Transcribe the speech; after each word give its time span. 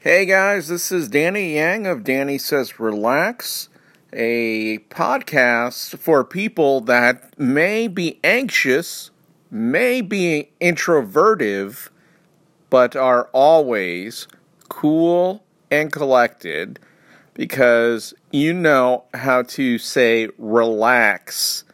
Hey 0.00 0.26
guys, 0.26 0.68
this 0.68 0.92
is 0.92 1.08
Danny 1.08 1.56
Yang 1.56 1.88
of 1.88 2.04
Danny 2.04 2.38
Says 2.38 2.78
Relax, 2.78 3.68
a 4.12 4.78
podcast 4.90 5.98
for 5.98 6.22
people 6.22 6.80
that 6.82 7.36
may 7.36 7.88
be 7.88 8.20
anxious, 8.22 9.10
may 9.50 10.00
be 10.00 10.52
introvertive, 10.60 11.90
but 12.70 12.94
are 12.94 13.28
always 13.32 14.28
cool 14.68 15.42
and 15.68 15.90
collected 15.90 16.78
because 17.34 18.14
you 18.30 18.54
know 18.54 19.02
how 19.14 19.42
to 19.42 19.78
say 19.78 20.28
relax, 20.38 21.64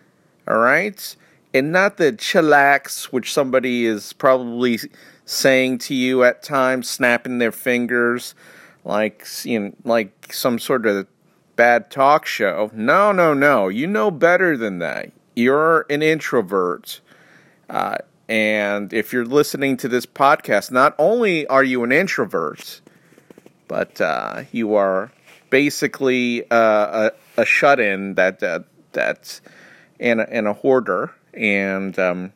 all 0.49 0.57
right? 0.57 1.15
And 1.53 1.73
not 1.73 1.99
the 1.99 2.11
chillax, 2.15 3.05
which 3.13 3.35
somebody 3.35 3.85
is 3.85 4.15
probably 4.15 4.79
saying 5.25 5.79
to 5.79 5.95
you 5.95 6.25
at 6.25 6.43
times, 6.43 6.89
snapping 6.89 7.39
their 7.39 7.53
fingers 7.53 8.35
like 8.85 9.27
you 9.45 9.59
know, 9.59 9.73
like 9.85 10.33
some 10.33 10.59
sort 10.59 10.87
of 10.87 11.07
bad 11.57 11.91
talk 11.91 12.27
show. 12.27 12.71
No, 12.75 13.13
no, 13.13 13.35
no. 13.35 13.69
You 13.69 13.87
know 13.87 14.11
better 14.11 14.57
than 14.57 14.79
that. 14.79 15.11
You're 15.35 15.87
an 15.91 16.03
introvert. 16.03 17.01
Uh, 17.69 17.99
and 18.29 18.93
if 18.93 19.13
you're 19.13 19.25
listening 19.25 19.77
to 19.79 19.89
this 19.89 20.07
podcast, 20.07 20.71
not 20.71 20.95
only 20.99 21.47
are 21.49 21.65
you 21.65 21.85
an 21.85 21.93
introvert, 21.93 22.81
but 23.69 24.01
uh, 24.01 24.45
you 24.53 24.75
are 24.75 25.13
basically 25.51 26.45
uh, 26.51 27.11
a, 27.37 27.43
a 27.43 27.45
shut 27.45 27.81
in 27.81 28.15
that, 28.15 28.41
that, 28.41 28.65
that's 28.93 29.41
and, 30.01 30.21
and 30.21 30.47
a 30.47 30.53
hoarder. 30.53 31.13
And 31.35 31.99
um, 31.99 32.33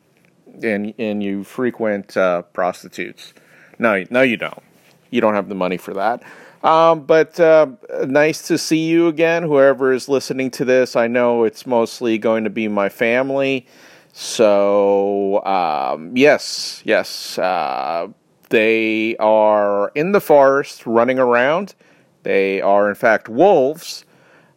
and 0.63 0.93
and 0.97 1.23
you 1.23 1.43
frequent 1.43 2.15
uh, 2.17 2.43
prostitutes. 2.43 3.33
No, 3.77 4.03
no, 4.09 4.21
you 4.21 4.37
don't. 4.37 4.63
You 5.09 5.21
don't 5.21 5.33
have 5.33 5.49
the 5.49 5.55
money 5.55 5.77
for 5.77 5.93
that. 5.93 6.23
Um, 6.63 7.05
but 7.05 7.39
uh, 7.39 7.67
nice 8.05 8.47
to 8.47 8.57
see 8.57 8.89
you 8.89 9.07
again, 9.07 9.43
whoever 9.43 9.93
is 9.93 10.09
listening 10.09 10.51
to 10.51 10.65
this. 10.65 10.95
I 10.95 11.07
know 11.07 11.45
it's 11.45 11.65
mostly 11.65 12.17
going 12.17 12.43
to 12.43 12.49
be 12.49 12.67
my 12.67 12.89
family. 12.89 13.65
So, 14.11 15.43
um, 15.45 16.15
yes, 16.17 16.81
yes, 16.83 17.37
uh, 17.37 18.07
they 18.49 19.15
are 19.17 19.89
in 19.95 20.11
the 20.11 20.19
forest 20.19 20.85
running 20.85 21.19
around. 21.19 21.75
They 22.23 22.59
are, 22.59 22.89
in 22.89 22.95
fact, 22.95 23.29
wolves. 23.29 24.03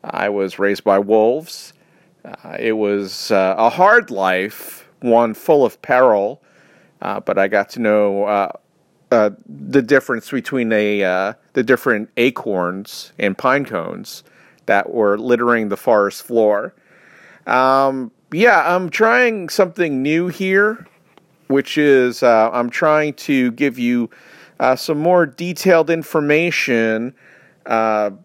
I 0.02 0.30
was 0.30 0.58
raised 0.58 0.82
by 0.82 0.98
wolves. 0.98 1.72
Uh, 2.24 2.56
it 2.58 2.72
was 2.72 3.30
uh, 3.30 3.54
a 3.56 3.70
hard 3.70 4.10
life 4.10 4.81
one 5.02 5.34
full 5.34 5.64
of 5.64 5.80
peril, 5.82 6.42
uh, 7.00 7.20
but 7.20 7.38
I 7.38 7.48
got 7.48 7.70
to 7.70 7.80
know 7.80 8.24
uh, 8.24 8.52
uh, 9.10 9.30
the 9.46 9.82
difference 9.82 10.30
between 10.30 10.72
a 10.72 11.04
uh, 11.04 11.32
the 11.52 11.62
different 11.62 12.08
acorns 12.16 13.12
and 13.18 13.36
pine 13.36 13.66
cones 13.66 14.24
that 14.66 14.90
were 14.90 15.18
littering 15.18 15.68
the 15.68 15.76
forest 15.76 16.22
floor. 16.22 16.74
Um, 17.46 18.10
yeah, 18.32 18.74
I'm 18.74 18.88
trying 18.88 19.50
something 19.50 20.00
new 20.00 20.28
here, 20.28 20.86
which 21.48 21.76
is 21.76 22.22
uh, 22.22 22.50
I'm 22.52 22.70
trying 22.70 23.14
to 23.14 23.50
give 23.52 23.78
you 23.78 24.08
uh, 24.60 24.76
some 24.76 24.98
more 24.98 25.26
detailed 25.26 25.90
information 25.90 27.14
about 27.66 28.22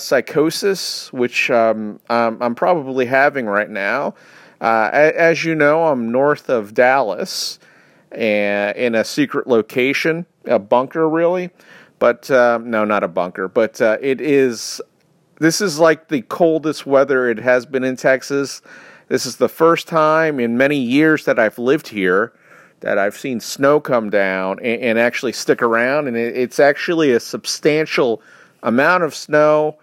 psychosis, 0.00 1.12
which 1.12 1.50
um, 1.50 2.00
I'm 2.10 2.54
probably 2.54 3.06
having 3.06 3.46
right 3.46 3.70
now. 3.70 4.14
Uh, 4.60 4.90
as 4.92 5.44
you 5.44 5.54
know, 5.54 5.86
I'm 5.86 6.10
north 6.10 6.48
of 6.48 6.74
Dallas 6.74 7.58
and 8.12 8.76
in 8.76 8.94
a 8.94 9.04
secret 9.04 9.46
location, 9.46 10.26
a 10.46 10.58
bunker, 10.58 11.08
really. 11.08 11.50
But 11.98 12.30
uh, 12.30 12.58
no, 12.62 12.84
not 12.84 13.04
a 13.04 13.08
bunker, 13.08 13.48
but 13.48 13.80
uh, 13.80 13.98
it 14.00 14.20
is. 14.20 14.80
This 15.38 15.60
is 15.60 15.78
like 15.78 16.08
the 16.08 16.22
coldest 16.22 16.86
weather 16.86 17.28
it 17.28 17.38
has 17.38 17.66
been 17.66 17.84
in 17.84 17.96
Texas. 17.96 18.62
This 19.08 19.26
is 19.26 19.36
the 19.36 19.48
first 19.48 19.86
time 19.86 20.40
in 20.40 20.56
many 20.56 20.78
years 20.78 21.24
that 21.26 21.38
I've 21.38 21.58
lived 21.58 21.88
here 21.88 22.32
that 22.80 22.98
I've 22.98 23.16
seen 23.16 23.40
snow 23.40 23.80
come 23.80 24.10
down 24.10 24.58
and, 24.60 24.82
and 24.82 24.98
actually 24.98 25.32
stick 25.32 25.62
around, 25.62 26.08
and 26.08 26.16
it, 26.16 26.36
it's 26.36 26.60
actually 26.60 27.12
a 27.12 27.20
substantial 27.20 28.20
amount 28.62 29.02
of 29.02 29.14
snow. 29.14 29.76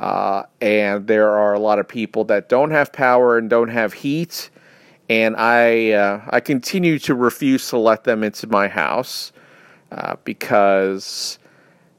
Uh, 0.00 0.44
and 0.62 1.06
there 1.06 1.28
are 1.28 1.52
a 1.52 1.58
lot 1.58 1.78
of 1.78 1.86
people 1.86 2.24
that 2.24 2.48
don't 2.48 2.70
have 2.70 2.90
power 2.90 3.36
and 3.36 3.50
don't 3.50 3.68
have 3.68 3.92
heat. 3.92 4.48
And 5.10 5.36
I, 5.36 5.92
uh, 5.92 6.22
I 6.30 6.40
continue 6.40 6.98
to 7.00 7.14
refuse 7.14 7.68
to 7.68 7.78
let 7.78 8.04
them 8.04 8.24
into 8.24 8.46
my 8.46 8.66
house 8.66 9.30
uh, 9.92 10.16
because 10.24 11.38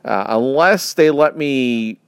uh, 0.04 0.26
unless 0.30 0.96
they 0.96 1.12
let 1.12 1.38
me 1.38 2.00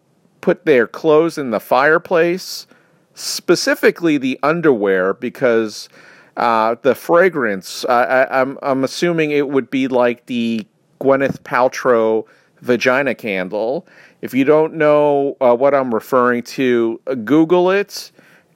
put 0.42 0.66
their 0.66 0.88
clothes 0.88 1.38
in 1.38 1.52
the 1.52 1.60
fireplace, 1.60 2.66
specifically 3.14 4.18
the 4.18 4.40
underwear, 4.42 5.14
because 5.14 5.90
uh, 6.38 6.76
the 6.82 6.96
fragrance, 6.96 7.86
I, 7.86 8.26
I'm, 8.32 8.58
I'm 8.64 8.84
assuming 8.84 9.30
it 9.30 9.48
would 9.48 9.70
be 9.70 9.88
like 9.88 10.26
the 10.26 10.66
Gwyneth 11.00 11.42
Paltrow 11.42 12.26
vagina 12.62 13.14
candle. 13.14 13.86
If 14.24 14.34
you 14.34 14.46
don't 14.46 14.76
know 14.76 15.36
uh, 15.42 15.54
what 15.54 15.76
I'm 15.76 15.94
referring 15.94 16.44
to, 16.44 17.02
uh, 17.08 17.16
Google 17.16 17.70
it, 17.72 18.10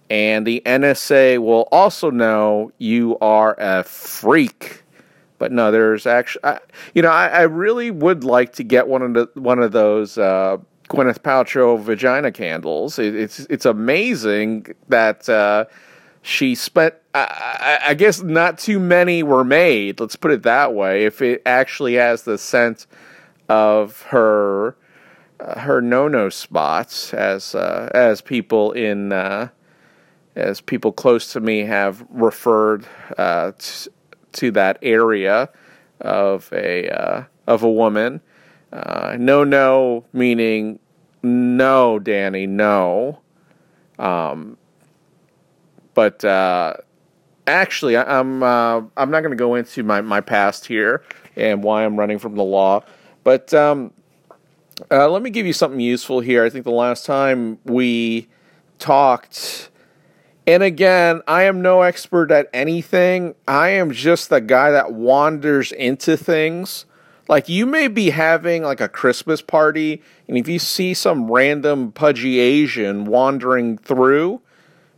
and 0.10 0.48
the 0.48 0.62
NSA 0.66 1.40
will 1.40 1.68
also 1.74 2.10
know 2.10 2.72
you 2.78 3.18
are 3.20 3.54
a 3.60 3.84
freak. 3.84 4.84
But 5.40 5.52
no, 5.52 5.70
there's 5.70 6.08
actually, 6.08 6.46
I, 6.46 6.60
you 6.94 7.02
know, 7.02 7.12
I, 7.12 7.28
I, 7.28 7.42
really 7.42 7.92
would 7.92 8.24
like 8.24 8.54
to 8.54 8.64
get 8.64 8.88
one 8.88 9.02
of 9.02 9.14
the 9.14 9.30
one 9.34 9.60
of 9.60 9.74
those 9.74 10.18
uh, 10.18 10.56
Gwyneth 10.88 11.20
Paltrow 11.20 11.78
vagina 11.78 12.32
candles. 12.32 12.98
It, 12.98 13.14
it's 13.14 13.42
it's 13.50 13.66
amazing 13.66 14.74
that 14.88 15.28
uh, 15.28 15.66
she 16.22 16.56
spent. 16.56 16.96
I, 17.14 17.80
I, 17.88 17.94
guess 17.94 18.22
not 18.22 18.58
too 18.58 18.80
many 18.80 19.22
were 19.22 19.44
made. 19.44 20.00
Let's 20.00 20.16
put 20.16 20.32
it 20.32 20.44
that 20.44 20.74
way. 20.74 21.04
If 21.04 21.22
it 21.22 21.42
actually 21.46 21.96
has 21.96 22.24
the 22.24 22.38
scent 22.38 22.88
of 23.50 24.04
her 24.04 24.78
her 25.40 25.81
no-no 25.81 26.30
spots 26.30 27.14
as 27.14 27.53
uh, 27.53 27.90
as 27.94 28.22
people 28.22 28.72
in 28.72 29.12
uh, 29.12 29.50
as 30.36 30.62
people 30.62 30.92
close 30.92 31.31
to 31.34 31.40
me 31.40 31.62
have 31.62 32.06
referred 32.09 32.86
uh, 33.18 33.52
t- 33.58 33.90
to 34.34 34.52
that 34.52 34.78
area 34.81 35.50
of 36.02 36.52
a 36.53 36.90
uh, 36.90 37.24
of 37.46 37.64
a 37.64 37.72
woman. 37.72 38.22
Uh, 38.72 39.16
no, 39.20 39.44
no, 39.44 40.06
meaning 40.12 40.80
no, 41.24 42.00
Danny, 42.00 42.46
no. 42.46 43.19
Um, 43.98 44.58
but 45.94 46.24
actually, 47.48 47.96
I, 47.96 48.19
am 48.19 48.44
I'm, 48.44 48.92
I'm 48.98 49.09
not 49.09 49.22
going 49.22 49.31
to 49.31 49.38
go 49.38 49.56
into 49.56 49.84
my, 49.84 50.02
my 50.02 50.22
past 50.22 50.66
here 50.66 51.02
and 51.36 51.64
why 51.64 51.86
I'm 51.86 51.98
running 51.98 52.19
from 52.19 52.36
the 52.36 52.44
law. 52.44 52.84
But 53.24 53.54
um, 53.54 53.94
uh, 54.92 55.10
let 55.10 55.22
me 55.22 55.30
give 55.30 55.46
you 55.46 55.54
something 55.54 55.80
useful 55.80 56.20
here. 56.20 56.44
I 56.44 56.50
think 56.50 56.64
the 56.64 56.72
last 56.72 57.06
time 57.06 57.60
we 57.66 58.28
talked, 58.80 59.70
and 60.46 60.64
again, 60.64 61.22
I 61.28 61.44
am 61.44 61.62
no 61.62 61.82
expert 61.82 62.32
at 62.32 62.50
anything. 62.54 63.36
I 63.48 63.70
am 63.70 63.92
just 63.92 64.30
the 64.30 64.42
guy 64.42 64.72
that 64.72 64.94
wanders 64.94 65.72
into 65.72 66.16
things. 66.16 66.86
Like 67.28 67.50
you 67.50 67.66
may 67.66 67.90
be 67.90 68.12
having 68.12 68.64
like 68.64 68.80
a 68.80 68.88
Christmas 68.88 69.42
party, 69.42 70.02
and 70.28 70.38
if 70.38 70.48
you 70.48 70.60
see 70.60 70.94
some 70.94 71.30
random 71.30 71.92
pudgy 71.92 72.40
Asian 72.40 73.06
wandering 73.06 73.78
through, 73.78 74.42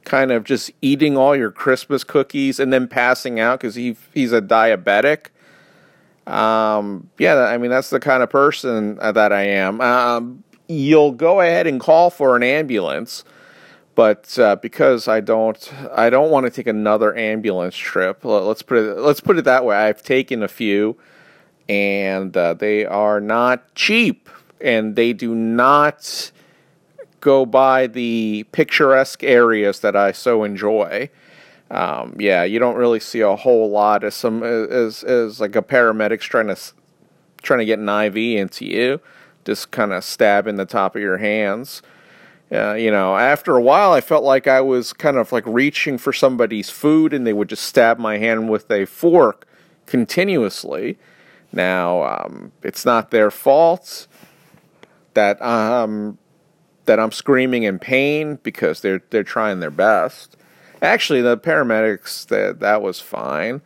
kind 0.06 0.32
of 0.32 0.44
just 0.44 0.72
eating 0.82 1.18
all 1.18 1.36
your 1.36 1.52
Christmas 1.52 2.04
cookies 2.04 2.60
and 2.60 2.72
then 2.72 2.88
passing 2.88 3.40
out 3.40 3.60
because 3.60 3.76
he 3.76 3.96
he's 4.14 4.32
a 4.32 4.42
diabetic 4.42 5.28
um, 6.28 7.10
yeah, 7.18 7.36
I 7.36 7.58
mean 7.58 7.72
that's 7.72 7.90
the 7.90 8.00
kind 8.00 8.24
of 8.24 8.30
person 8.30 8.96
that 8.96 9.32
I 9.34 9.44
am. 9.44 9.82
Um, 9.82 10.44
you'll 10.68 11.12
go 11.12 11.42
ahead 11.42 11.68
and 11.68 11.80
call 11.80 12.10
for 12.10 12.36
an 12.36 12.44
ambulance, 12.44 13.24
but 13.96 14.38
uh, 14.38 14.56
because 14.58 15.08
I 15.08 15.20
don't, 15.20 15.74
I 15.92 16.10
don't 16.10 16.30
want 16.30 16.46
to 16.46 16.52
take 16.52 16.68
another 16.68 17.16
ambulance 17.16 17.76
trip. 17.76 18.24
Let's 18.24 18.62
put 18.62 18.78
it, 18.78 18.98
let's 19.00 19.20
put 19.20 19.38
it 19.38 19.46
that 19.46 19.66
way. 19.66 19.76
I've 19.76 20.04
taken 20.04 20.44
a 20.44 20.48
few, 20.48 20.98
and 21.68 22.36
uh, 22.38 22.54
they 22.54 22.86
are 22.86 23.20
not 23.20 23.74
cheap, 23.76 24.30
and 24.62 24.96
they 24.96 25.14
do 25.14 25.34
not 25.34 26.32
go 27.20 27.46
by 27.46 27.88
the 27.88 28.46
picturesque 28.52 29.24
areas 29.24 29.80
that 29.82 29.96
I 29.96 30.12
so 30.12 30.44
enjoy 30.44 31.10
um, 31.72 32.16
yeah, 32.20 32.44
you 32.44 32.60
don't 32.60 32.76
really 32.76 33.00
see 33.00 33.22
a 33.22 33.36
whole 33.36 33.70
lot 33.70 34.04
as 34.04 34.16
some 34.16 34.44
as 34.44 35.04
as 35.04 35.40
like 35.40 35.56
a 35.56 35.62
paramedic's 35.62 36.26
trying 36.26 36.48
to 36.48 36.58
trying 37.42 37.60
to 37.60 37.66
get 37.66 37.80
an 37.80 37.90
IV 37.90 38.18
into 38.18 38.66
you, 38.66 39.00
just 39.46 39.72
kind 39.72 39.94
of 39.94 40.04
stabbing 40.04 40.56
the 40.56 40.66
top 40.66 40.96
of 40.96 41.02
your 41.02 41.18
hands. 41.18 41.82
Uh, 42.52 42.74
you 42.74 42.90
know, 42.90 43.16
after 43.16 43.56
a 43.56 43.62
while, 43.62 43.92
I 43.92 44.02
felt 44.02 44.24
like 44.24 44.48
I 44.48 44.62
was 44.62 44.92
kind 44.94 45.18
of 45.18 45.32
like 45.32 45.46
reaching 45.46 46.00
for 46.00 46.12
somebody's 46.12 46.72
food, 46.72 47.14
and 47.14 47.26
they 47.26 47.34
would 47.34 47.50
just 47.50 47.64
stab 47.64 48.00
my 48.00 48.18
hand 48.18 48.50
with 48.50 48.72
a 48.72 48.86
fork 48.86 49.48
continuously. 49.86 50.98
Now, 51.52 52.04
um, 52.04 52.52
it's 52.64 52.86
not 52.86 53.12
their 53.12 53.30
fault 53.30 54.08
that 55.14 55.40
um, 55.42 56.18
that 56.86 57.00
I'm 57.00 57.12
screaming 57.12 57.64
in 57.64 57.78
pain 57.78 58.40
because 58.42 58.82
they're 58.82 59.04
they're 59.12 59.24
trying 59.24 59.60
their 59.60 59.70
best. 59.70 60.36
Actually, 60.82 61.22
the 61.22 61.38
paramedics 61.38 62.26
that 62.28 62.60
that 62.60 62.82
was 62.82 63.00
fine. 63.00 63.62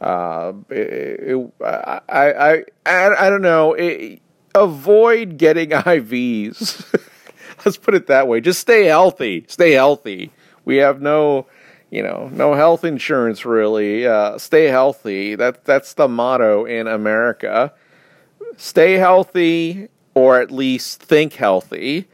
Uh, 0.00 0.52
it, 0.70 0.76
it, 0.76 1.52
I, 1.64 2.00
I, 2.08 2.64
I 2.86 3.26
I 3.26 3.30
don't 3.30 3.42
know. 3.42 3.74
It, 3.74 4.20
avoid 4.54 5.38
getting 5.38 5.70
IVs. 5.70 6.84
Let's 7.64 7.76
put 7.76 7.94
it 7.94 8.06
that 8.06 8.28
way. 8.28 8.40
Just 8.40 8.60
stay 8.60 8.84
healthy. 8.84 9.44
Stay 9.48 9.72
healthy. 9.72 10.30
We 10.64 10.76
have 10.76 11.00
no, 11.00 11.46
you 11.90 12.02
know, 12.02 12.28
no 12.32 12.54
health 12.54 12.84
insurance 12.84 13.44
really. 13.44 14.06
Uh, 14.06 14.38
stay 14.38 14.66
healthy. 14.66 15.34
That 15.34 15.64
that's 15.64 15.94
the 15.94 16.08
motto 16.08 16.64
in 16.64 16.86
America. 16.86 17.72
Stay 18.56 18.94
healthy, 18.94 19.88
or 20.14 20.40
at 20.40 20.50
least 20.50 21.00
think 21.00 21.34
healthy, 21.34 22.08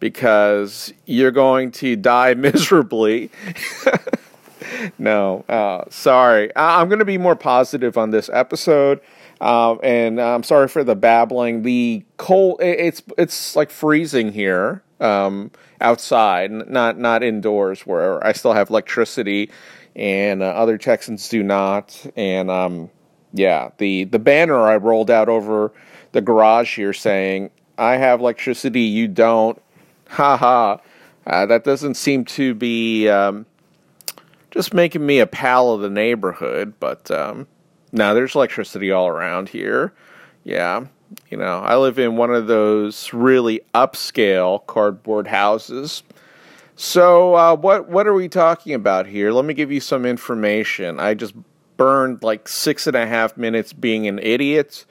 because 0.00 0.92
you're 1.06 1.30
going 1.30 1.70
to 1.72 1.96
die 1.96 2.34
miserably. 2.34 3.30
no, 4.98 5.44
uh, 5.48 5.84
sorry. 5.90 6.54
I- 6.56 6.80
I'm 6.80 6.88
going 6.88 6.98
to 6.98 7.04
be 7.04 7.18
more 7.18 7.36
positive 7.36 7.96
on 7.98 8.10
this 8.10 8.28
episode. 8.32 9.00
Um, 9.40 9.78
and 9.82 10.20
I'm 10.20 10.42
sorry 10.42 10.66
for 10.68 10.82
the 10.82 10.96
babbling. 10.96 11.62
The 11.62 12.04
cold, 12.16 12.58
it's 12.60 13.02
it's 13.16 13.54
like 13.54 13.70
freezing 13.70 14.32
here 14.32 14.82
um, 15.00 15.52
outside, 15.80 16.50
not 16.50 16.98
not 16.98 17.22
indoors, 17.22 17.82
where 17.86 18.24
I 18.26 18.32
still 18.32 18.52
have 18.52 18.68
electricity, 18.68 19.50
and 19.94 20.42
uh, 20.42 20.46
other 20.46 20.76
Texans 20.76 21.28
do 21.28 21.44
not. 21.44 22.04
And 22.16 22.50
um, 22.50 22.90
yeah, 23.32 23.70
the 23.78 24.04
the 24.04 24.18
banner 24.18 24.58
I 24.66 24.76
rolled 24.76 25.10
out 25.10 25.28
over 25.28 25.72
the 26.10 26.20
garage 26.20 26.74
here 26.74 26.92
saying, 26.92 27.50
"I 27.76 27.96
have 27.96 28.18
electricity, 28.18 28.82
you 28.82 29.06
don't." 29.06 29.60
Ha 30.08 30.36
ha. 30.36 30.80
Uh, 31.26 31.46
that 31.46 31.64
doesn't 31.64 31.94
seem 31.94 32.24
to 32.24 32.54
be 32.54 33.08
um, 33.08 33.44
just 34.50 34.72
making 34.72 35.04
me 35.04 35.18
a 35.18 35.26
pal 35.26 35.72
of 35.72 35.82
the 35.82 35.90
neighborhood, 35.90 36.72
but 36.80 37.10
um, 37.10 37.46
now 37.92 38.14
there's 38.14 38.34
electricity 38.34 38.90
all 38.90 39.08
around 39.08 39.50
here. 39.50 39.92
Yeah, 40.44 40.86
you 41.30 41.36
know, 41.36 41.60
I 41.60 41.76
live 41.76 41.98
in 41.98 42.16
one 42.16 42.32
of 42.32 42.46
those 42.46 43.12
really 43.12 43.60
upscale 43.74 44.64
cardboard 44.66 45.26
houses. 45.26 46.02
So, 46.76 47.34
uh, 47.34 47.56
what 47.56 47.88
what 47.88 48.06
are 48.06 48.14
we 48.14 48.28
talking 48.28 48.72
about 48.72 49.06
here? 49.06 49.32
Let 49.32 49.44
me 49.44 49.52
give 49.52 49.70
you 49.70 49.80
some 49.80 50.06
information. 50.06 50.98
I 51.00 51.14
just 51.14 51.34
burned 51.76 52.22
like 52.22 52.48
six 52.48 52.86
and 52.86 52.96
a 52.96 53.06
half 53.06 53.36
minutes 53.36 53.72
being 53.72 54.06
an 54.06 54.18
idiot. 54.20 54.86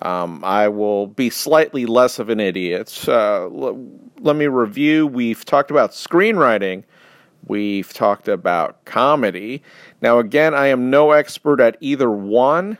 Um, 0.00 0.42
I 0.44 0.68
will 0.68 1.06
be 1.06 1.30
slightly 1.30 1.86
less 1.86 2.18
of 2.18 2.28
an 2.28 2.40
idiot. 2.40 3.04
Uh, 3.06 3.44
l- 3.44 3.86
let 4.20 4.36
me 4.36 4.46
review. 4.46 5.06
We've 5.06 5.44
talked 5.44 5.70
about 5.70 5.92
screenwriting. 5.92 6.84
We've 7.46 7.92
talked 7.92 8.26
about 8.26 8.84
comedy. 8.84 9.62
Now, 10.00 10.18
again, 10.18 10.54
I 10.54 10.68
am 10.68 10.90
no 10.90 11.12
expert 11.12 11.60
at 11.60 11.76
either 11.80 12.10
one. 12.10 12.78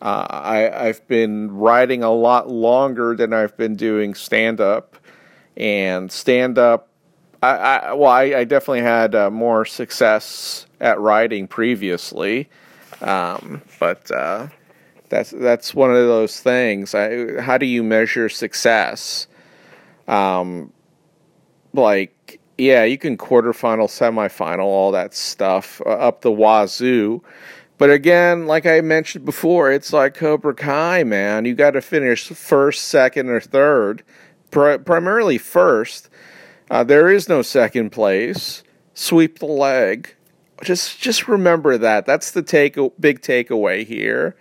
Uh, 0.00 0.26
I, 0.30 0.88
I've 0.88 1.06
been 1.06 1.52
writing 1.52 2.02
a 2.02 2.10
lot 2.10 2.48
longer 2.48 3.14
than 3.14 3.32
I've 3.32 3.56
been 3.56 3.76
doing 3.76 4.14
stand 4.14 4.60
up. 4.60 4.96
And 5.56 6.10
stand 6.10 6.58
up, 6.58 6.88
I, 7.42 7.56
I, 7.56 7.92
well, 7.92 8.10
I, 8.10 8.22
I 8.22 8.44
definitely 8.44 8.80
had 8.80 9.14
uh, 9.14 9.30
more 9.30 9.64
success 9.64 10.66
at 10.80 10.98
writing 10.98 11.46
previously. 11.46 12.48
Um, 13.02 13.60
but 13.78 14.10
uh, 14.10 14.48
that's 15.12 15.30
that's 15.30 15.74
one 15.74 15.90
of 15.90 16.06
those 16.06 16.40
things. 16.40 16.94
I, 16.94 17.38
how 17.42 17.58
do 17.58 17.66
you 17.66 17.82
measure 17.82 18.30
success? 18.30 19.26
Um, 20.08 20.72
like, 21.74 22.40
yeah, 22.56 22.84
you 22.84 22.96
can 22.96 23.18
quarterfinal, 23.18 23.88
semifinal, 23.88 24.60
all 24.64 24.90
that 24.92 25.12
stuff 25.12 25.82
uh, 25.84 25.90
up 25.90 26.22
the 26.22 26.32
wazoo. 26.32 27.22
But 27.76 27.90
again, 27.90 28.46
like 28.46 28.64
I 28.64 28.80
mentioned 28.80 29.26
before, 29.26 29.70
it's 29.70 29.92
like 29.92 30.14
Cobra 30.14 30.54
Kai, 30.54 31.04
man. 31.04 31.44
You 31.44 31.54
got 31.54 31.72
to 31.72 31.82
finish 31.82 32.28
first, 32.28 32.84
second, 32.84 33.28
or 33.28 33.40
third. 33.40 34.02
Pri- 34.50 34.78
primarily 34.78 35.36
first. 35.36 36.08
Uh, 36.70 36.84
there 36.84 37.10
is 37.10 37.28
no 37.28 37.42
second 37.42 37.90
place. 37.90 38.62
Sweep 38.94 39.40
the 39.40 39.46
leg. 39.46 40.14
Just 40.62 40.98
just 41.00 41.28
remember 41.28 41.76
that. 41.76 42.06
That's 42.06 42.30
the 42.30 42.42
take 42.42 42.78
big 42.98 43.20
takeaway 43.20 43.86
here. 43.86 44.36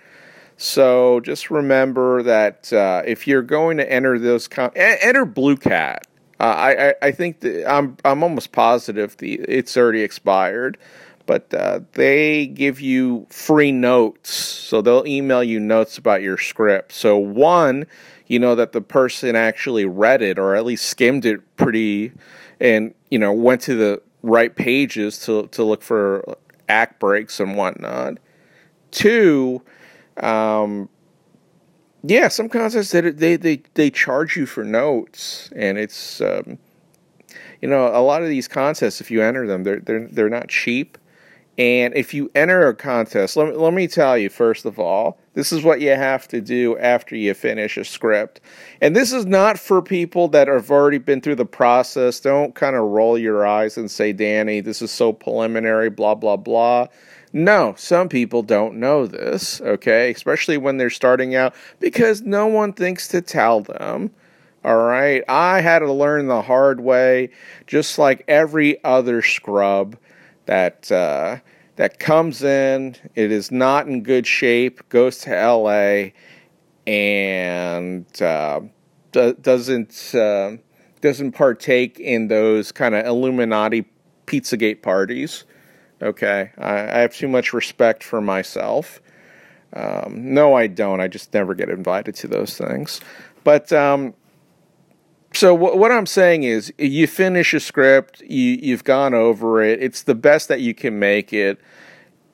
So 0.62 1.22
just 1.22 1.50
remember 1.50 2.22
that 2.22 2.72
uh, 2.72 3.02
if 3.04 3.26
you're 3.26 3.42
going 3.42 3.78
to 3.78 3.92
enter 3.92 4.20
those 4.20 4.48
con- 4.48 4.72
enter 4.76 5.26
Blue 5.26 5.58
Cat. 5.58 6.06
Uh, 6.40 6.44
I, 6.44 6.90
I, 6.90 6.94
I 7.02 7.12
think 7.12 7.44
I'm 7.68 7.98
I'm 8.06 8.22
almost 8.22 8.52
positive 8.52 9.18
the 9.18 9.40
it's 9.48 9.76
already 9.76 10.04
expired, 10.04 10.78
but 11.26 11.52
uh, 11.52 11.80
they 11.94 12.46
give 12.46 12.80
you 12.80 13.26
free 13.32 13.72
notes, 13.72 14.32
so 14.36 14.84
they'll 14.84 15.08
email 15.08 15.44
you 15.44 15.60
notes 15.60 15.98
about 15.98 16.22
your 16.22 16.38
script. 16.38 16.92
So 16.92 17.18
one, 17.18 17.88
you 18.28 18.38
know 18.38 18.54
that 18.54 18.72
the 18.72 18.82
person 18.82 19.36
actually 19.36 19.86
read 19.86 20.22
it 20.22 20.38
or 20.38 20.56
at 20.56 20.64
least 20.64 20.86
skimmed 20.86 21.26
it 21.26 21.42
pretty, 21.56 22.12
and 22.60 22.94
you 23.10 23.18
know 23.18 23.34
went 23.34 23.62
to 23.62 23.76
the 23.76 24.00
right 24.22 24.56
pages 24.56 25.18
to 25.26 25.48
to 25.48 25.64
look 25.64 25.82
for 25.82 26.38
act 26.70 27.00
breaks 27.00 27.40
and 27.40 27.58
whatnot. 27.58 28.20
Two, 28.92 29.64
um, 30.18 30.90
yeah, 32.04 32.28
some 32.28 32.50
contests 32.50 32.92
they 32.92 33.02
they 33.02 33.36
they 33.36 33.62
they 33.76 33.90
charge 33.90 34.36
you 34.36 34.46
for 34.46 34.64
notes, 34.64 35.50
and 35.56 35.78
it's 35.78 36.22
um, 36.22 36.58
you 37.62 37.68
know 37.68 37.88
a 37.88 38.02
lot 38.02 38.24
of 38.24 38.30
these 38.30 38.48
contests. 38.48 39.02
If 39.02 39.12
you 39.12 39.22
enter 39.22 39.46
them, 39.46 39.64
they're 39.64 39.80
they're 39.80 40.08
they're 40.08 40.30
not 40.30 40.50
cheap. 40.50 40.98
And 41.58 41.94
if 41.96 42.14
you 42.14 42.32
enter 42.34 42.68
a 42.68 42.74
contest, 42.74 43.36
let 43.36 43.58
let 43.60 43.74
me 43.74 43.88
tell 43.88 44.18
you 44.18 44.30
first 44.30 44.66
of 44.66 44.80
all, 44.80 45.20
this 45.34 45.52
is 45.52 45.64
what 45.64 45.80
you 45.80 45.90
have 45.90 46.28
to 46.30 46.42
do 46.42 46.78
after 46.80 47.16
you 47.16 47.34
finish 47.34 47.78
a 47.78 47.86
script. 47.86 48.42
And 48.82 48.96
this 48.96 49.14
is 49.14 49.26
not 49.26 49.60
for 49.60 49.82
people 49.82 50.28
that 50.30 50.48
have 50.48 50.72
already 50.72 50.98
been 50.98 51.22
through 51.22 51.36
the 51.36 51.46
process. 51.46 52.20
Don't 52.20 52.56
kind 52.56 52.76
of 52.76 52.84
roll 52.84 53.18
your 53.18 53.46
eyes 53.46 53.78
and 53.78 53.92
say, 53.92 54.12
Danny, 54.12 54.62
this 54.62 54.82
is 54.82 54.92
so 54.92 55.14
preliminary, 55.14 55.90
blah, 55.90 56.16
blah, 56.16 56.38
blah. 56.38 56.88
No, 57.34 57.76
some 57.78 58.10
people 58.10 58.44
don't 58.44 58.76
know 58.76 59.08
this, 59.08 59.62
okay? 59.62 60.12
Especially 60.12 60.58
when 60.58 60.78
they're 60.78 60.90
starting 60.90 61.34
out 61.34 61.56
because 61.80 62.22
no 62.22 62.48
one 62.48 62.74
thinks 62.74 63.08
to 63.10 63.22
tell 63.22 63.62
them. 63.62 64.12
All 64.64 64.78
right. 64.78 65.24
I 65.28 65.62
had 65.62 65.80
to 65.80 65.92
learn 65.92 66.28
the 66.28 66.42
hard 66.42 66.82
way, 66.82 67.32
just 67.66 67.98
like 67.98 68.24
every 68.28 68.84
other 68.84 69.22
scrub 69.22 69.98
that 70.46 70.92
uh, 70.92 71.38
that 71.78 72.00
comes 72.00 72.44
in. 72.44 72.96
It 73.16 73.32
is 73.32 73.52
not 73.52 73.88
in 73.88 74.04
good 74.04 74.28
shape. 74.28 74.88
Goes 74.90 75.20
to 75.20 75.36
L.A. 75.36 76.14
and 76.86 78.22
uh, 78.22 78.62
do, 79.12 79.34
doesn't 79.34 80.14
uh, 80.14 80.58
doesn't 81.02 81.32
partake 81.32 82.00
in 82.00 82.28
those 82.28 82.72
kind 82.72 82.94
of 82.94 83.06
Illuminati 83.06 83.86
Pizzagate 84.28 84.84
parties. 84.84 85.46
Okay, 86.02 86.52
I, 86.58 86.74
I, 86.74 87.00
have 87.00 87.16
too 87.16 87.28
much 87.28 87.54
respect 87.54 88.04
for 88.04 88.22
myself. 88.22 89.00
Um, 89.74 90.34
no, 90.34 90.56
I 90.56 90.68
don't. 90.68 91.00
I 91.00 91.08
just 91.08 91.34
never 91.34 91.54
get 91.54 91.70
invited 91.70 92.16
to 92.16 92.28
those 92.28 92.58
things. 92.58 93.02
But 93.44 93.72
um, 93.72 94.16
so 95.34 95.56
w- 95.56 95.78
what 95.78 95.92
I'm 95.92 96.08
saying 96.08 96.44
is, 96.44 96.74
you 96.78 97.06
finish 97.08 97.54
a 97.54 97.60
script, 97.60 98.22
you 98.22 98.58
you've 98.62 98.84
gone 98.84 99.14
over 99.14 99.62
it. 99.62 99.82
It's 99.82 100.02
the 100.04 100.16
best 100.16 100.48
that 100.48 100.62
you 100.62 100.74
can 100.74 100.98
make 100.98 101.34
it. 101.34 101.60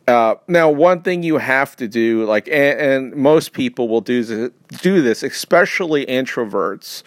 Uh, 0.08 0.36
now, 0.48 0.70
one 0.70 1.02
thing 1.02 1.22
you 1.22 1.38
have 1.38 1.76
to 1.76 1.88
do, 1.88 2.24
like, 2.24 2.48
and, 2.48 2.80
and 2.80 3.16
most 3.16 3.52
people 3.52 3.90
will 3.90 4.00
do 4.00 4.24
this, 4.24 4.52
do 4.82 5.02
this, 5.02 5.22
especially 5.22 6.06
introverts. 6.06 7.04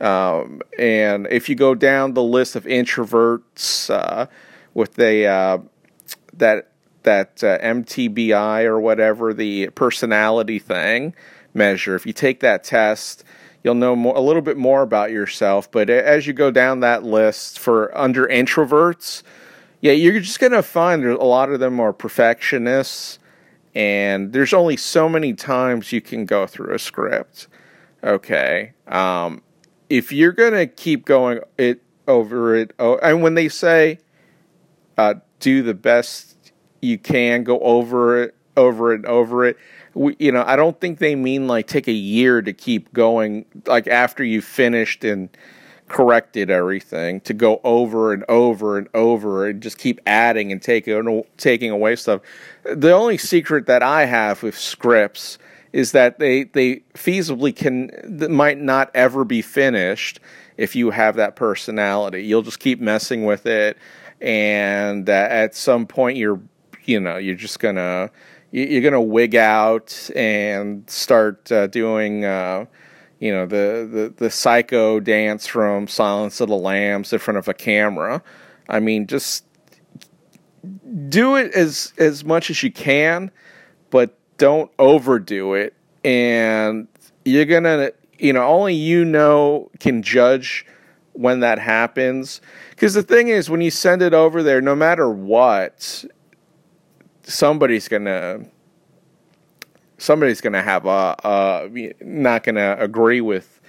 Um, 0.00 0.62
and 0.78 1.26
if 1.30 1.48
you 1.50 1.54
go 1.54 1.74
down 1.74 2.14
the 2.14 2.22
list 2.22 2.56
of 2.56 2.64
introverts 2.64 3.90
uh, 3.90 4.26
with 4.72 4.98
a 4.98 5.26
uh, 5.26 5.58
that 6.38 6.70
that 7.04 7.42
uh, 7.42 7.58
MTBI 7.58 8.64
or 8.64 8.80
whatever 8.80 9.32
the 9.32 9.68
personality 9.70 10.58
thing 10.58 11.14
measure, 11.54 11.94
if 11.94 12.04
you 12.06 12.12
take 12.12 12.40
that 12.40 12.64
test, 12.64 13.24
you'll 13.62 13.74
know 13.74 13.96
more, 13.96 14.14
a 14.16 14.20
little 14.20 14.42
bit 14.42 14.56
more 14.56 14.82
about 14.82 15.10
yourself. 15.10 15.70
But 15.70 15.90
as 15.90 16.26
you 16.26 16.32
go 16.32 16.50
down 16.50 16.80
that 16.80 17.04
list 17.04 17.58
for 17.58 17.96
under 17.96 18.26
introverts, 18.26 19.22
yeah, 19.80 19.92
you're 19.92 20.20
just 20.20 20.40
going 20.40 20.52
to 20.52 20.62
find 20.62 21.04
a 21.04 21.24
lot 21.24 21.50
of 21.50 21.60
them 21.60 21.78
are 21.80 21.92
perfectionists, 21.92 23.18
and 23.74 24.32
there's 24.32 24.52
only 24.52 24.76
so 24.76 25.08
many 25.08 25.34
times 25.34 25.92
you 25.92 26.00
can 26.00 26.26
go 26.26 26.46
through 26.46 26.74
a 26.74 26.78
script. 26.78 27.46
Okay. 28.02 28.72
Um, 28.86 29.42
if 29.88 30.12
you're 30.12 30.32
going 30.32 30.52
to 30.52 30.66
keep 30.66 31.04
going 31.04 31.40
it 31.56 31.82
over 32.06 32.56
it, 32.56 32.72
oh, 32.78 32.98
and 32.98 33.22
when 33.22 33.34
they 33.34 33.48
say 33.48 33.98
uh, 34.96 35.14
do 35.40 35.62
the 35.62 35.74
best 35.74 36.52
you 36.80 36.98
can, 36.98 37.44
go 37.44 37.58
over 37.60 38.22
it, 38.22 38.34
over 38.56 38.92
it, 38.92 39.04
over 39.04 39.46
it, 39.46 39.56
we, 39.94 40.16
you 40.18 40.32
know, 40.32 40.44
I 40.46 40.56
don't 40.56 40.80
think 40.80 40.98
they 40.98 41.14
mean 41.14 41.46
like 41.46 41.66
take 41.66 41.88
a 41.88 41.92
year 41.92 42.42
to 42.42 42.52
keep 42.52 42.92
going, 42.92 43.44
like 43.66 43.88
after 43.88 44.22
you've 44.22 44.44
finished 44.44 45.04
and 45.04 45.28
corrected 45.88 46.50
everything, 46.50 47.20
to 47.22 47.34
go 47.34 47.60
over 47.64 48.12
and 48.12 48.24
over 48.28 48.78
and 48.78 48.88
over 48.94 49.46
and 49.46 49.62
just 49.62 49.78
keep 49.78 50.00
adding 50.06 50.52
and 50.52 50.62
taking 50.62 51.24
taking 51.36 51.70
away 51.70 51.96
stuff. 51.96 52.20
The 52.64 52.92
only 52.92 53.18
secret 53.18 53.66
that 53.66 53.82
I 53.82 54.04
have 54.04 54.42
with 54.42 54.56
scripts 54.56 55.38
is 55.72 55.92
that 55.92 56.18
they 56.18 56.44
they 56.44 56.82
feasibly 56.94 57.54
can 57.54 57.90
might 58.30 58.58
not 58.58 58.90
ever 58.94 59.24
be 59.24 59.42
finished 59.42 60.20
if 60.56 60.76
you 60.76 60.90
have 60.90 61.16
that 61.16 61.36
personality. 61.36 62.24
You'll 62.24 62.42
just 62.42 62.60
keep 62.60 62.80
messing 62.80 63.24
with 63.24 63.46
it, 63.46 63.78
and 64.20 65.08
uh, 65.08 65.12
at 65.12 65.54
some 65.54 65.86
point 65.86 66.16
you're 66.16 66.40
you 66.84 67.00
know 67.00 67.16
you're 67.16 67.34
just 67.34 67.60
gonna 67.60 68.10
you're 68.50 68.90
to 68.92 69.00
wig 69.00 69.34
out 69.34 70.10
and 70.16 70.88
start 70.88 71.50
uh, 71.52 71.66
doing, 71.66 72.24
uh, 72.24 72.64
you 73.18 73.32
know, 73.32 73.46
the, 73.46 73.88
the, 73.90 74.14
the 74.16 74.30
psycho 74.30 75.00
dance 75.00 75.46
from 75.46 75.86
Silence 75.86 76.40
of 76.40 76.48
the 76.48 76.56
Lambs 76.56 77.12
in 77.12 77.18
front 77.18 77.36
of 77.36 77.48
a 77.48 77.54
camera. 77.54 78.22
I 78.68 78.80
mean, 78.80 79.06
just 79.06 79.44
do 81.08 81.36
it 81.36 81.52
as 81.54 81.92
as 81.98 82.24
much 82.24 82.50
as 82.50 82.62
you 82.62 82.70
can, 82.70 83.30
but 83.90 84.16
don't 84.38 84.70
overdo 84.78 85.54
it. 85.54 85.74
And 86.04 86.88
you're 87.24 87.44
gonna, 87.44 87.92
you 88.18 88.32
know, 88.32 88.46
only 88.46 88.74
you 88.74 89.04
know 89.04 89.70
can 89.78 90.02
judge 90.02 90.64
when 91.18 91.40
that 91.40 91.58
happens. 91.58 92.40
Because 92.70 92.94
the 92.94 93.02
thing 93.02 93.26
is, 93.26 93.50
when 93.50 93.60
you 93.60 93.72
send 93.72 94.02
it 94.02 94.14
over 94.14 94.40
there, 94.40 94.60
no 94.60 94.76
matter 94.76 95.10
what, 95.10 96.04
somebody's 97.24 97.88
gonna 97.88 98.46
somebody's 99.98 100.40
gonna 100.40 100.62
have 100.62 100.86
a, 100.86 101.16
a 101.24 101.92
not 102.00 102.44
gonna 102.44 102.76
agree 102.78 103.20
with 103.20 103.60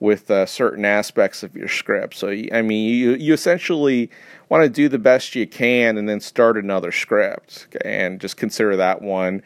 with 0.00 0.28
uh, 0.30 0.44
certain 0.44 0.84
aspects 0.84 1.44
of 1.44 1.54
your 1.54 1.68
script. 1.68 2.16
So 2.16 2.30
I 2.30 2.62
mean, 2.62 2.88
you 2.88 3.14
you 3.14 3.32
essentially 3.32 4.10
want 4.48 4.64
to 4.64 4.68
do 4.68 4.88
the 4.88 4.98
best 4.98 5.36
you 5.36 5.46
can, 5.46 5.96
and 5.98 6.08
then 6.08 6.18
start 6.18 6.56
another 6.56 6.90
script, 6.90 7.76
and 7.84 8.20
just 8.20 8.36
consider 8.36 8.74
that 8.74 9.02
one 9.02 9.42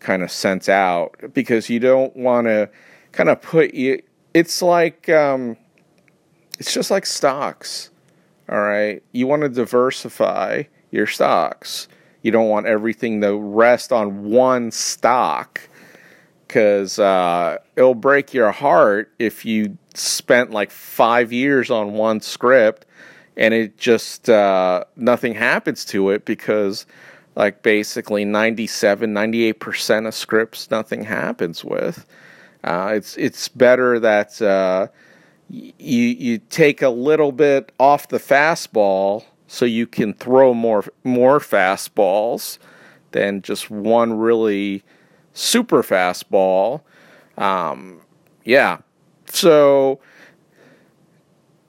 kind 0.00 0.22
of 0.22 0.30
sent 0.30 0.70
out 0.70 1.16
because 1.34 1.68
you 1.68 1.80
don't 1.80 2.16
want 2.16 2.46
to 2.46 2.70
kind 3.12 3.28
of 3.28 3.42
put 3.42 3.74
you. 3.74 4.02
It's 4.32 4.62
like 4.62 5.10
um, 5.10 5.58
it's 6.58 6.72
just 6.72 6.90
like 6.90 7.06
stocks. 7.06 7.90
All 8.48 8.60
right, 8.60 9.02
you 9.12 9.26
want 9.26 9.42
to 9.42 9.48
diversify 9.48 10.64
your 10.90 11.06
stocks. 11.06 11.88
You 12.22 12.30
don't 12.30 12.48
want 12.48 12.66
everything 12.66 13.20
to 13.20 13.36
rest 13.36 13.92
on 13.92 14.30
one 14.30 14.70
stock 14.70 15.60
because 16.46 16.98
uh, 16.98 17.58
it'll 17.76 17.94
break 17.94 18.32
your 18.32 18.52
heart 18.52 19.12
if 19.18 19.44
you 19.44 19.76
spent 19.94 20.50
like 20.50 20.70
five 20.70 21.32
years 21.32 21.70
on 21.70 21.94
one 21.94 22.20
script 22.20 22.86
and 23.36 23.52
it 23.52 23.76
just 23.76 24.30
uh, 24.30 24.84
nothing 24.96 25.34
happens 25.34 25.84
to 25.84 26.10
it 26.10 26.24
because 26.24 26.86
like 27.36 27.62
basically 27.62 28.24
97 28.24 29.12
98% 29.12 30.06
of 30.06 30.14
scripts 30.14 30.70
nothing 30.70 31.04
happens 31.04 31.64
with 31.64 32.06
uh, 32.62 32.92
it's 32.94 33.16
it's 33.16 33.48
better 33.48 33.98
that 33.98 34.40
uh, 34.40 34.86
you 35.78 36.02
you 36.02 36.38
take 36.38 36.82
a 36.82 36.88
little 36.88 37.32
bit 37.32 37.72
off 37.78 38.08
the 38.08 38.18
fastball 38.18 39.24
so 39.46 39.64
you 39.64 39.86
can 39.86 40.12
throw 40.12 40.52
more 40.54 40.84
more 41.04 41.38
fastballs 41.38 42.58
than 43.12 43.42
just 43.42 43.70
one 43.70 44.14
really 44.14 44.82
super 45.32 45.82
fastball. 45.82 46.80
Um, 47.38 48.00
yeah, 48.44 48.78
so 49.26 50.00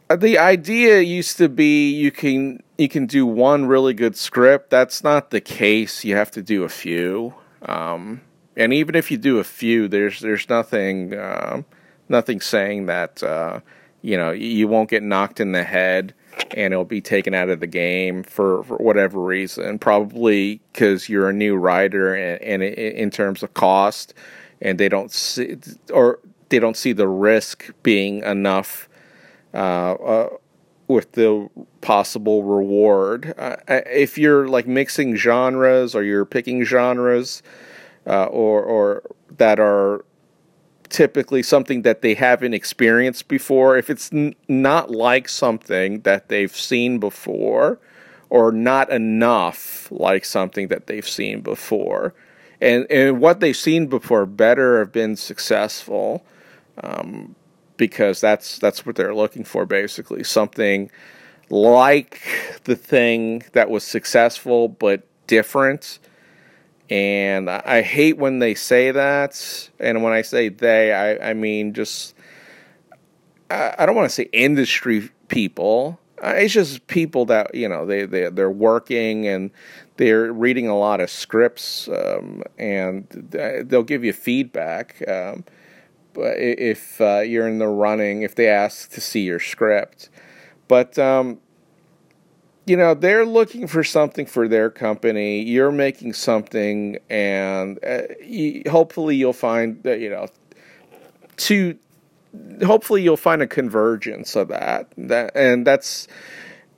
uh, 0.10 0.16
the 0.16 0.38
idea 0.38 1.02
used 1.02 1.38
to 1.38 1.50
be 1.50 1.92
you 1.92 2.12
can 2.12 2.64
you 2.78 2.90
can 2.90 3.06
do 3.06 3.26
one 3.26 3.66
really 3.66 3.94
good 3.94 4.16
script. 4.16 4.70
That's 4.70 5.04
not 5.04 5.30
the 5.30 5.42
case. 5.42 6.04
You 6.04 6.16
have 6.16 6.32
to 6.32 6.42
do 6.42 6.64
a 6.64 6.70
few. 6.70 7.36
Um, 7.62 8.22
and 8.56 8.74
even 8.74 8.96
if 8.96 9.12
you 9.12 9.18
do 9.18 9.40
a 9.40 9.44
few, 9.44 9.88
there's 9.88 10.20
there's 10.20 10.50
nothing 10.50 11.14
uh, 11.14 11.62
nothing 12.10 12.42
saying 12.42 12.86
that 12.86 13.22
uh, 13.24 13.60
you 14.06 14.16
know 14.16 14.32
you 14.32 14.68
won't 14.68 14.90
get 14.90 15.02
knocked 15.02 15.40
in 15.40 15.52
the 15.52 15.64
head 15.64 16.14
and 16.52 16.74
it'll 16.74 16.86
be 16.86 17.02
taken 17.02 17.34
out 17.34 17.50
of 17.50 17.60
the 17.60 17.68
game 17.68 18.24
for, 18.24 18.64
for 18.64 18.78
whatever 18.78 19.20
reason. 19.20 19.80
Probably 19.80 20.62
because 20.72 21.10
you're 21.10 21.30
a 21.30 21.34
new 21.34 21.56
writer 21.56 22.14
and, 22.14 22.42
and 22.42 22.64
in 22.64 23.10
terms 23.10 23.42
of 23.42 23.54
cost, 23.54 24.14
and 24.62 24.80
they 24.80 24.90
don't 24.90 25.12
see 25.12 25.58
or 25.92 26.20
they 26.50 26.60
don't 26.60 26.78
see 26.78 26.94
the 26.94 27.08
risk 27.08 27.72
being 27.82 28.22
enough 28.24 28.88
uh, 29.54 29.94
uh, 29.94 30.30
with 30.88 31.14
the 31.14 31.50
possible 31.82 32.44
reward. 32.44 33.34
Uh, 33.38 33.56
if 33.68 34.18
you're 34.18 34.48
like 34.48 34.68
mixing 34.68 35.16
genres 35.16 35.96
or 35.96 36.04
you're 36.04 36.26
picking 36.26 36.64
genres 36.64 37.42
uh, 38.06 38.26
or 38.26 38.62
or 38.64 39.04
that 39.38 39.60
are 39.60 40.06
typically 40.90 41.44
something 41.44 41.82
that 41.84 42.02
they 42.02 42.14
haven't 42.14 42.54
experienced 42.54 43.28
before, 43.28 43.78
if 43.78 43.90
it's 43.90 44.12
n- 44.14 44.36
not 44.48 44.92
like 44.92 45.28
something 45.30 46.02
that 46.02 46.30
they've 46.30 46.56
seen 46.56 47.00
before, 47.00 47.80
or 48.30 48.52
not 48.52 48.90
enough 48.90 49.88
like 49.92 50.26
something 50.26 50.68
that 50.68 50.88
they've 50.88 51.08
seen 51.08 51.42
before, 51.42 52.14
and 52.62 52.86
and 52.90 53.20
what 53.22 53.40
they've 53.40 53.56
seen 53.56 53.88
before 53.88 54.26
better 54.26 54.80
have 54.80 54.92
been 54.92 55.16
successful, 55.16 56.26
um, 56.82 57.36
because 57.78 58.22
that's 58.22 58.58
that's 58.60 58.86
what 58.86 58.96
they're 58.96 59.16
looking 59.16 59.44
for 59.44 59.66
basically. 59.66 60.24
Something 60.24 60.90
like 61.50 62.22
the 62.64 62.76
thing 62.76 63.44
that 63.54 63.70
was 63.70 63.84
successful 63.84 64.68
but 64.68 65.04
different 65.28 66.00
and 66.90 67.50
I 67.50 67.82
hate 67.82 68.18
when 68.18 68.40
they 68.40 68.54
say 68.54 68.92
that. 68.92 69.70
And 69.80 70.04
when 70.04 70.14
I 70.14 70.22
say 70.22 70.50
they, 70.50 70.94
I, 70.94 71.32
I 71.32 71.34
mean 71.34 71.74
just, 71.74 72.16
I, 73.50 73.74
I 73.80 73.86
don't 73.86 73.96
want 73.96 74.10
to 74.10 74.14
say 74.14 74.30
industry 74.32 75.10
people. 75.28 76.00
Uh, 76.24 76.34
it's 76.36 76.54
just 76.54 76.86
people 76.88 77.26
that, 77.26 77.54
you 77.56 77.68
know, 77.68 77.86
they, 77.86 78.06
they, 78.06 78.30
they're 78.30 78.52
working 78.52 79.28
and 79.28 79.52
they're 79.98 80.32
reading 80.32 80.68
a 80.68 80.78
lot 80.78 81.02
of 81.02 81.10
scripts 81.10 81.88
um, 81.88 82.44
and 82.58 83.08
they'll 83.10 83.84
give 83.84 84.04
you 84.04 84.14
feedback. 84.14 85.04
Um, 85.10 85.44
but 86.14 86.38
if 86.38 87.02
uh, 87.02 87.20
you're 87.20 87.48
in 87.48 87.58
the 87.58 87.68
running, 87.68 88.22
if 88.22 88.36
they 88.36 88.48
ask 88.48 88.92
to 88.92 89.02
see 89.02 89.22
your 89.22 89.40
script. 89.40 90.10
But 90.68 90.98
um, 90.98 91.40
you 92.66 92.76
know 92.76 92.94
they're 92.94 93.26
looking 93.26 93.68
for 93.68 93.84
something 93.84 94.26
for 94.26 94.48
their 94.48 94.70
company. 94.70 95.42
You're 95.42 95.72
making 95.72 96.14
something 96.14 96.98
and 97.10 97.80
uh, 97.86 98.02
you, 98.24 98.64
hopefully 98.70 99.16
you'll 99.16 99.34
find 99.34 99.82
that 99.84 100.00
you 100.00 100.10
know 100.10 100.28
to 101.38 101.78
hopefully 102.66 103.02
you'll 103.04 103.18
find 103.18 103.42
a 103.42 103.48
convergence 103.48 104.36
of 104.36 104.48
that 104.50 104.88
that 104.98 105.36
and 105.36 105.66
that's 105.66 106.08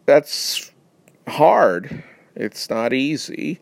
that's 0.05 0.71
hard. 1.27 2.03
It's 2.35 2.69
not 2.69 2.93
easy. 2.93 3.59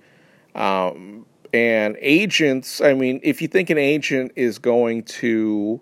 Um, 0.53 1.25
and 1.55 1.95
agents 2.01 2.81
i 2.81 2.93
mean 2.93 3.19
if 3.23 3.41
you 3.41 3.47
think 3.47 3.69
an 3.69 3.77
agent 3.77 4.29
is 4.35 4.59
going 4.59 5.03
to 5.03 5.79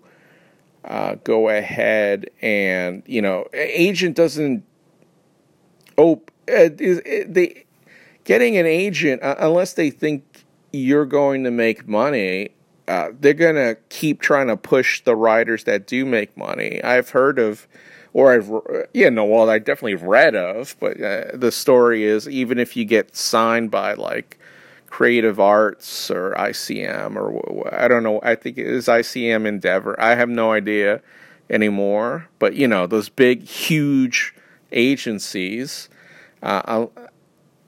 uh, 0.84 1.16
go 1.24 1.48
ahead 1.48 2.30
and 2.42 3.02
you 3.06 3.20
know 3.20 3.46
agent 3.54 4.14
doesn't 4.14 4.62
op- 5.96 6.30
uh, 6.48 6.68
they 6.76 7.64
getting 8.24 8.56
an 8.56 8.66
agent 8.66 9.22
uh, 9.22 9.36
unless 9.38 9.74
they 9.74 9.90
think 9.90 10.44
you're 10.72 11.06
going 11.06 11.44
to 11.44 11.50
make 11.50 11.86
money. 11.86 12.50
Uh, 12.88 13.10
they're 13.18 13.32
going 13.32 13.54
to 13.54 13.76
keep 13.88 14.20
trying 14.20 14.48
to 14.48 14.56
push 14.56 15.02
the 15.04 15.16
writers 15.16 15.64
that 15.64 15.86
do 15.86 16.04
make 16.04 16.36
money. 16.36 16.82
I've 16.82 17.10
heard 17.10 17.38
of, 17.38 17.66
or 18.12 18.32
I've, 18.34 18.50
yeah, 18.92 19.08
no, 19.08 19.24
well, 19.24 19.48
I 19.48 19.58
definitely 19.58 19.94
read 19.94 20.34
of, 20.34 20.76
but 20.80 21.00
uh, 21.00 21.24
the 21.32 21.50
story 21.50 22.04
is 22.04 22.28
even 22.28 22.58
if 22.58 22.76
you 22.76 22.84
get 22.84 23.16
signed 23.16 23.70
by 23.70 23.94
like 23.94 24.38
Creative 24.86 25.40
Arts 25.40 26.10
or 26.10 26.34
ICM 26.38 27.16
or 27.16 27.74
I 27.74 27.88
don't 27.88 28.02
know, 28.02 28.20
I 28.22 28.34
think 28.34 28.58
it 28.58 28.66
is 28.66 28.86
ICM 28.86 29.46
Endeavor. 29.46 29.98
I 30.00 30.14
have 30.14 30.28
no 30.28 30.52
idea 30.52 31.00
anymore, 31.48 32.28
but 32.38 32.54
you 32.54 32.68
know, 32.68 32.86
those 32.86 33.08
big, 33.08 33.42
huge 33.42 34.34
agencies 34.72 35.88
uh, 36.44 36.86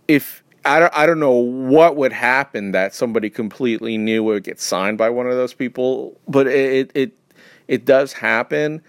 if 0.06 0.42
I 0.64 0.80
don't, 0.80 0.94
I 0.94 1.06
don't 1.06 1.20
know 1.20 1.32
what 1.32 1.96
would 1.96 2.12
happen 2.12 2.72
that 2.72 2.94
somebody 2.94 3.30
completely 3.30 3.98
new 3.98 4.22
would 4.24 4.44
get 4.44 4.60
signed 4.60 4.98
by 4.98 5.10
one 5.10 5.26
of 5.26 5.34
those 5.34 5.54
people, 5.54 6.20
but 6.28 6.46
it 6.46 6.90
it 6.94 7.12
it 7.68 7.84
does 7.84 8.12
happen. 8.12 8.82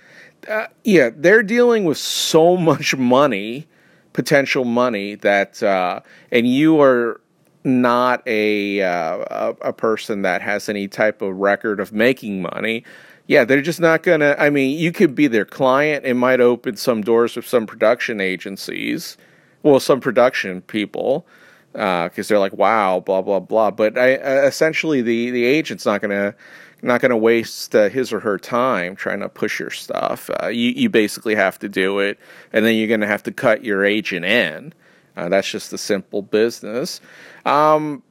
Uh, 0.47 0.67
yeah, 0.83 1.09
they're 1.15 1.43
dealing 1.43 1.85
with 1.85 1.97
so 1.97 2.57
much 2.57 2.95
money, 2.95 3.67
potential 4.13 4.65
money 4.65 5.15
that, 5.15 5.61
uh, 5.63 5.99
and 6.31 6.47
you 6.47 6.81
are 6.81 7.21
not 7.63 8.23
a, 8.25 8.81
uh, 8.81 9.17
a, 9.29 9.55
a 9.61 9.73
person 9.73 10.21
that 10.21 10.41
has 10.41 10.69
any 10.69 10.87
type 10.87 11.21
of 11.21 11.35
record 11.35 11.79
of 11.79 11.91
making 11.91 12.41
money, 12.41 12.83
yeah, 13.27 13.43
they're 13.43 13.61
just 13.61 13.81
not 13.81 14.03
gonna. 14.03 14.35
I 14.39 14.49
mean, 14.49 14.79
you 14.79 14.93
could 14.93 15.13
be 15.13 15.27
their 15.27 15.45
client. 15.45 16.05
It 16.05 16.13
might 16.13 16.39
open 16.39 16.77
some 16.77 17.01
doors 17.01 17.35
with 17.35 17.45
some 17.45 17.67
production 17.67 18.21
agencies, 18.21 19.17
well, 19.63 19.79
some 19.79 19.99
production 19.99 20.61
people, 20.61 21.25
because 21.73 22.19
uh, 22.19 22.23
they're 22.27 22.39
like, 22.39 22.53
wow, 22.53 22.99
blah 22.99 23.21
blah 23.21 23.39
blah. 23.39 23.71
But 23.71 23.97
I, 23.97 24.15
uh, 24.15 24.45
essentially, 24.45 25.01
the 25.01 25.31
the 25.31 25.45
agent's 25.45 25.85
not 25.85 26.01
gonna 26.01 26.35
not 26.81 27.01
gonna 27.01 27.17
waste 27.17 27.75
uh, 27.75 27.89
his 27.89 28.13
or 28.13 28.19
her 28.19 28.37
time 28.37 28.95
trying 28.95 29.19
to 29.19 29.29
push 29.29 29.59
your 29.59 29.69
stuff. 29.69 30.29
Uh, 30.41 30.47
you 30.47 30.71
you 30.71 30.89
basically 30.89 31.35
have 31.35 31.59
to 31.59 31.69
do 31.69 31.99
it, 31.99 32.19
and 32.53 32.65
then 32.65 32.75
you're 32.75 32.87
gonna 32.87 33.07
have 33.07 33.23
to 33.23 33.31
cut 33.31 33.63
your 33.63 33.83
agent 33.83 34.25
in. 34.25 34.73
Uh, 35.15 35.29
that's 35.29 35.49
just 35.49 35.71
the 35.71 35.77
simple 35.77 36.21
business. 36.21 37.01
Um, 37.45 38.03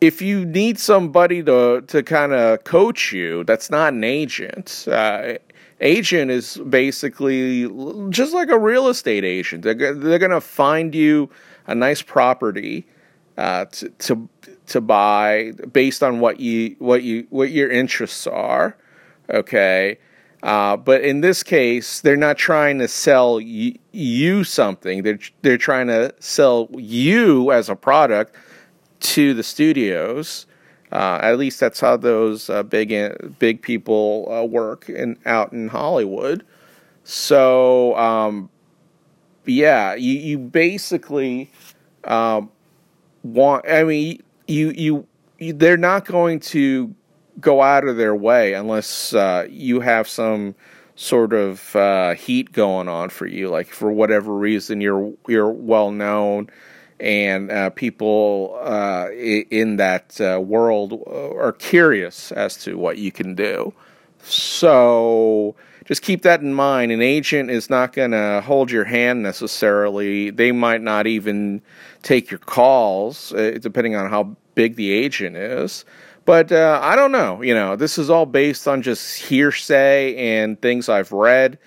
if 0.00 0.22
you 0.22 0.44
need 0.44 0.78
somebody 0.78 1.42
to 1.42 1.82
to 1.82 2.02
kind 2.02 2.32
of 2.32 2.64
coach 2.64 3.12
you, 3.12 3.44
that's 3.44 3.70
not 3.70 3.92
an 3.92 4.04
agent. 4.04 4.86
Uh, 4.88 5.34
agent 5.80 6.30
is 6.30 6.56
basically 6.68 7.68
just 8.10 8.34
like 8.34 8.48
a 8.48 8.58
real 8.58 8.88
estate 8.88 9.24
agent. 9.24 9.62
They're 9.62 9.94
they're 9.94 10.18
gonna 10.18 10.40
find 10.40 10.94
you 10.94 11.30
a 11.66 11.74
nice 11.74 12.02
property 12.02 12.86
uh, 13.36 13.66
to 13.66 13.88
to 13.90 14.28
to 14.66 14.80
buy 14.80 15.52
based 15.72 16.02
on 16.02 16.20
what 16.20 16.40
you 16.40 16.76
what 16.78 17.02
you 17.02 17.26
what 17.30 17.50
your 17.50 17.70
interests 17.70 18.26
are. 18.26 18.76
Okay. 19.30 19.98
Uh, 20.40 20.76
but 20.76 21.02
in 21.02 21.20
this 21.20 21.42
case, 21.42 22.00
they're 22.00 22.16
not 22.16 22.38
trying 22.38 22.78
to 22.78 22.86
sell 22.86 23.36
y- 23.36 23.74
you 23.90 24.44
something. 24.44 25.02
They're 25.02 25.18
they're 25.42 25.58
trying 25.58 25.88
to 25.88 26.14
sell 26.20 26.68
you 26.72 27.50
as 27.50 27.68
a 27.68 27.76
product 27.76 28.34
to 29.00 29.34
the 29.34 29.42
studios. 29.42 30.46
Uh, 30.90 31.18
at 31.22 31.38
least 31.38 31.60
that's 31.60 31.80
how 31.80 31.96
those 31.96 32.48
uh, 32.48 32.62
big 32.62 33.38
big 33.38 33.60
people 33.60 34.30
uh, 34.30 34.44
work 34.44 34.88
in 34.88 35.18
out 35.26 35.52
in 35.52 35.68
Hollywood. 35.68 36.44
So 37.04 37.96
um, 37.96 38.48
yeah, 39.44 39.94
you 39.94 40.14
you 40.14 40.38
basically 40.38 41.50
um, 42.04 42.50
want. 43.22 43.68
I 43.68 43.84
mean, 43.84 44.22
you, 44.46 44.70
you 44.70 45.06
you 45.38 45.52
they're 45.52 45.76
not 45.76 46.06
going 46.06 46.40
to 46.40 46.94
go 47.40 47.62
out 47.62 47.86
of 47.86 47.96
their 47.96 48.14
way 48.14 48.54
unless 48.54 49.14
uh, 49.14 49.46
you 49.48 49.80
have 49.80 50.08
some 50.08 50.54
sort 50.96 51.32
of 51.32 51.76
uh, 51.76 52.14
heat 52.14 52.52
going 52.52 52.88
on 52.88 53.08
for 53.08 53.26
you. 53.26 53.48
Like 53.48 53.68
for 53.68 53.92
whatever 53.92 54.34
reason, 54.34 54.80
you're 54.80 55.12
you're 55.26 55.50
well 55.50 55.90
known 55.90 56.50
and 57.00 57.50
uh, 57.50 57.70
people 57.70 58.58
uh, 58.62 59.10
in 59.10 59.76
that 59.76 60.20
uh, 60.20 60.40
world 60.40 61.02
are 61.06 61.52
curious 61.52 62.32
as 62.32 62.56
to 62.64 62.76
what 62.76 62.98
you 62.98 63.12
can 63.12 63.34
do. 63.34 63.72
So 64.22 65.54
just 65.84 66.02
keep 66.02 66.22
that 66.22 66.42
in 66.42 66.52
mind. 66.52 66.92
An 66.92 67.00
agent 67.00 67.50
is 67.50 67.70
not 67.70 67.92
going 67.92 68.10
to 68.10 68.42
hold 68.44 68.70
your 68.70 68.84
hand 68.84 69.22
necessarily. 69.22 70.30
They 70.30 70.52
might 70.52 70.82
not 70.82 71.06
even 71.06 71.62
take 72.02 72.30
your 72.30 72.38
calls, 72.38 73.32
uh, 73.32 73.58
depending 73.60 73.96
on 73.96 74.10
how 74.10 74.36
big 74.54 74.76
the 74.76 74.90
agent 74.90 75.36
is. 75.36 75.84
But 76.24 76.52
uh, 76.52 76.78
I 76.82 76.94
don't 76.94 77.12
know. 77.12 77.40
You 77.40 77.54
know, 77.54 77.74
this 77.74 77.96
is 77.96 78.10
all 78.10 78.26
based 78.26 78.68
on 78.68 78.82
just 78.82 79.18
hearsay 79.18 80.14
and 80.16 80.60
things 80.60 80.90
I've 80.90 81.12
read. 81.12 81.58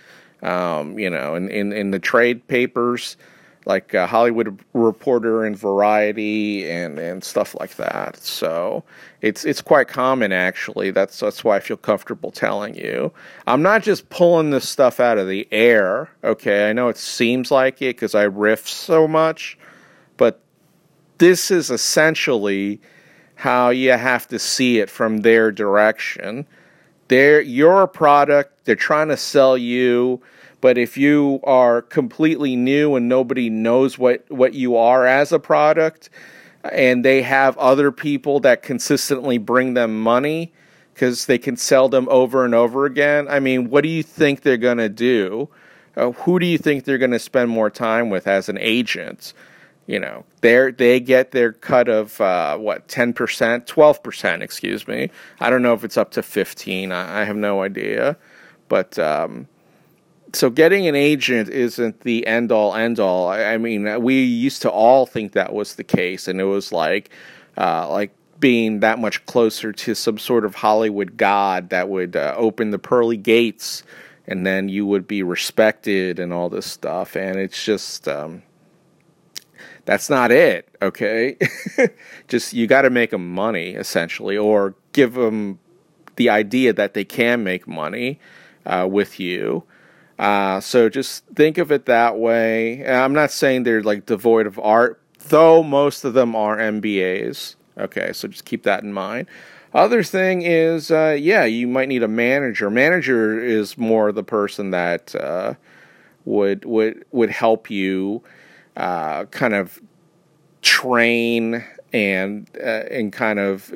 Um, 0.43 0.99
you 0.99 1.09
know, 1.09 1.35
in, 1.35 1.49
in, 1.49 1.71
in 1.73 1.91
the 1.91 1.99
trade 1.99 2.47
papers 2.47 3.17
like 3.65 3.93
uh, 3.93 4.07
Hollywood 4.07 4.59
Reporter 4.73 5.45
and 5.45 5.55
Variety 5.55 6.69
and, 6.69 6.97
and 6.97 7.23
stuff 7.23 7.55
like 7.59 7.75
that. 7.75 8.17
So 8.17 8.83
it's 9.21 9.45
it's 9.45 9.61
quite 9.61 9.87
common 9.87 10.31
actually. 10.31 10.91
That's 10.91 11.19
that's 11.19 11.43
why 11.43 11.57
I 11.57 11.59
feel 11.59 11.77
comfortable 11.77 12.31
telling 12.31 12.75
you. 12.75 13.11
I'm 13.45 13.61
not 13.61 13.83
just 13.83 14.09
pulling 14.09 14.49
this 14.49 14.67
stuff 14.67 14.99
out 14.99 15.17
of 15.17 15.27
the 15.27 15.47
air. 15.51 16.09
Okay, 16.23 16.69
I 16.69 16.73
know 16.73 16.89
it 16.89 16.97
seems 16.97 17.51
like 17.51 17.81
it 17.81 17.95
because 17.95 18.15
I 18.15 18.23
riff 18.23 18.67
so 18.67 19.07
much, 19.07 19.57
but 20.17 20.41
this 21.19 21.51
is 21.51 21.69
essentially 21.69 22.81
how 23.35 23.69
you 23.69 23.91
have 23.91 24.27
to 24.27 24.39
see 24.39 24.79
it 24.79 24.89
from 24.89 25.19
their 25.19 25.51
direction. 25.51 26.45
They're 27.07 27.41
your 27.41 27.87
product. 27.87 28.65
They're 28.65 28.75
trying 28.75 29.09
to 29.09 29.17
sell 29.17 29.57
you 29.57 30.21
but 30.61 30.77
if 30.77 30.95
you 30.95 31.39
are 31.43 31.81
completely 31.81 32.55
new 32.55 32.95
and 32.95 33.09
nobody 33.09 33.49
knows 33.49 33.97
what, 33.97 34.23
what 34.29 34.53
you 34.53 34.77
are 34.77 35.05
as 35.05 35.31
a 35.31 35.39
product, 35.39 36.09
and 36.63 37.03
they 37.03 37.23
have 37.23 37.57
other 37.57 37.91
people 37.91 38.39
that 38.41 38.61
consistently 38.61 39.39
bring 39.39 39.73
them 39.73 39.99
money 39.99 40.53
because 40.93 41.25
they 41.25 41.39
can 41.39 41.57
sell 41.57 41.89
them 41.89 42.07
over 42.09 42.45
and 42.45 42.53
over 42.53 42.85
again, 42.85 43.27
I 43.27 43.39
mean, 43.39 43.69
what 43.69 43.81
do 43.81 43.89
you 43.89 44.03
think 44.03 44.41
they're 44.41 44.57
going 44.57 44.77
to 44.77 44.89
do? 44.89 45.49
Uh, 45.97 46.11
who 46.11 46.39
do 46.39 46.45
you 46.45 46.57
think 46.57 46.85
they're 46.85 46.99
going 46.99 47.11
to 47.11 47.19
spend 47.19 47.49
more 47.49 47.69
time 47.69 48.09
with 48.09 48.27
as 48.27 48.47
an 48.47 48.57
agent? 48.59 49.33
You 49.87 49.99
know, 49.99 50.23
they 50.41 50.71
they 50.71 50.99
get 50.99 51.31
their 51.31 51.51
cut 51.51 51.89
of 51.89 52.21
uh, 52.21 52.55
what 52.57 52.87
ten 52.87 53.11
percent, 53.13 53.65
twelve 53.65 54.01
percent, 54.03 54.43
excuse 54.43 54.87
me. 54.87 55.09
I 55.39 55.49
don't 55.49 55.63
know 55.63 55.73
if 55.73 55.83
it's 55.83 55.97
up 55.97 56.11
to 56.11 56.23
fifteen. 56.23 56.91
I, 56.91 57.21
I 57.21 57.23
have 57.25 57.35
no 57.35 57.63
idea, 57.63 58.15
but 58.69 58.97
um, 58.99 59.47
so 60.33 60.49
getting 60.49 60.87
an 60.87 60.95
agent 60.95 61.49
isn't 61.49 62.01
the 62.01 62.25
end 62.25 62.51
all 62.51 62.75
end 62.75 62.99
all. 62.99 63.27
I, 63.27 63.43
I, 63.43 63.57
mean, 63.57 64.01
we 64.01 64.23
used 64.23 64.61
to 64.63 64.71
all 64.71 65.05
think 65.05 65.33
that 65.33 65.53
was 65.53 65.75
the 65.75 65.83
case, 65.83 66.27
and 66.27 66.39
it 66.39 66.45
was 66.45 66.71
like, 66.71 67.09
uh, 67.57 67.89
like 67.89 68.13
being 68.39 68.79
that 68.79 68.99
much 68.99 69.25
closer 69.25 69.71
to 69.71 69.93
some 69.93 70.17
sort 70.17 70.45
of 70.45 70.55
Hollywood 70.55 71.17
god 71.17 71.69
that 71.69 71.89
would 71.89 72.15
uh, 72.15 72.33
open 72.37 72.71
the 72.71 72.79
pearly 72.79 73.17
gates, 73.17 73.83
and 74.27 74.45
then 74.45 74.69
you 74.69 74.85
would 74.85 75.07
be 75.07 75.23
respected 75.23 76.19
and 76.19 76.31
all 76.31 76.49
this 76.49 76.65
stuff. 76.65 77.15
And 77.15 77.37
it's 77.37 77.63
just, 77.63 78.07
um, 78.07 78.43
that's 79.85 80.09
not 80.09 80.31
it. 80.31 80.67
Okay, 80.81 81.37
just 82.27 82.53
you 82.53 82.67
got 82.67 82.83
to 82.83 82.89
make 82.89 83.11
them 83.11 83.33
money 83.33 83.71
essentially, 83.71 84.37
or 84.37 84.75
give 84.93 85.13
them 85.13 85.59
the 86.15 86.29
idea 86.29 86.73
that 86.73 86.93
they 86.93 87.05
can 87.05 87.43
make 87.43 87.67
money 87.67 88.19
uh, 88.65 88.87
with 88.89 89.19
you 89.19 89.63
uh, 90.21 90.59
so 90.59 90.87
just 90.87 91.25
think 91.35 91.57
of 91.57 91.71
it 91.71 91.87
that 91.87 92.15
way. 92.15 92.87
I'm 92.87 93.11
not 93.11 93.31
saying 93.31 93.63
they're 93.63 93.81
like 93.81 94.05
devoid 94.05 94.45
of 94.45 94.59
art, 94.59 95.01
though 95.29 95.63
most 95.63 96.05
of 96.05 96.13
them 96.13 96.35
are 96.35 96.57
MBAs. 96.57 97.55
Okay, 97.75 98.13
so 98.13 98.27
just 98.27 98.45
keep 98.45 98.61
that 98.63 98.83
in 98.83 98.93
mind. 98.93 99.27
Other 99.73 100.03
thing 100.03 100.43
is, 100.43 100.91
uh, 100.91 101.17
yeah, 101.19 101.45
you 101.45 101.67
might 101.67 101.87
need 101.87 102.03
a 102.03 102.07
manager. 102.07 102.69
Manager 102.69 103.43
is 103.43 103.79
more 103.79 104.11
the 104.11 104.23
person 104.23 104.69
that 104.69 105.15
uh, 105.15 105.55
would 106.25 106.65
would 106.65 107.03
would 107.11 107.31
help 107.31 107.71
you 107.71 108.21
uh, 108.77 109.25
kind 109.25 109.55
of 109.55 109.81
train 110.61 111.65
and 111.93 112.47
uh, 112.63 112.83
and 112.91 113.11
kind 113.11 113.39
of 113.39 113.73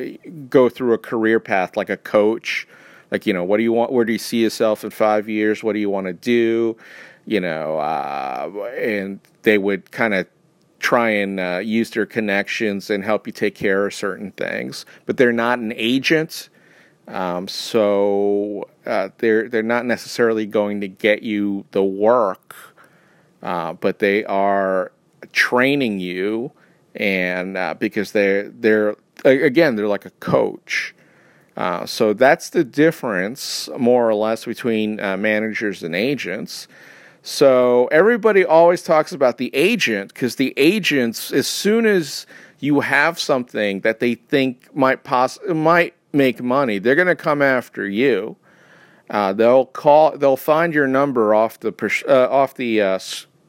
go 0.48 0.70
through 0.70 0.94
a 0.94 1.00
career 1.00 1.40
path 1.40 1.76
like 1.76 1.90
a 1.90 1.98
coach 1.98 2.68
like, 3.12 3.26
you 3.26 3.34
know, 3.34 3.44
what 3.44 3.58
do 3.58 3.64
you 3.64 3.74
want? 3.74 3.92
Where 3.92 4.06
do 4.06 4.14
you 4.14 4.20
see 4.20 4.42
yourself 4.42 4.84
in 4.84 4.90
five 4.90 5.30
years? 5.30 5.64
What 5.64 5.74
do 5.74 5.80
you 5.80 5.90
want 5.90 6.08
to 6.08 6.14
do? 6.14 6.78
You 7.26 7.40
know, 7.40 7.78
uh, 7.80 8.70
and 8.78 9.20
they 9.44 9.58
would 9.58 9.92
kind 9.92 10.14
of 10.14 10.28
try 10.80 11.10
and 11.10 11.40
uh, 11.40 11.60
use 11.64 11.90
their 11.92 12.06
connections 12.06 12.90
and 12.90 13.04
help 13.04 13.26
you 13.26 13.34
take 13.34 13.56
care 13.56 13.88
of 13.88 13.94
certain 13.94 14.32
things. 14.32 14.86
But 15.06 15.18
they're 15.18 15.32
not 15.32 15.60
an 15.60 15.74
agent, 15.76 16.50
um, 17.08 17.48
so 17.48 18.68
uh, 18.86 19.10
they're 19.20 19.48
they're 19.50 19.64
not 19.64 19.86
necessarily 19.86 20.46
going 20.46 20.82
to 20.82 20.88
get 20.88 21.24
you 21.24 21.66
the 21.72 21.84
work, 21.84 22.56
uh, 23.44 23.74
but 23.74 24.00
they 24.00 24.26
are 24.26 24.92
training 25.32 26.00
you, 26.00 26.52
and 26.96 27.58
uh, 27.58 27.76
because 27.78 28.12
they're 28.12 28.50
they're 28.50 28.96
again 29.24 29.76
they're 29.76 29.88
like 29.88 30.06
a 30.06 30.12
coach. 30.12 30.95
Uh, 31.58 31.86
so 31.86 32.14
that's 32.14 32.50
the 32.50 32.64
difference, 32.64 33.70
more 33.78 34.10
or 34.10 34.16
less, 34.16 34.46
between 34.46 35.00
uh, 35.00 35.16
managers 35.16 35.84
and 35.84 35.96
agents. 35.96 36.68
So 37.24 37.88
everybody 37.88 38.46
always 38.46 38.84
talks 38.84 39.12
about 39.12 39.38
the 39.38 39.50
agent 39.56 40.14
because 40.14 40.36
the 40.36 40.54
agents, 40.58 41.32
as 41.32 41.48
soon 41.48 41.86
as 41.86 42.28
you 42.60 42.82
have 42.82 43.20
something 43.20 43.80
that 43.82 44.00
they 44.00 44.16
think 44.16 44.76
might 44.76 45.04
poss- 45.04 45.40
might 45.48 45.96
make 46.12 46.44
money, 46.44 46.78
they're 46.78 46.96
going 46.96 47.08
to 47.08 47.16
come 47.16 47.42
after 47.42 47.88
you. 47.88 48.36
Uh, 49.10 49.34
they'll 49.34 49.66
call. 49.66 50.18
They'll 50.18 50.38
find 50.38 50.74
your 50.74 50.88
number 50.88 51.34
off 51.34 51.60
the 51.60 51.74
uh, 52.08 52.28
off 52.30 52.56
the 52.56 52.82
uh, 52.82 53.00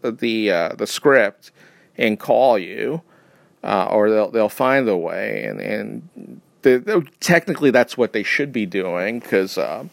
the 0.03 0.51
uh, 0.51 0.69
the 0.77 0.87
script 0.87 1.51
and 1.99 2.21
call 2.21 2.59
you, 2.59 3.03
or 3.62 4.11
they'll 4.11 4.31
they'll 4.31 4.49
find 4.49 4.87
the 4.87 4.97
way 4.97 5.45
and 5.45 5.61
and 5.61 6.40
technically 7.20 7.70
that's 7.70 7.96
what 7.96 8.12
they 8.12 8.22
should 8.22 8.52
be 8.52 8.66
doing 8.66 9.20
because 9.20 9.59
um, 9.59 9.90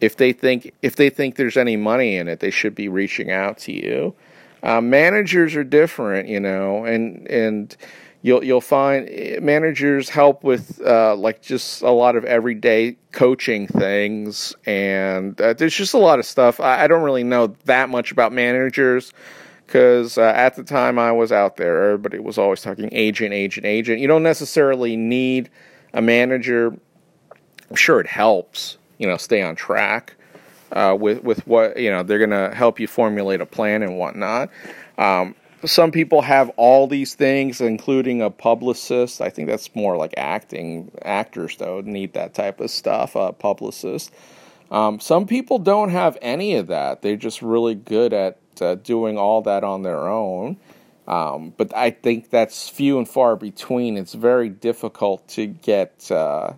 if 0.00 0.16
they 0.16 0.32
think 0.32 0.72
if 0.82 0.96
they 0.96 1.10
think 1.10 1.36
there's 1.36 1.56
any 1.56 1.76
money 1.76 2.16
in 2.16 2.28
it, 2.28 2.40
they 2.40 2.50
should 2.50 2.74
be 2.74 2.88
reaching 2.88 3.30
out 3.30 3.58
to 3.58 3.72
you. 3.72 4.14
Uh, 4.62 4.80
managers 4.80 5.54
are 5.56 5.64
different, 5.64 6.28
you 6.28 6.40
know, 6.40 6.84
and 6.84 7.26
and 7.28 7.76
you'll 8.22 8.42
you'll 8.42 8.60
find 8.60 9.08
eh, 9.10 9.38
managers 9.40 10.08
help 10.08 10.42
with 10.42 10.80
uh, 10.84 11.14
like 11.16 11.42
just 11.42 11.82
a 11.82 11.90
lot 11.90 12.16
of 12.16 12.24
everyday 12.24 12.96
coaching 13.12 13.66
things, 13.66 14.54
and 14.66 15.40
uh, 15.40 15.52
there's 15.52 15.74
just 15.74 15.94
a 15.94 15.98
lot 15.98 16.18
of 16.18 16.24
stuff. 16.24 16.60
I, 16.60 16.84
I, 16.84 16.86
don't 16.86 17.02
really 17.02 17.24
know 17.24 17.54
that 17.66 17.90
much 17.90 18.10
about 18.10 18.32
managers 18.32 19.12
because 19.66 20.18
uh, 20.18 20.22
at 20.22 20.56
the 20.56 20.64
time 20.64 20.98
I 20.98 21.12
was 21.12 21.32
out 21.32 21.56
there, 21.56 21.84
everybody 21.84 22.18
was 22.18 22.38
always 22.38 22.62
talking 22.62 22.88
agent, 22.92 23.32
agent, 23.32 23.66
agent. 23.66 24.00
You 24.00 24.08
don't 24.08 24.22
necessarily 24.22 24.96
need 24.96 25.50
a 25.92 26.02
manager. 26.02 26.76
I'm 27.70 27.76
sure 27.76 28.00
it 28.00 28.06
helps, 28.06 28.78
you 28.98 29.06
know, 29.06 29.16
stay 29.16 29.42
on 29.42 29.56
track. 29.56 30.16
Uh, 30.72 30.96
with 30.98 31.22
with 31.22 31.46
what 31.46 31.76
you 31.76 31.90
know, 31.90 32.02
they're 32.02 32.18
going 32.18 32.30
to 32.30 32.52
help 32.54 32.80
you 32.80 32.88
formulate 32.88 33.40
a 33.40 33.46
plan 33.46 33.82
and 33.82 33.96
whatnot. 33.96 34.50
Um, 34.98 35.36
some 35.64 35.92
people 35.92 36.22
have 36.22 36.50
all 36.56 36.86
these 36.86 37.14
things, 37.14 37.60
including 37.60 38.20
a 38.20 38.30
publicist. 38.30 39.20
I 39.20 39.30
think 39.30 39.48
that's 39.48 39.74
more 39.74 39.96
like 39.96 40.14
acting. 40.16 40.90
Actors, 41.02 41.56
though, 41.56 41.80
need 41.80 42.12
that 42.14 42.34
type 42.34 42.60
of 42.60 42.70
stuff, 42.70 43.16
a 43.16 43.32
publicist. 43.32 44.12
Um, 44.70 45.00
some 45.00 45.26
people 45.26 45.58
don't 45.58 45.90
have 45.90 46.18
any 46.20 46.56
of 46.56 46.66
that. 46.66 47.02
They're 47.02 47.16
just 47.16 47.40
really 47.40 47.74
good 47.74 48.12
at 48.12 48.38
uh, 48.62 48.76
doing 48.76 49.18
all 49.18 49.42
that 49.42 49.64
on 49.64 49.82
their 49.82 50.08
own. 50.08 50.56
Um, 51.06 51.52
but 51.56 51.76
I 51.76 51.90
think 51.90 52.30
that's 52.30 52.68
few 52.68 52.98
and 52.98 53.08
far 53.08 53.36
between. 53.36 53.96
It's 53.96 54.14
very 54.14 54.48
difficult 54.48 55.26
to 55.28 55.46
get 55.46 56.10
uh, 56.10 56.54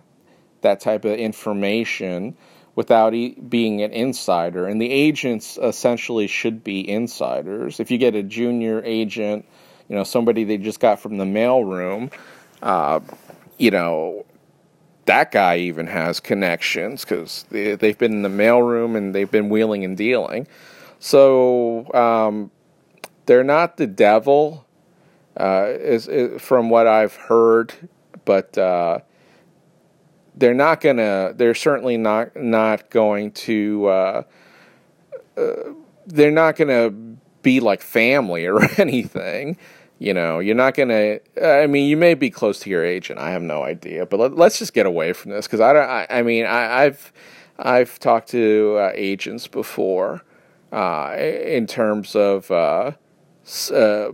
that 0.61 0.79
type 0.79 1.05
of 1.05 1.13
information 1.13 2.37
without 2.75 3.13
e- 3.13 3.35
being 3.49 3.81
an 3.81 3.91
insider. 3.91 4.67
And 4.67 4.81
the 4.81 4.89
agents 4.89 5.57
essentially 5.61 6.27
should 6.27 6.63
be 6.63 6.87
insiders. 6.87 7.79
If 7.79 7.91
you 7.91 7.97
get 7.97 8.15
a 8.15 8.23
junior 8.23 8.81
agent, 8.85 9.45
you 9.89 9.95
know, 9.95 10.03
somebody 10.03 10.43
they 10.43 10.57
just 10.57 10.79
got 10.79 10.99
from 10.99 11.17
the 11.17 11.25
mailroom, 11.25 12.11
uh, 12.61 12.99
you 13.57 13.71
know, 13.71 14.25
that 15.05 15.31
guy 15.31 15.57
even 15.57 15.87
has 15.87 16.19
connections 16.19 17.03
because 17.03 17.45
they, 17.49 17.69
have 17.69 17.97
been 17.97 18.13
in 18.13 18.21
the 18.21 18.29
mailroom 18.29 18.95
and 18.95 19.15
they've 19.15 19.31
been 19.31 19.49
wheeling 19.49 19.83
and 19.83 19.97
dealing. 19.97 20.47
So 20.99 21.91
um, 21.93 22.51
they're 23.25 23.43
not 23.43 23.77
the 23.77 23.87
devil, 23.87 24.65
uh, 25.39 25.67
is, 25.69 26.07
is, 26.07 26.41
from 26.41 26.69
what 26.69 26.87
I've 26.87 27.15
heard, 27.15 27.73
but 28.25 28.57
uh, 28.57 28.99
they're 30.35 30.53
not 30.53 30.81
gonna. 30.81 31.33
They're 31.35 31.55
certainly 31.55 31.97
not 31.97 32.35
not 32.35 32.89
going 32.89 33.31
to. 33.31 33.87
Uh, 33.87 34.23
uh, 35.35 35.53
they're 36.05 36.31
not 36.31 36.55
gonna 36.55 36.91
be 37.41 37.59
like 37.59 37.81
family 37.81 38.45
or 38.47 38.63
anything. 38.79 39.57
You 39.99 40.13
know, 40.13 40.39
you're 40.39 40.55
not 40.55 40.75
gonna. 40.75 41.19
I 41.43 41.67
mean, 41.67 41.89
you 41.89 41.97
may 41.97 42.13
be 42.13 42.29
close 42.29 42.59
to 42.59 42.69
your 42.69 42.85
agent. 42.85 43.19
I 43.19 43.31
have 43.31 43.41
no 43.41 43.63
idea, 43.63 44.05
but 44.05 44.19
let, 44.19 44.47
us 44.47 44.59
just 44.59 44.73
get 44.73 44.85
away 44.85 45.13
from 45.13 45.31
this 45.31 45.47
because 45.47 45.59
I 45.59 45.73
don't. 45.73 45.89
I, 45.89 46.07
I 46.09 46.21
mean, 46.21 46.45
I, 46.45 46.83
have 46.83 47.11
I've 47.57 47.97
talked 47.97 48.29
to 48.29 48.77
uh, 48.79 48.91
agents 48.93 49.47
before 49.47 50.23
uh, 50.71 51.15
in 51.17 51.67
terms 51.67 52.15
of 52.15 52.49
uh, 52.51 52.91
uh, 53.71 54.11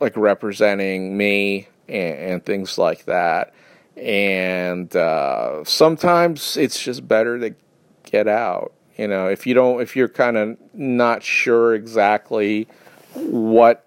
like 0.00 0.16
representing 0.16 1.16
me 1.16 1.68
and, 1.88 2.18
and, 2.18 2.44
things 2.44 2.78
like 2.78 3.04
that 3.04 3.52
and 4.00 4.96
uh, 4.96 5.62
sometimes 5.64 6.56
it's 6.56 6.82
just 6.82 7.06
better 7.06 7.38
to 7.38 7.54
get 8.04 8.26
out. 8.26 8.72
You 8.96 9.08
know, 9.08 9.28
if 9.28 9.46
you 9.46 9.54
don't, 9.54 9.80
if 9.80 9.94
you're 9.94 10.08
kind 10.08 10.36
of 10.36 10.56
not 10.72 11.22
sure 11.22 11.74
exactly 11.74 12.66
what 13.14 13.86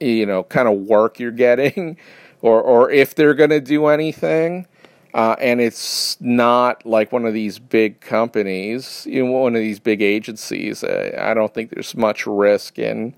you 0.00 0.26
know 0.26 0.42
kind 0.44 0.68
of 0.68 0.78
work 0.78 1.18
you're 1.18 1.30
getting, 1.30 1.96
or 2.42 2.60
or 2.60 2.90
if 2.90 3.14
they're 3.14 3.34
going 3.34 3.50
to 3.50 3.60
do 3.60 3.86
anything. 3.86 4.66
Uh, 5.18 5.34
and 5.40 5.60
it's 5.60 6.16
not 6.20 6.86
like 6.86 7.10
one 7.10 7.24
of 7.24 7.34
these 7.34 7.58
big 7.58 8.00
companies, 8.00 9.04
you 9.10 9.24
know, 9.24 9.32
one 9.32 9.56
of 9.56 9.60
these 9.60 9.80
big 9.80 10.00
agencies. 10.00 10.84
Uh, 10.84 11.12
I 11.20 11.34
don't 11.34 11.52
think 11.52 11.70
there's 11.70 11.96
much 11.96 12.24
risk 12.24 12.78
in 12.78 13.16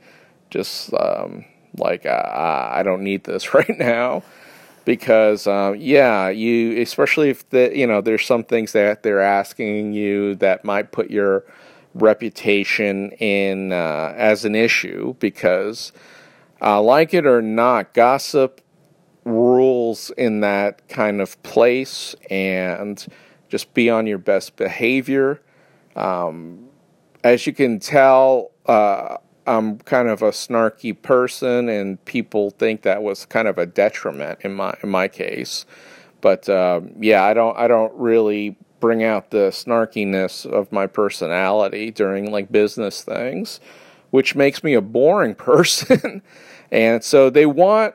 just 0.48 0.94
um, 0.94 1.44
like 1.76 2.06
uh, 2.06 2.70
I 2.72 2.82
don't 2.84 3.02
need 3.02 3.24
this 3.24 3.52
right 3.54 3.78
now 3.78 4.22
because 4.86 5.46
um, 5.46 5.76
yeah, 5.76 6.30
you 6.30 6.80
especially 6.80 7.28
if 7.28 7.46
the 7.50 7.70
you 7.76 7.86
know 7.86 8.00
there's 8.00 8.24
some 8.24 8.44
things 8.44 8.72
that 8.72 9.02
they're 9.02 9.20
asking 9.20 9.92
you 9.92 10.36
that 10.36 10.64
might 10.64 10.92
put 10.92 11.10
your 11.10 11.44
reputation 11.92 13.10
in 13.18 13.74
uh, 13.74 14.14
as 14.16 14.46
an 14.46 14.54
issue 14.54 15.16
because 15.18 15.92
uh, 16.62 16.80
like 16.80 17.12
it 17.12 17.26
or 17.26 17.42
not, 17.42 17.92
gossip 17.92 18.62
rules 19.24 20.10
in 20.16 20.40
that 20.40 20.88
kind 20.88 21.20
of 21.20 21.42
place 21.42 22.14
and 22.30 23.06
just 23.48 23.74
be 23.74 23.90
on 23.90 24.06
your 24.06 24.18
best 24.18 24.56
behavior. 24.56 25.40
Um, 25.96 26.68
as 27.22 27.46
you 27.46 27.52
can 27.52 27.78
tell, 27.78 28.52
uh, 28.66 29.16
I'm 29.46 29.78
kind 29.78 30.08
of 30.08 30.22
a 30.22 30.30
snarky 30.30 31.00
person, 31.00 31.68
and 31.68 32.02
people 32.04 32.50
think 32.50 32.82
that 32.82 33.02
was 33.02 33.26
kind 33.26 33.48
of 33.48 33.58
a 33.58 33.66
detriment 33.66 34.40
in 34.42 34.54
my 34.54 34.74
in 34.82 34.88
my 34.88 35.08
case. 35.08 35.66
But 36.20 36.48
uh, 36.48 36.82
yeah, 36.98 37.24
I 37.24 37.34
don't 37.34 37.56
I 37.56 37.66
don't 37.66 37.92
really 37.94 38.56
bring 38.80 39.02
out 39.02 39.30
the 39.30 39.50
snarkiness 39.50 40.46
of 40.46 40.72
my 40.72 40.86
personality 40.86 41.90
during 41.90 42.30
like 42.30 42.50
business 42.50 43.02
things, 43.02 43.60
which 44.10 44.34
makes 44.34 44.64
me 44.64 44.74
a 44.74 44.80
boring 44.80 45.34
person. 45.50 46.22
and 46.70 47.02
so 47.02 47.28
they 47.30 47.46
want 47.46 47.94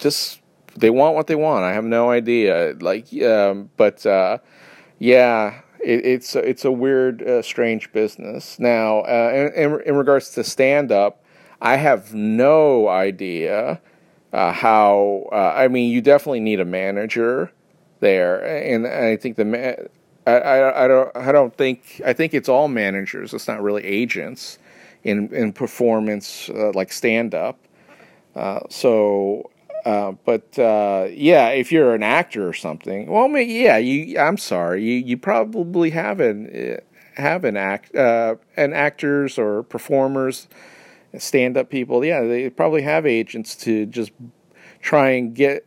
just 0.00 0.40
they 0.76 0.90
want 0.90 1.14
what 1.14 1.26
they 1.26 1.34
want. 1.34 1.64
I 1.64 1.72
have 1.72 1.84
no 1.84 2.10
idea. 2.10 2.74
Like, 2.80 3.12
um, 3.22 3.70
but 3.76 4.04
uh, 4.06 4.38
yeah, 4.98 5.60
it, 5.80 6.04
it's 6.04 6.34
it's 6.36 6.64
a 6.64 6.72
weird, 6.72 7.22
uh, 7.22 7.42
strange 7.42 7.92
business. 7.92 8.58
Now, 8.58 9.00
uh, 9.00 9.50
in, 9.56 9.80
in, 9.86 9.94
regards 9.94 10.30
to 10.30 10.44
stand 10.44 10.92
up, 10.92 11.24
I 11.60 11.76
have 11.76 12.14
no 12.14 12.88
idea 12.88 13.80
uh, 14.32 14.52
how. 14.52 15.28
Uh, 15.32 15.52
I 15.56 15.68
mean, 15.68 15.90
you 15.90 16.00
definitely 16.00 16.40
need 16.40 16.60
a 16.60 16.64
manager 16.64 17.52
there, 18.00 18.44
and 18.44 18.86
I 18.86 19.16
think 19.16 19.36
the 19.36 19.44
man. 19.44 19.88
I, 20.26 20.32
I, 20.32 20.84
I 20.84 20.88
don't 20.88 21.16
I 21.16 21.32
don't 21.32 21.56
think 21.56 22.02
I 22.04 22.12
think 22.12 22.34
it's 22.34 22.48
all 22.48 22.68
managers. 22.68 23.32
It's 23.32 23.48
not 23.48 23.62
really 23.62 23.84
agents 23.84 24.58
in 25.02 25.34
in 25.34 25.52
performance 25.52 26.50
uh, 26.50 26.72
like 26.74 26.92
stand 26.92 27.34
up. 27.34 27.58
Uh, 28.36 28.60
so 28.68 29.50
uh, 29.84 30.12
but 30.24 30.58
uh, 30.58 31.08
yeah, 31.10 31.48
if 31.48 31.72
you're 31.72 31.94
an 31.94 32.02
actor 32.02 32.48
or 32.48 32.52
something, 32.52 33.10
well, 33.10 33.28
yeah, 33.38 33.78
you. 33.78 34.18
I'm 34.18 34.36
sorry, 34.36 34.82
you 34.82 34.96
you 34.96 35.16
probably 35.16 35.90
have 35.90 36.20
an 36.20 36.76
uh, 36.76 37.20
have 37.20 37.44
an 37.44 37.56
act 37.56 37.94
uh, 37.94 38.36
an 38.56 38.72
actors 38.72 39.38
or 39.38 39.62
performers, 39.62 40.48
stand 41.18 41.56
up 41.56 41.70
people. 41.70 42.04
Yeah, 42.04 42.22
they 42.22 42.50
probably 42.50 42.82
have 42.82 43.06
agents 43.06 43.56
to 43.56 43.86
just 43.86 44.12
try 44.80 45.10
and 45.10 45.34
get 45.34 45.64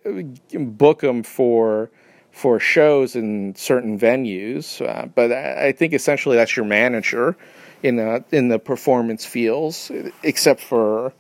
book 0.78 1.02
them 1.02 1.24
for 1.24 1.90
for 2.32 2.60
shows 2.60 3.16
in 3.16 3.56
certain 3.56 4.00
venues. 4.00 4.86
Uh, 4.86 5.06
but 5.08 5.32
I 5.32 5.72
think 5.72 5.94
essentially 5.94 6.36
that's 6.36 6.56
your 6.56 6.66
manager 6.66 7.38
in 7.84 7.98
the 7.98 8.24
in 8.32 8.50
the 8.50 8.60
performance 8.60 9.26
fields, 9.26 9.92
except 10.24 10.62
for 10.62 11.14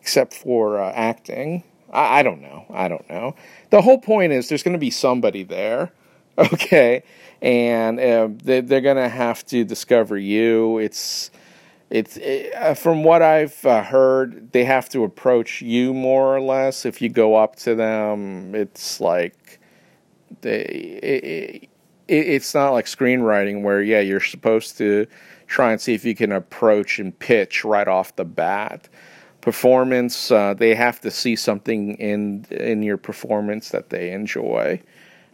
except 0.00 0.34
for 0.34 0.80
acting. 0.80 1.64
I, 1.92 2.20
I 2.20 2.22
don't 2.22 2.40
know. 2.40 2.66
I 2.70 2.88
don't 2.88 3.08
know. 3.08 3.34
The 3.70 3.82
whole 3.82 3.98
point 3.98 4.32
is 4.32 4.48
there's 4.48 4.62
going 4.62 4.74
to 4.74 4.78
be 4.78 4.90
somebody 4.90 5.42
there, 5.42 5.92
okay, 6.38 7.02
and 7.42 7.98
uh, 8.00 8.28
they, 8.42 8.60
they're 8.60 8.80
going 8.80 8.96
to 8.96 9.08
have 9.08 9.44
to 9.46 9.64
discover 9.64 10.16
you. 10.16 10.78
It's 10.78 11.30
it's 11.90 12.16
it, 12.18 12.54
uh, 12.54 12.74
from 12.74 13.02
what 13.02 13.22
I've 13.22 13.64
uh, 13.64 13.82
heard, 13.82 14.52
they 14.52 14.64
have 14.64 14.88
to 14.90 15.02
approach 15.02 15.60
you 15.60 15.92
more 15.92 16.34
or 16.36 16.40
less. 16.40 16.86
If 16.86 17.02
you 17.02 17.08
go 17.08 17.36
up 17.36 17.56
to 17.56 17.74
them, 17.74 18.54
it's 18.54 19.00
like 19.00 19.60
they. 20.40 20.62
It, 20.62 21.24
it, 21.24 21.68
it's 22.10 22.54
not 22.54 22.70
like 22.70 22.86
screenwriting 22.86 23.62
where 23.62 23.80
yeah 23.80 24.00
you're 24.00 24.18
supposed 24.18 24.76
to 24.78 25.06
try 25.46 25.70
and 25.70 25.80
see 25.80 25.94
if 25.94 26.04
you 26.04 26.14
can 26.14 26.32
approach 26.32 26.98
and 26.98 27.16
pitch 27.18 27.64
right 27.64 27.86
off 27.86 28.16
the 28.16 28.24
bat 28.24 28.88
performance. 29.40 30.30
Uh, 30.30 30.54
they 30.54 30.74
have 30.74 31.00
to 31.00 31.10
see 31.10 31.36
something 31.36 31.94
in 31.94 32.46
in 32.50 32.82
your 32.82 32.96
performance 32.96 33.70
that 33.70 33.90
they 33.90 34.12
enjoy, 34.12 34.80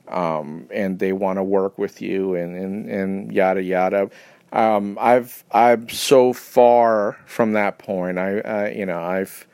um, 0.09 0.69
and 0.71 0.99
they 0.99 1.13
want 1.13 1.39
to 1.39 1.43
work 1.43 1.79
with 1.79 2.01
you, 2.01 2.35
and 2.35 2.57
and, 2.57 2.91
and 2.91 3.33
yada 3.33 3.63
yada. 3.63 4.11
Um, 4.53 4.97
I've 5.01 5.45
I'm 5.51 5.89
so 5.89 6.33
far 6.33 7.19
from 7.27 7.53
that 7.53 7.79
point. 7.79 8.19
I, 8.19 8.41
I 8.41 8.71
you 8.71 8.87
know 8.87 9.01
I've 9.01 9.47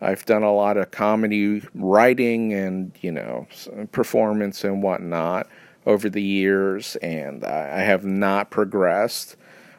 I've 0.00 0.26
done 0.26 0.42
a 0.42 0.52
lot 0.52 0.76
of 0.76 0.90
comedy 0.90 1.62
writing 1.74 2.52
and 2.52 2.92
you 3.00 3.12
know 3.12 3.46
performance 3.92 4.64
and 4.64 4.82
whatnot 4.82 5.48
over 5.86 6.08
the 6.08 6.22
years, 6.22 6.96
and 6.96 7.44
I 7.44 7.80
have 7.80 8.04
not 8.04 8.50
progressed 8.50 9.36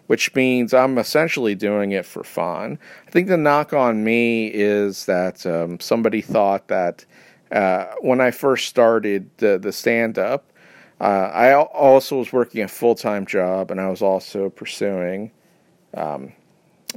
which 0.08 0.34
means 0.36 0.74
I'm 0.74 0.98
essentially 0.98 1.56
doing 1.56 1.92
it 1.92 2.06
for 2.06 2.24
fun. 2.24 2.80
I 3.08 3.12
think 3.12 3.28
the 3.28 3.38
knock 3.38 3.74
on 3.74 4.04
me 4.04 4.48
is 4.48 5.06
that 5.06 5.46
um, 5.46 5.80
somebody 5.80 6.22
thought 6.22 6.68
that 6.68 7.06
uh, 7.52 7.86
when 8.02 8.22
I 8.22 8.32
first 8.32 8.68
started 8.68 9.30
the 9.38 9.58
the 9.58 9.72
stand 9.72 10.18
up, 10.18 10.52
uh, 11.00 11.30
I 11.34 11.54
also 11.54 12.18
was 12.18 12.32
working 12.32 12.62
a 12.62 12.68
full 12.68 12.96
time 12.96 13.26
job, 13.26 13.72
and 13.72 13.82
I 13.82 13.90
was 13.90 14.02
also 14.02 14.50
pursuing 14.50 15.32
um, 15.94 16.34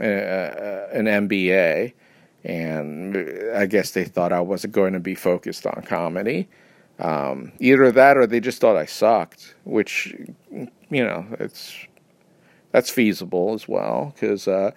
a, 0.01 0.88
an 0.92 1.07
MBA. 1.07 1.92
And 2.44 3.16
I 3.55 3.66
guess 3.66 3.90
they 3.90 4.05
thought 4.05 4.33
I 4.33 4.40
wasn't 4.40 4.73
going 4.73 4.92
to 4.92 5.01
be 5.01 5.16
focused 5.16 5.66
on 5.66 5.83
comedy. 5.83 6.49
Um, 7.01 7.53
either 7.59 7.92
that, 7.92 8.16
or 8.16 8.27
they 8.27 8.40
just 8.40 8.61
thought 8.61 8.77
I 8.77 8.87
sucked, 8.87 9.55
which 9.64 10.14
you 10.51 11.05
know 11.05 11.27
it's 11.38 11.75
that's 12.73 12.91
feasible 12.91 13.55
as 13.55 13.67
well 13.67 14.13
because 14.15 14.47
uh, 14.47 14.73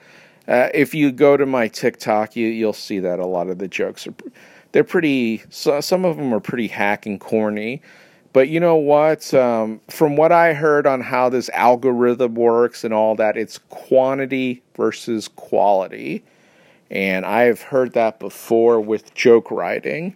uh, 0.47 0.69
if 0.73 0.93
you 0.93 1.11
go 1.11 1.37
to 1.37 1.45
my 1.45 1.67
TikTok, 1.67 2.35
you, 2.35 2.47
you'll 2.47 2.73
see 2.73 2.99
that 2.99 3.19
a 3.19 3.25
lot 3.25 3.49
of 3.49 3.57
the 3.57 3.67
jokes 3.67 4.07
are 4.07 4.13
they're 4.71 4.83
pretty. 4.83 5.43
So, 5.49 5.81
some 5.81 6.05
of 6.05 6.17
them 6.17 6.33
are 6.33 6.39
pretty 6.39 6.67
hack 6.67 7.05
and 7.05 7.19
corny. 7.19 7.81
But 8.33 8.47
you 8.47 8.61
know 8.61 8.77
what? 8.77 9.33
Um, 9.33 9.81
from 9.89 10.15
what 10.15 10.31
I 10.31 10.53
heard 10.53 10.87
on 10.87 11.01
how 11.01 11.27
this 11.27 11.49
algorithm 11.49 12.35
works 12.35 12.85
and 12.85 12.93
all 12.93 13.15
that, 13.15 13.35
it's 13.35 13.57
quantity 13.69 14.63
versus 14.75 15.27
quality. 15.27 16.23
And 16.89 17.25
I've 17.25 17.61
heard 17.61 17.93
that 17.93 18.19
before 18.19 18.79
with 18.79 19.13
joke 19.13 19.51
writing. 19.51 20.15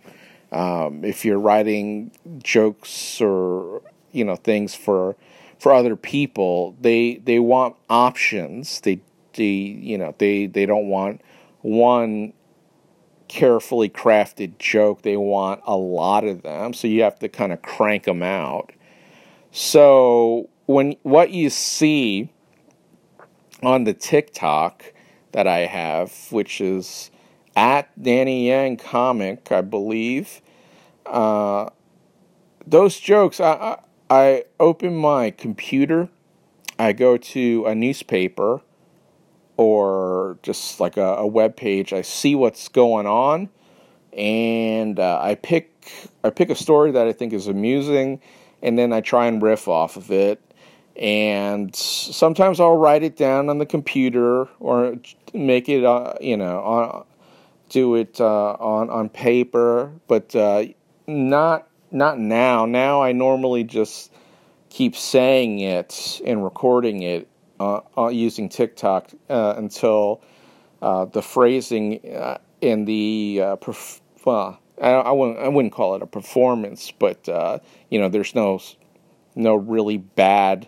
Um, 0.52 1.04
if 1.04 1.26
you're 1.26 1.40
writing 1.40 2.12
jokes 2.42 3.20
or 3.20 3.82
you 4.14 4.24
know 4.24 4.38
things 4.38 4.74
for 4.74 5.18
for 5.65 5.73
other 5.73 5.95
people, 5.95 6.75
they 6.80 7.15
they 7.23 7.39
want 7.39 7.75
options. 7.89 8.82
They 8.82 9.01
they 9.34 9.45
you 9.45 9.97
know 9.97 10.13
they 10.19 10.45
they 10.45 10.67
don't 10.67 10.89
want 10.89 11.21
one 11.62 12.34
carefully 13.30 13.89
crafted 13.89 14.60
joke. 14.60 15.01
They 15.01 15.17
want 15.17 15.62
a 15.65 15.75
lot 15.75 16.23
of 16.23 16.43
them, 16.43 16.75
so 16.75 16.88
you 16.88 17.01
have 17.01 17.17
to 17.17 17.30
kind 17.30 17.51
of 17.51 17.63
crank 17.63 18.04
them 18.04 18.21
out. 18.21 18.73
So 19.51 20.49
when 20.67 20.97
what 21.01 21.32
you 21.32 21.49
see 21.49 22.30
on 23.63 23.86
the 23.86 23.93
TikTok 23.95 24.93
that 25.32 25.47
I 25.47 25.62
have, 25.62 26.13
which 26.32 26.62
is 26.62 27.10
at 27.56 27.89
Danny 27.99 28.49
Yang 28.49 28.78
Comic, 28.78 29.51
I 29.51 29.62
believe, 29.62 30.41
uh, 31.08 31.71
those 32.67 32.99
jokes. 32.99 33.39
I, 33.39 33.80
I 34.10 34.46
open 34.60 34.96
my 34.96 35.32
computer. 35.32 36.10
I 36.78 36.94
go 36.94 37.18
to 37.18 37.65
a 37.65 37.74
newspaper 37.74 38.62
or 39.58 40.38
just 40.44 40.80
like 40.80 40.98
a, 40.98 41.15
a 41.15 41.28
web 41.28 41.56
page. 41.56 41.94
I 41.94 42.02
see 42.02 42.36
what's 42.36 42.68
going 42.68 43.08
on, 43.08 43.50
and 44.13 45.00
uh, 45.00 45.20
I 45.22 45.36
pick 45.36 45.72
I 46.24 46.30
pick 46.30 46.50
a 46.50 46.56
story 46.56 46.91
that 46.91 47.08
I 47.08 47.13
think 47.13 47.34
is 47.34 47.48
amusing, 47.48 48.22
and 48.62 48.78
then 48.78 48.94
I 48.94 49.02
try 49.02 49.28
and 49.28 49.41
riff 49.41 49.68
off 49.68 49.98
of 49.98 50.12
it. 50.12 50.41
And 50.98 51.76
sometimes 51.76 52.60
I'll 52.60 52.78
write 52.78 53.04
it 53.04 53.18
down 53.18 53.50
on 53.50 53.58
the 53.58 53.65
computer 53.65 54.48
or 54.62 54.96
make 55.34 55.68
it, 55.68 55.84
uh, 55.84 56.13
you 56.22 56.38
know, 56.38 56.60
on, 56.62 57.06
do 57.68 57.96
it 57.96 58.22
uh, 58.22 58.54
on 58.54 58.89
on 58.89 59.10
paper, 59.10 59.91
but 60.08 60.36
uh, 60.36 60.65
not 61.08 61.68
not 61.91 62.19
now. 62.19 62.65
Now 62.65 63.02
I 63.02 63.12
normally 63.12 63.63
just 63.63 64.12
keep 64.69 64.95
saying 64.95 65.60
it 65.60 66.21
and 66.26 66.43
recording 66.43 67.04
it 67.04 67.28
uh, 67.60 67.80
uh, 67.98 68.10
using 68.10 68.50
TikTok 68.50 69.10
uh, 69.30 69.54
until 69.58 70.21
uh, 70.82 71.06
the 71.06 71.21
phrasing 71.21 72.02
uh, 72.13 72.38
the 72.62 73.39
uh, 73.41 73.56
perf- 73.56 74.02
I, 74.82 74.89
I, 74.89 75.12
wouldn't 75.12 75.39
I 75.39 75.48
wouldn't 75.48 75.74
call 75.74 75.95
it 75.95 76.02
a 76.02 76.08
performance, 76.08 76.91
but 76.91 77.28
you 77.89 78.00
know, 78.00 78.10
there's 78.10 78.36
no 78.36 78.60
no 79.36 79.56
really 79.56 79.98
bad 79.98 80.67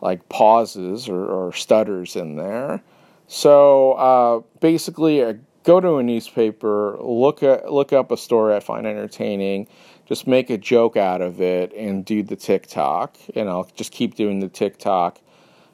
like 0.00 0.28
pauses 0.28 1.08
or, 1.08 1.24
or 1.26 1.52
stutters 1.52 2.16
in 2.16 2.36
there. 2.36 2.82
So 3.28 4.44
basically, 4.60 5.24
I 5.24 5.36
go 5.62 5.80
to 5.80 5.96
a 5.96 6.02
newspaper, 6.02 6.96
look 7.00 7.42
at 7.42 7.70
look 7.70 7.92
up 7.92 8.10
a 8.10 8.16
story 8.16 8.56
I 8.56 8.60
find 8.60 8.86
entertaining, 8.86 9.68
just 10.06 10.26
make 10.26 10.50
a 10.50 10.58
joke 10.58 10.96
out 10.96 11.20
of 11.20 11.40
it, 11.40 11.72
and 11.74 12.04
do 12.04 12.22
the 12.22 12.36
TikTok. 12.36 13.16
And 13.34 13.48
I'll 13.48 13.68
just 13.74 13.92
keep 13.92 14.14
doing 14.14 14.40
the 14.40 14.48
TikTok 14.48 15.20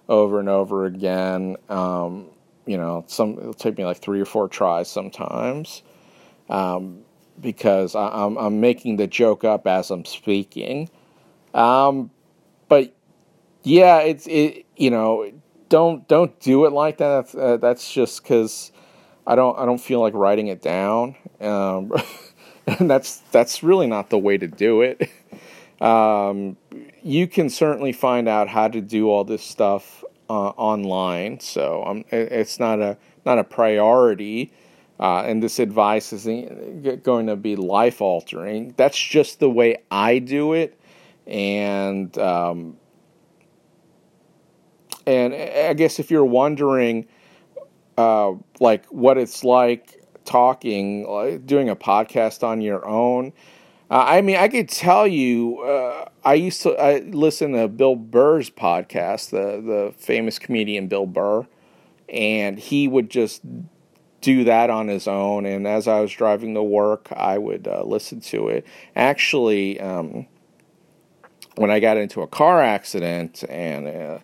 over 0.08 0.40
and 0.40 0.48
over 0.48 0.86
again. 0.86 1.56
Um, 1.68 2.28
you 2.66 2.76
know, 2.76 3.04
some 3.08 3.38
it'll 3.38 3.54
take 3.54 3.76
me 3.78 3.84
like 3.84 3.98
three 3.98 4.20
or 4.20 4.24
four 4.24 4.48
tries 4.48 4.88
sometimes, 4.90 5.82
um, 6.48 7.02
because 7.40 7.94
I, 7.94 8.06
am 8.06 8.36
I'm, 8.36 8.38
I'm 8.38 8.60
making 8.60 8.96
the 8.96 9.06
joke 9.06 9.44
up 9.44 9.66
as 9.66 9.90
I'm 9.90 10.04
speaking. 10.04 10.90
Um, 11.54 12.10
but 12.68 12.94
yeah, 13.62 13.98
it's 13.98 14.26
it. 14.26 14.66
You 14.76 14.90
know, 14.90 15.30
don't 15.68 16.06
don't 16.08 16.38
do 16.40 16.64
it 16.64 16.72
like 16.72 16.98
that. 16.98 17.08
That's, 17.08 17.34
uh, 17.34 17.56
that's 17.58 17.92
just 17.92 18.22
because 18.22 18.72
I 19.26 19.34
don't 19.34 19.58
I 19.58 19.66
don't 19.66 19.80
feel 19.80 20.00
like 20.00 20.14
writing 20.14 20.48
it 20.48 20.62
down. 20.62 21.16
And 22.78 22.88
that's 22.88 23.18
that's 23.32 23.62
really 23.62 23.86
not 23.86 24.10
the 24.10 24.18
way 24.18 24.38
to 24.38 24.46
do 24.48 24.82
it. 24.82 25.10
Um, 25.80 26.56
you 27.02 27.26
can 27.26 27.50
certainly 27.50 27.90
find 27.90 28.28
out 28.28 28.46
how 28.46 28.68
to 28.68 28.80
do 28.80 29.10
all 29.10 29.24
this 29.24 29.42
stuff 29.42 30.04
uh, 30.30 30.50
online. 30.50 31.40
So 31.40 31.82
um, 31.84 32.04
it's 32.12 32.60
not 32.60 32.80
a 32.80 32.96
not 33.26 33.38
a 33.40 33.44
priority. 33.44 34.52
Uh, 35.00 35.24
and 35.26 35.42
this 35.42 35.58
advice 35.58 36.12
isn't 36.12 37.02
going 37.02 37.26
to 37.26 37.34
be 37.34 37.56
life 37.56 38.00
altering. 38.00 38.74
That's 38.76 38.96
just 38.96 39.40
the 39.40 39.50
way 39.50 39.78
I 39.90 40.20
do 40.20 40.52
it, 40.52 40.78
and 41.26 42.16
um, 42.18 42.76
and 45.04 45.34
I 45.34 45.72
guess 45.74 45.98
if 45.98 46.12
you're 46.12 46.24
wondering, 46.24 47.08
uh, 47.98 48.34
like 48.60 48.86
what 48.86 49.18
it's 49.18 49.42
like 49.42 50.01
talking, 50.32 51.06
like 51.06 51.46
doing 51.46 51.68
a 51.68 51.76
podcast 51.76 52.42
on 52.42 52.60
your 52.60 52.86
own, 52.86 53.32
uh, 53.92 54.04
I 54.06 54.22
mean, 54.22 54.36
I 54.36 54.48
could 54.48 54.70
tell 54.70 55.06
you, 55.06 55.60
uh, 55.60 56.08
I 56.24 56.32
used 56.32 56.62
to 56.62 56.74
I 56.80 57.00
listen 57.00 57.52
to 57.52 57.68
Bill 57.68 57.94
Burr's 57.94 58.48
podcast, 58.48 59.28
the 59.28 59.60
the 59.60 59.92
famous 59.98 60.38
comedian 60.38 60.88
Bill 60.88 61.04
Burr, 61.04 61.46
and 62.08 62.58
he 62.58 62.88
would 62.88 63.10
just 63.10 63.42
do 64.22 64.44
that 64.44 64.70
on 64.70 64.88
his 64.88 65.06
own. 65.06 65.44
And 65.44 65.68
as 65.68 65.86
I 65.86 66.00
was 66.00 66.10
driving 66.10 66.54
to 66.54 66.62
work, 66.62 67.08
I 67.12 67.36
would 67.36 67.68
uh, 67.68 67.82
listen 67.84 68.20
to 68.20 68.48
it. 68.48 68.66
Actually, 68.96 69.78
um, 69.78 70.26
when 71.56 71.70
I 71.70 71.78
got 71.78 71.98
into 71.98 72.22
a 72.22 72.26
car 72.26 72.62
accident 72.62 73.44
and 73.50 73.86
uh, 73.86 74.18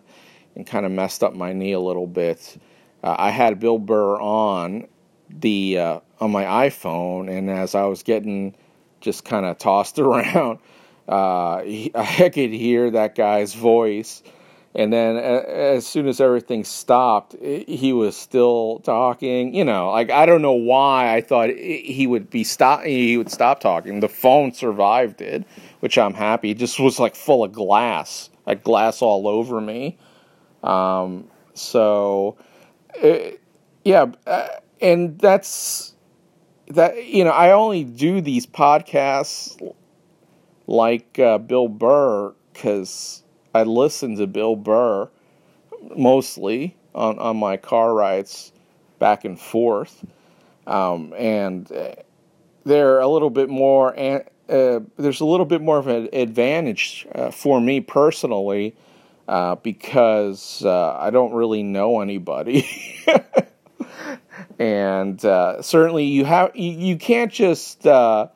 and 0.55 0.65
kind 0.65 0.87
of 0.87 0.91
messed 0.91 1.21
up 1.21 1.35
my 1.35 1.53
knee 1.53 1.73
a 1.73 1.79
little 1.79 2.07
bit, 2.07 2.59
uh, 3.03 3.15
I 3.19 3.29
had 3.29 3.59
Bill 3.59 3.77
Burr 3.77 4.19
on 4.19 4.87
the 5.29 5.79
uh, 5.79 5.99
on 6.19 6.31
my 6.31 6.43
iPhone, 6.43 7.29
and 7.29 7.49
as 7.49 7.75
I 7.75 7.83
was 7.83 8.03
getting 8.03 8.55
just 9.01 9.25
kind 9.25 9.45
of 9.45 9.57
tossed 9.57 9.99
around. 9.99 10.59
Uh, 11.07 11.61
he, 11.63 11.91
I 11.95 12.29
could 12.29 12.51
hear 12.51 12.91
that 12.91 13.15
guy's 13.15 13.53
voice. 13.53 14.21
And 14.75 14.93
then 14.93 15.17
as 15.17 15.87
soon 15.87 16.07
as 16.07 16.21
everything 16.21 16.63
stopped, 16.63 17.35
he 17.41 17.91
was 17.91 18.15
still 18.15 18.79
talking. 18.83 19.55
You 19.55 19.65
know, 19.65 19.89
like 19.89 20.11
I 20.11 20.27
don't 20.27 20.43
know 20.43 20.53
why 20.53 21.15
I 21.15 21.21
thought 21.21 21.49
he 21.49 22.05
would 22.05 22.29
be 22.29 22.43
stop. 22.43 22.83
He 22.83 23.17
would 23.17 23.31
stop 23.31 23.61
talking. 23.61 23.99
The 23.99 24.07
phone 24.07 24.53
survived 24.53 25.21
it, 25.21 25.43
which 25.79 25.97
I'm 25.97 26.13
happy. 26.13 26.51
It 26.51 26.59
just 26.59 26.79
was 26.79 26.99
like 26.99 27.15
full 27.15 27.43
of 27.43 27.51
glass, 27.51 28.29
like 28.45 28.63
glass 28.63 29.01
all 29.01 29.27
over 29.27 29.59
me. 29.59 29.97
Um, 30.63 31.27
so, 31.55 32.37
uh, 33.03 33.31
yeah, 33.83 34.05
uh, 34.27 34.47
and 34.81 35.19
that's 35.19 35.93
that 36.67 37.05
you 37.05 37.23
know 37.23 37.31
I 37.31 37.51
only 37.51 37.83
do 37.83 38.21
these 38.21 38.45
podcasts 38.45 39.73
like 40.67 41.17
uh, 41.19 41.37
Bill 41.37 41.67
Burr 41.67 42.33
because 42.53 43.23
I 43.53 43.63
listen 43.63 44.17
to 44.17 44.27
Bill 44.27 44.55
Burr 44.55 45.09
mostly 45.95 46.75
on 46.93 47.19
on 47.19 47.37
my 47.37 47.57
car 47.57 47.93
rides 47.93 48.51
back 48.99 49.25
and 49.25 49.39
forth, 49.39 50.05
um, 50.67 51.13
and 51.17 51.71
uh, 51.71 51.95
they're 52.65 52.99
a 52.99 53.07
little 53.07 53.29
bit 53.29 53.49
more. 53.49 53.97
Uh, 53.97 54.79
there's 54.97 55.21
a 55.21 55.25
little 55.25 55.45
bit 55.45 55.61
more 55.61 55.77
of 55.77 55.87
an 55.87 56.09
advantage 56.11 57.07
uh, 57.13 57.29
for 57.29 57.61
me 57.61 57.79
personally 57.79 58.75
uh, 59.27 59.53
because 59.55 60.65
uh, 60.65 60.97
I 60.99 61.11
don't 61.11 61.33
really 61.33 61.61
know 61.61 62.01
anybody. 62.01 62.67
and 64.57 65.23
uh, 65.23 65.61
certainly 65.61 66.05
you 66.05 66.25
have 66.25 66.55
you, 66.55 66.71
you 66.71 66.97
can't 66.97 67.31
just 67.31 67.85
uh, 67.85 68.27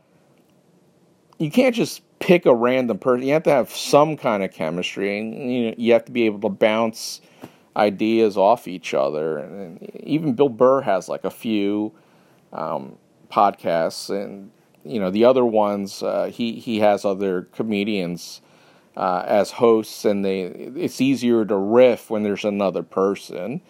you 1.37 1.51
can't 1.51 1.75
just 1.75 2.01
pick 2.19 2.45
a 2.45 2.55
random 2.55 2.97
person. 2.97 3.27
You 3.27 3.33
have 3.33 3.43
to 3.43 3.49
have 3.49 3.69
some 3.69 4.15
kind 4.17 4.43
of 4.43 4.51
chemistry, 4.51 5.19
and 5.19 5.51
you 5.51 5.67
know 5.67 5.75
you 5.77 5.93
have 5.93 6.05
to 6.05 6.11
be 6.11 6.25
able 6.25 6.39
to 6.41 6.49
bounce 6.49 7.21
ideas 7.75 8.37
off 8.37 8.67
each 8.67 8.93
other. 8.93 9.39
And 9.39 9.83
even 10.03 10.33
Bill 10.33 10.49
Burr 10.49 10.81
has 10.81 11.09
like 11.09 11.25
a 11.25 11.31
few 11.31 11.93
um, 12.51 12.97
podcasts, 13.31 14.09
and 14.09 14.51
you 14.85 14.99
know 14.99 15.11
the 15.11 15.25
other 15.25 15.45
ones 15.45 16.01
uh, 16.01 16.31
he 16.33 16.59
he 16.59 16.79
has 16.79 17.03
other 17.03 17.43
comedians 17.53 18.41
uh, 18.95 19.23
as 19.25 19.51
hosts, 19.51 20.05
and 20.05 20.23
they 20.23 20.43
it's 20.43 21.01
easier 21.01 21.45
to 21.45 21.57
riff 21.57 22.09
when 22.09 22.23
there's 22.23 22.45
another 22.45 22.83
person. 22.83 23.61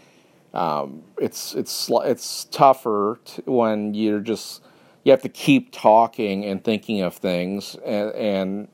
Um, 0.53 1.03
it's 1.17 1.55
it's 1.55 1.89
it's 1.91 2.45
tougher 2.45 3.19
to, 3.25 3.41
when 3.45 3.93
you're 3.93 4.19
just 4.19 4.63
you 5.03 5.11
have 5.11 5.21
to 5.23 5.29
keep 5.29 5.71
talking 5.71 6.45
and 6.45 6.63
thinking 6.63 7.01
of 7.01 7.15
things, 7.15 7.75
and, 7.83 8.11
and 8.13 8.67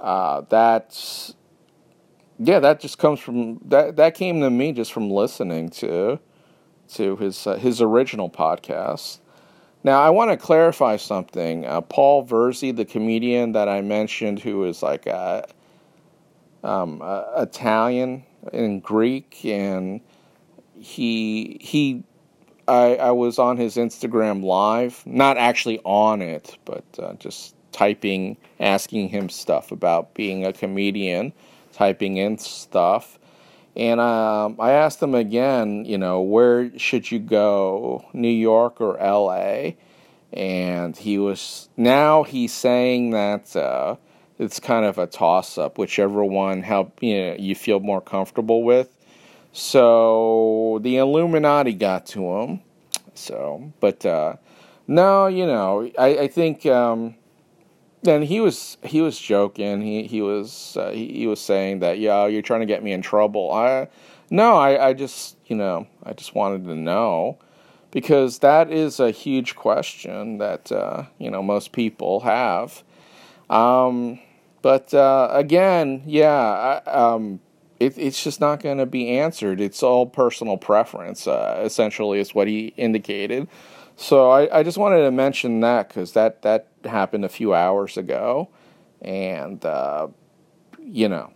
uh, 0.00 0.42
that's 0.48 1.34
yeah, 2.38 2.58
that 2.60 2.80
just 2.80 2.98
comes 2.98 3.20
from 3.20 3.60
that. 3.66 3.96
That 3.96 4.14
came 4.14 4.40
to 4.40 4.50
me 4.50 4.72
just 4.72 4.92
from 4.92 5.10
listening 5.10 5.70
to 5.70 6.18
to 6.94 7.16
his 7.16 7.46
uh, 7.46 7.56
his 7.56 7.80
original 7.80 8.28
podcast. 8.28 9.20
Now, 9.84 10.00
I 10.00 10.10
want 10.10 10.32
to 10.32 10.36
clarify 10.36 10.96
something. 10.96 11.64
Uh, 11.64 11.80
Paul 11.80 12.26
Virzi, 12.26 12.74
the 12.74 12.84
comedian 12.84 13.52
that 13.52 13.68
I 13.68 13.82
mentioned, 13.82 14.40
who 14.40 14.64
is 14.64 14.82
like 14.82 15.06
a, 15.06 15.46
um, 16.64 17.00
a 17.00 17.42
Italian 17.42 18.24
and 18.52 18.82
Greek, 18.82 19.44
and 19.44 20.00
he 20.86 21.58
he, 21.60 22.04
I 22.68 22.96
I 22.96 23.10
was 23.10 23.38
on 23.38 23.56
his 23.56 23.76
Instagram 23.76 24.44
live, 24.44 25.02
not 25.04 25.36
actually 25.36 25.80
on 25.84 26.22
it, 26.22 26.56
but 26.64 26.84
uh, 26.98 27.14
just 27.14 27.56
typing, 27.72 28.36
asking 28.60 29.08
him 29.08 29.28
stuff 29.28 29.72
about 29.72 30.14
being 30.14 30.46
a 30.46 30.52
comedian, 30.52 31.32
typing 31.72 32.16
in 32.16 32.38
stuff. 32.38 33.18
And 33.74 34.00
um, 34.00 34.56
I 34.58 34.72
asked 34.72 35.02
him 35.02 35.14
again, 35.14 35.84
you 35.84 35.98
know, 35.98 36.22
where 36.22 36.76
should 36.78 37.10
you 37.10 37.18
go, 37.18 38.06
New 38.14 38.28
York 38.28 38.80
or 38.80 38.96
LA? 38.96 39.72
And 40.32 40.96
he 40.96 41.18
was, 41.18 41.68
now 41.76 42.22
he's 42.22 42.54
saying 42.54 43.10
that 43.10 43.54
uh, 43.54 43.96
it's 44.38 44.58
kind 44.60 44.86
of 44.86 44.96
a 44.96 45.06
toss 45.06 45.58
up, 45.58 45.76
whichever 45.76 46.24
one 46.24 46.62
help, 46.62 47.02
you, 47.02 47.18
know, 47.18 47.36
you 47.38 47.54
feel 47.54 47.80
more 47.80 48.00
comfortable 48.00 48.62
with. 48.62 48.95
So 49.56 50.80
the 50.82 50.98
Illuminati 50.98 51.72
got 51.72 52.04
to 52.08 52.30
him. 52.30 52.60
So, 53.14 53.72
but 53.80 54.04
uh, 54.04 54.36
no, 54.86 55.28
you 55.28 55.46
know, 55.46 55.90
I, 55.98 56.08
I 56.18 56.28
think. 56.28 56.66
Um, 56.66 57.14
and 58.06 58.22
he 58.22 58.38
was 58.38 58.76
he 58.82 59.00
was 59.00 59.18
joking. 59.18 59.80
He 59.80 60.02
he 60.02 60.20
was 60.20 60.76
uh, 60.76 60.90
he, 60.90 61.10
he, 61.10 61.26
was 61.26 61.40
saying 61.40 61.78
that 61.78 61.98
yeah, 61.98 62.26
you're 62.26 62.42
trying 62.42 62.60
to 62.60 62.66
get 62.66 62.84
me 62.84 62.92
in 62.92 63.00
trouble. 63.00 63.50
I 63.50 63.88
no, 64.28 64.56
I 64.58 64.88
I 64.88 64.92
just 64.92 65.38
you 65.46 65.56
know 65.56 65.86
I 66.02 66.12
just 66.12 66.34
wanted 66.34 66.66
to 66.66 66.74
know 66.74 67.38
because 67.92 68.40
that 68.40 68.70
is 68.70 69.00
a 69.00 69.10
huge 69.10 69.56
question 69.56 70.36
that 70.36 70.70
uh, 70.70 71.04
you 71.18 71.30
know 71.30 71.42
most 71.42 71.72
people 71.72 72.20
have. 72.20 72.84
Um, 73.48 74.20
but 74.60 74.92
uh, 74.92 75.30
again, 75.32 76.02
yeah, 76.04 76.82
I, 76.86 76.90
um, 76.90 77.40
it, 77.80 77.96
it's 77.98 78.22
just 78.22 78.40
not 78.40 78.62
going 78.62 78.78
to 78.78 78.86
be 78.86 79.18
answered. 79.18 79.60
It's 79.60 79.82
all 79.82 80.06
personal 80.06 80.56
preference. 80.56 81.26
Uh, 81.26 81.62
essentially, 81.64 82.18
is 82.18 82.34
what 82.34 82.48
he 82.48 82.68
indicated. 82.76 83.48
So 83.96 84.30
I, 84.30 84.58
I 84.58 84.62
just 84.62 84.76
wanted 84.76 85.02
to 85.04 85.10
mention 85.10 85.60
that 85.60 85.88
because 85.88 86.12
that, 86.12 86.42
that 86.42 86.68
happened 86.84 87.24
a 87.24 87.30
few 87.30 87.54
hours 87.54 87.96
ago. 87.96 88.50
And, 89.00 89.64
uh, 89.64 90.08
you 90.78 91.08
know, 91.08 91.32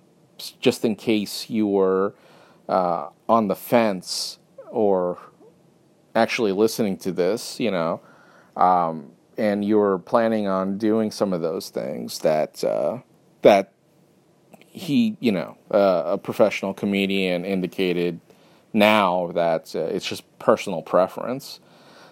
just 0.60 0.84
in 0.84 0.94
case 0.96 1.48
you 1.48 1.66
were 1.66 2.14
uh, 2.68 3.08
on 3.28 3.48
the 3.48 3.56
fence 3.56 4.38
or 4.70 5.18
actually 6.14 6.52
listening 6.52 6.98
to 6.98 7.12
this, 7.12 7.58
you 7.58 7.70
know, 7.70 8.00
um, 8.56 9.12
and 9.38 9.64
you 9.64 9.78
were 9.78 9.98
planning 9.98 10.46
on 10.46 10.76
doing 10.76 11.10
some 11.10 11.32
of 11.32 11.40
those 11.40 11.70
things 11.70 12.18
that, 12.20 12.62
uh, 12.62 12.98
that 13.40 13.72
he, 14.70 15.16
you 15.20 15.32
know, 15.32 15.56
uh, 15.70 16.02
a 16.06 16.18
professional 16.18 16.72
comedian 16.72 17.44
indicated 17.44 18.20
now 18.72 19.32
that 19.34 19.74
uh, 19.74 19.80
it's 19.80 20.06
just 20.06 20.22
personal 20.38 20.80
preference. 20.82 21.60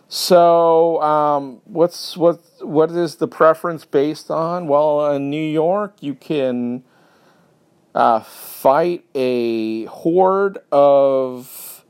So, 0.08 1.00
um, 1.02 1.60
what's 1.64 2.16
what 2.16 2.40
what 2.60 2.90
is 2.90 3.16
the 3.16 3.28
preference 3.28 3.84
based 3.84 4.30
on? 4.30 4.66
Well, 4.66 5.12
in 5.12 5.30
New 5.30 5.42
York, 5.42 5.96
you 6.00 6.14
can 6.14 6.82
uh, 7.94 8.20
fight 8.20 9.04
a 9.14 9.84
horde 9.84 10.58
of 10.72 11.84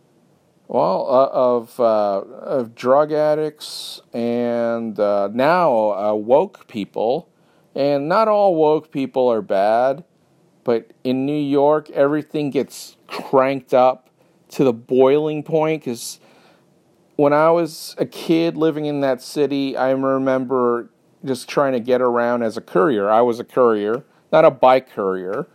well 0.67 1.07
uh, 1.09 1.29
of 1.33 1.79
uh, 1.79 2.21
of 2.21 2.75
drug 2.75 3.13
addicts 3.13 4.01
and 4.13 4.99
uh, 4.99 5.29
now 5.33 6.15
woke 6.15 6.67
people. 6.67 7.29
And 7.75 8.09
not 8.09 8.27
all 8.27 8.57
woke 8.57 8.91
people 8.91 9.31
are 9.31 9.43
bad, 9.43 10.03
but 10.69 10.93
in 11.03 11.25
New 11.25 11.33
York, 11.33 11.89
everything 11.93 12.51
gets 12.51 12.99
cranked 13.07 13.73
up 13.73 14.11
to 14.51 14.65
the 14.65 14.73
boiling 14.75 15.43
point 15.43 15.83
because 15.83 16.21
when 17.17 17.33
I 17.33 17.51
was 17.53 17.95
a 17.97 18.05
kid 18.05 18.55
living 18.55 18.85
in 18.85 19.01
that 19.01 19.23
city, 19.23 19.79
I 19.79 19.93
remember 19.93 20.91
just 21.25 21.49
trying 21.49 21.73
to 21.73 21.81
get 21.81 22.03
around 22.03 22.43
as 22.43 22.59
a 22.59 22.61
courier. 22.61 23.09
I 23.09 23.23
was 23.23 23.41
a 23.41 23.45
courier, 23.45 24.05
not 24.31 24.45
a 24.45 24.51
bike 24.51 24.91
courier. 24.91 25.47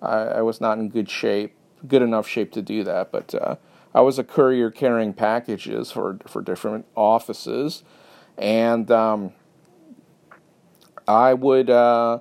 I, 0.00 0.16
I 0.16 0.40
was 0.40 0.58
not 0.58 0.78
in 0.78 0.88
good 0.88 1.10
shape, 1.10 1.54
good 1.86 2.00
enough 2.00 2.26
shape 2.26 2.50
to 2.52 2.62
do 2.62 2.82
that, 2.82 3.12
but 3.12 3.34
uh, 3.34 3.56
I 3.94 4.00
was 4.00 4.18
a 4.18 4.24
courier 4.24 4.70
carrying 4.70 5.12
packages 5.12 5.92
for 5.92 6.18
for 6.26 6.40
different 6.40 6.86
offices, 6.96 7.82
and 8.38 8.90
um, 8.90 9.34
I 11.06 11.34
would. 11.34 11.68
Uh, 11.68 12.20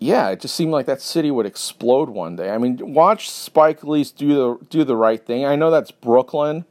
yeah, 0.00 0.30
it 0.30 0.40
just 0.40 0.56
seemed 0.56 0.72
like 0.72 0.86
that 0.86 1.00
city 1.00 1.30
would 1.30 1.46
explode 1.46 2.08
one 2.08 2.34
day. 2.34 2.50
I 2.50 2.58
mean, 2.58 2.94
watch 2.94 3.30
Spike 3.30 3.84
Lee 3.84 4.04
do 4.16 4.34
the 4.34 4.66
do 4.68 4.82
the 4.82 4.96
right 4.96 5.24
thing. 5.24 5.44
I 5.44 5.54
know 5.56 5.70
that's 5.70 5.90
Brooklyn, 5.92 6.64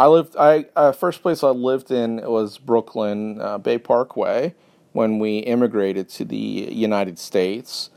I 0.00 0.06
lived. 0.06 0.34
I 0.38 0.64
uh, 0.74 0.92
first 0.92 1.20
place 1.20 1.44
I 1.44 1.48
lived 1.48 1.90
in 1.90 2.22
was 2.22 2.56
Brooklyn 2.56 3.38
uh, 3.38 3.58
Bay 3.58 3.76
Parkway 3.76 4.54
when 4.92 5.18
we 5.18 5.40
immigrated 5.40 6.08
to 6.08 6.24
the 6.24 6.36
United 6.36 7.18
States, 7.18 7.90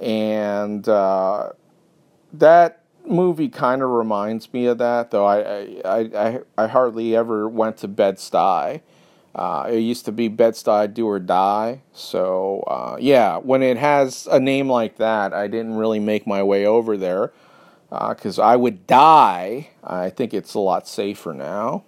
and 0.00 0.88
uh, 0.88 1.50
that 2.32 2.80
movie 3.06 3.50
kind 3.50 3.82
of 3.82 3.90
reminds 3.90 4.50
me 4.54 4.64
of 4.64 4.78
that. 4.78 5.10
Though 5.10 5.26
I 5.26 5.82
I, 5.84 5.98
I, 6.14 6.40
I 6.56 6.66
hardly 6.68 7.14
ever 7.14 7.46
went 7.46 7.76
to 7.78 7.88
Bed 7.88 8.16
Stuy. 8.16 8.80
Uh, 9.34 9.66
it 9.70 9.78
used 9.78 10.04
to 10.04 10.12
be 10.12 10.28
Bed 10.28 10.54
Stuy 10.54 10.92
Do 10.92 11.06
or 11.06 11.18
Die. 11.18 11.80
So 11.92 12.64
uh, 12.66 12.96
yeah, 13.00 13.38
when 13.38 13.62
it 13.62 13.78
has 13.78 14.28
a 14.30 14.38
name 14.38 14.68
like 14.68 14.96
that, 14.96 15.32
I 15.32 15.46
didn't 15.46 15.76
really 15.76 16.00
make 16.00 16.26
my 16.26 16.42
way 16.42 16.66
over 16.66 16.96
there 16.96 17.32
because 17.90 18.38
uh, 18.38 18.42
I 18.42 18.56
would 18.56 18.86
die. 18.86 19.70
I 19.82 20.10
think 20.10 20.34
it's 20.34 20.54
a 20.54 20.60
lot 20.60 20.86
safer 20.86 21.32
now. 21.32 21.84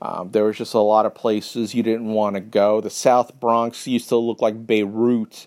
Um, 0.00 0.30
there 0.30 0.44
was 0.44 0.56
just 0.56 0.74
a 0.74 0.78
lot 0.78 1.06
of 1.06 1.14
places 1.14 1.74
you 1.74 1.82
didn't 1.82 2.06
want 2.12 2.34
to 2.34 2.40
go. 2.40 2.80
The 2.80 2.90
South 2.90 3.38
Bronx 3.40 3.86
used 3.86 4.08
to 4.10 4.16
look 4.16 4.40
like 4.40 4.66
Beirut. 4.66 5.46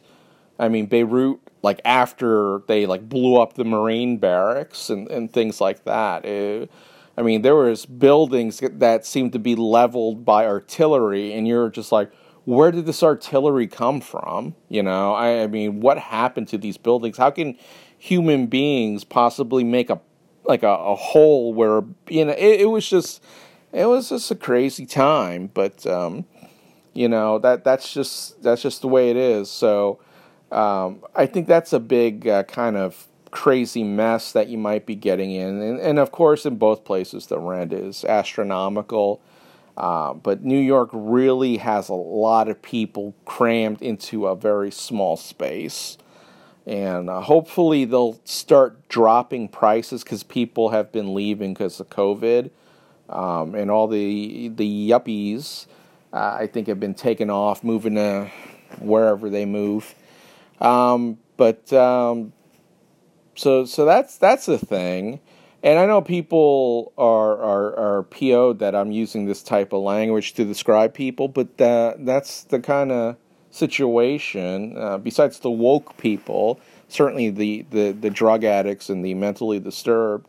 I 0.60 0.68
mean, 0.68 0.88
Beirut, 0.88 1.40
like 1.62 1.80
after 1.86 2.62
they 2.68 2.86
like 2.86 3.08
blew 3.08 3.40
up 3.40 3.54
the 3.54 3.64
Marine 3.64 4.18
barracks 4.18 4.90
and, 4.90 5.10
and 5.10 5.32
things 5.32 5.62
like 5.62 5.86
that. 5.86 6.26
It, 6.26 6.70
I 7.22 7.24
mean, 7.24 7.44
there 7.44 7.56
was 7.56 7.86
buildings 7.86 8.64
that 8.64 9.06
seemed 9.06 9.34
to 9.34 9.40
be 9.40 9.56
leveled 9.56 10.26
by 10.26 10.48
artillery, 10.48 11.34
and 11.34 11.48
you're 11.48 11.70
just 11.70 11.92
like, 11.92 12.12
where 12.46 12.72
did 12.72 12.88
this 12.88 13.04
artillery 13.04 13.68
come 13.68 14.02
from? 14.02 14.56
You 14.70 14.82
know, 14.82 15.14
I, 15.14 15.44
I 15.44 15.48
mean, 15.48 15.82
what 15.82 16.00
happened 16.00 16.48
to 16.48 16.58
these 16.58 16.78
buildings? 16.78 17.18
How 17.18 17.30
can 17.30 17.60
human 18.00 18.48
beings 18.48 19.04
possibly 19.04 19.64
make 19.64 19.92
a 19.92 20.02
like 20.46 20.64
a, 20.64 20.70
a 20.70 20.96
hole 20.96 21.54
where 21.54 21.84
you 22.10 22.26
know 22.26 22.32
it, 22.32 22.62
it, 22.62 22.70
was 22.72 22.90
just 22.90 23.22
it 23.72 23.86
was 23.86 24.10
just 24.10 24.32
a 24.32 24.36
crazy 24.36 24.88
time 24.88 25.52
but 25.54 25.86
um, 25.86 26.26
you 26.94 27.08
know 27.08 27.38
that 27.38 27.64
that's 27.64 27.94
just 27.94 28.42
that's 28.42 28.64
just 28.64 28.82
the 28.82 28.88
way 28.88 29.12
it 29.12 29.16
is 29.16 29.52
so 29.52 30.00
um, 30.52 31.04
i 31.14 31.28
think 31.28 31.48
that's 31.48 31.74
a 31.74 31.80
big 31.80 32.28
uh, 32.28 32.42
kind 32.46 32.76
of 32.76 33.08
crazy 33.32 33.84
mess 33.84 34.32
that 34.34 34.48
you 34.48 34.58
might 34.58 34.86
be 34.86 34.96
getting 34.96 35.32
in. 35.32 35.62
And, 35.62 35.80
and 35.80 36.00
of 36.00 36.12
course 36.12 36.46
in 36.46 36.58
both 36.58 36.84
places 36.84 37.28
the 37.28 37.40
rent 37.40 37.74
is 37.74 38.06
astronomical. 38.06 39.22
Uh, 39.78 40.14
but 40.14 40.44
New 40.44 40.60
York 40.60 40.90
really 40.92 41.58
has 41.58 41.90
a 41.90 41.94
lot 41.94 42.50
of 42.50 42.62
people 42.62 43.16
crammed 43.26 43.82
into 43.82 44.28
a 44.28 44.36
very 44.36 44.70
small 44.70 45.16
space. 45.16 45.98
And 46.68 47.10
uh, 47.10 47.22
hopefully 47.22 47.86
they'll 47.86 48.20
start 48.24 48.88
dropping 48.90 49.48
prices 49.48 50.04
because 50.04 50.24
people 50.24 50.70
have 50.70 50.92
been 50.92 51.16
leaving 51.16 51.54
because 51.54 51.80
of 51.80 51.90
COVID, 51.90 52.52
um, 53.10 53.56
and 53.56 53.72
all 53.72 53.88
the 53.88 54.50
the 54.50 54.90
yuppies 54.90 55.66
uh, 56.14 56.38
I 56.40 56.48
think 56.48 56.68
have 56.68 56.80
been 56.80 56.94
taken 56.94 57.32
off, 57.32 57.64
moving 57.64 57.96
to 57.96 58.30
wherever 58.80 59.30
they 59.30 59.46
move. 59.46 59.96
Um, 60.60 61.18
but 61.36 61.74
um, 61.74 62.34
so 63.36 63.66
so 63.66 63.86
that's 63.86 64.18
that's 64.18 64.46
the 64.46 64.58
thing, 64.58 65.20
and 65.64 65.80
I 65.80 65.86
know 65.86 66.02
people 66.02 66.94
are 66.98 67.38
are 67.38 67.98
are 67.98 68.04
PO'd 68.04 68.60
that 68.60 68.76
I'm 68.76 68.92
using 68.92 69.26
this 69.26 69.44
type 69.44 69.74
of 69.74 69.82
language 69.82 70.34
to 70.34 70.46
describe 70.46 70.94
people, 70.94 71.28
but 71.28 71.60
uh, 71.60 71.96
that's 72.00 72.44
the 72.44 72.60
kind 72.60 72.92
of 72.92 73.18
situation, 73.52 74.78
uh, 74.78 74.98
besides 74.98 75.40
the 75.40 75.52
woke 75.52 75.98
people, 75.98 76.60
certainly 76.88 77.30
the, 77.30 77.66
the, 77.70 77.92
the 77.92 78.10
drug 78.10 78.44
addicts 78.44 78.90
and 78.90 79.06
the 79.06 79.14
mentally 79.14 79.60
disturbed, 79.60 80.28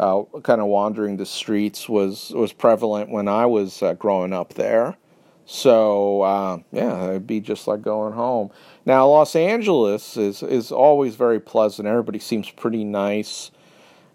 uh, 0.00 0.22
kind 0.42 0.60
of 0.60 0.68
wandering 0.68 1.16
the 1.16 1.26
streets 1.26 1.88
was 1.88 2.30
was 2.30 2.52
prevalent 2.52 3.10
when 3.10 3.28
I 3.28 3.46
was 3.46 3.82
uh, 3.82 3.94
growing 3.94 4.32
up 4.32 4.54
there. 4.54 4.96
So 5.52 6.22
uh, 6.22 6.58
yeah, 6.72 7.10
it'd 7.10 7.26
be 7.26 7.40
just 7.40 7.68
like 7.68 7.82
going 7.82 8.14
home. 8.14 8.50
Now 8.86 9.06
Los 9.06 9.36
Angeles 9.36 10.16
is 10.16 10.42
is 10.42 10.72
always 10.72 11.14
very 11.14 11.40
pleasant. 11.40 11.86
Everybody 11.86 12.20
seems 12.20 12.50
pretty 12.50 12.84
nice 12.84 13.50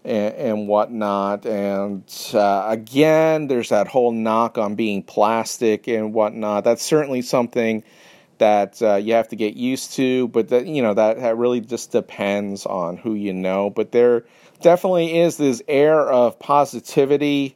and, 0.03 0.67
whatnot. 0.67 1.45
And 1.45 2.03
uh, 2.33 2.65
again, 2.67 3.47
there's 3.47 3.69
that 3.69 3.87
whole 3.87 4.11
knock 4.11 4.57
on 4.57 4.73
being 4.73 5.03
plastic 5.03 5.87
and 5.87 6.11
whatnot. 6.11 6.63
That's 6.63 6.81
certainly 6.81 7.21
something 7.21 7.83
that 8.39 8.81
uh, 8.81 8.95
you 8.95 9.13
have 9.13 9.27
to 9.27 9.35
get 9.35 9.55
used 9.55 9.93
to. 9.93 10.29
But 10.29 10.47
that 10.47 10.65
you 10.65 10.81
know 10.81 10.95
that, 10.95 11.19
that 11.19 11.37
really 11.37 11.61
just 11.61 11.91
depends 11.91 12.65
on 12.65 12.97
who 12.97 13.13
you 13.13 13.33
know. 13.33 13.69
But 13.69 13.91
there 13.91 14.25
definitely 14.61 15.19
is 15.19 15.37
this 15.37 15.61
air 15.67 16.09
of 16.09 16.39
positivity. 16.39 17.55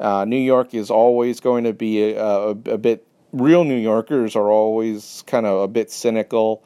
Uh, 0.00 0.24
New 0.24 0.38
York 0.38 0.74
is 0.74 0.90
always 0.90 1.40
going 1.40 1.64
to 1.64 1.74
be 1.74 2.12
a, 2.12 2.24
a, 2.24 2.50
a, 2.50 2.78
bit. 2.78 3.04
Real 3.32 3.64
New 3.64 3.76
Yorkers 3.76 4.36
are 4.36 4.50
always 4.50 5.22
kind 5.26 5.46
of 5.46 5.60
a 5.60 5.68
bit 5.68 5.90
cynical 5.90 6.64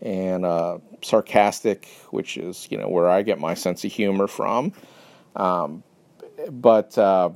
and 0.00 0.44
uh, 0.44 0.78
sarcastic, 1.02 1.88
which 2.10 2.36
is 2.36 2.66
you 2.70 2.78
know 2.78 2.88
where 2.88 3.08
I 3.08 3.22
get 3.22 3.38
my 3.38 3.54
sense 3.54 3.84
of 3.84 3.92
humor 3.92 4.26
from. 4.26 4.72
Um, 5.36 5.82
but 6.50 6.96
uh, 6.98 7.30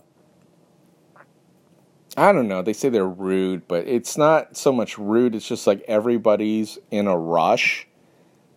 I 2.16 2.32
don't 2.32 2.48
know. 2.48 2.62
They 2.62 2.72
say 2.72 2.88
they're 2.88 3.06
rude, 3.06 3.68
but 3.68 3.86
it's 3.86 4.16
not 4.16 4.56
so 4.56 4.72
much 4.72 4.98
rude. 4.98 5.34
It's 5.34 5.46
just 5.46 5.66
like 5.66 5.84
everybody's 5.86 6.78
in 6.90 7.06
a 7.06 7.16
rush. 7.16 7.86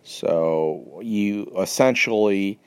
So 0.02 1.00
you 1.02 1.52
essentially, 1.58 2.58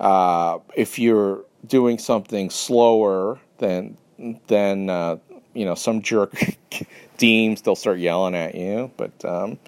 uh, 0.00 0.58
if 0.74 0.98
you're 0.98 1.44
doing 1.66 1.98
something 1.98 2.50
slower 2.50 3.40
than 3.58 3.98
than 4.46 4.90
uh, 4.90 5.16
you 5.54 5.64
know 5.64 5.74
some 5.74 6.02
jerk 6.02 6.34
deems, 7.16 7.62
they'll 7.62 7.76
start 7.76 7.98
yelling 7.98 8.34
at 8.34 8.54
you. 8.54 8.90
But 8.96 9.24
um, 9.24 9.58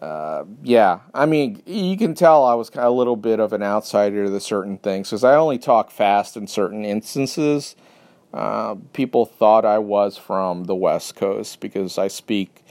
uh, 0.00 0.44
yeah, 0.62 1.00
I 1.14 1.26
mean, 1.26 1.62
you 1.66 1.96
can 1.96 2.14
tell 2.14 2.44
I 2.44 2.54
was 2.54 2.70
a 2.74 2.90
little 2.90 3.16
bit 3.16 3.40
of 3.40 3.52
an 3.52 3.62
outsider 3.62 4.26
to 4.26 4.40
certain 4.40 4.78
things 4.78 5.08
because 5.08 5.24
I 5.24 5.36
only 5.36 5.58
talk 5.58 5.90
fast 5.90 6.36
in 6.36 6.46
certain 6.46 6.84
instances. 6.84 7.76
Uh, 8.32 8.74
people 8.92 9.24
thought 9.26 9.64
I 9.64 9.78
was 9.78 10.18
from 10.18 10.64
the 10.64 10.74
West 10.74 11.14
Coast 11.14 11.60
because 11.60 11.98
I 11.98 12.08
speak 12.08 12.64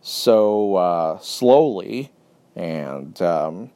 so 0.00 0.74
uh, 0.74 1.18
slowly, 1.20 2.10
and 2.56 3.20
um, 3.22 3.70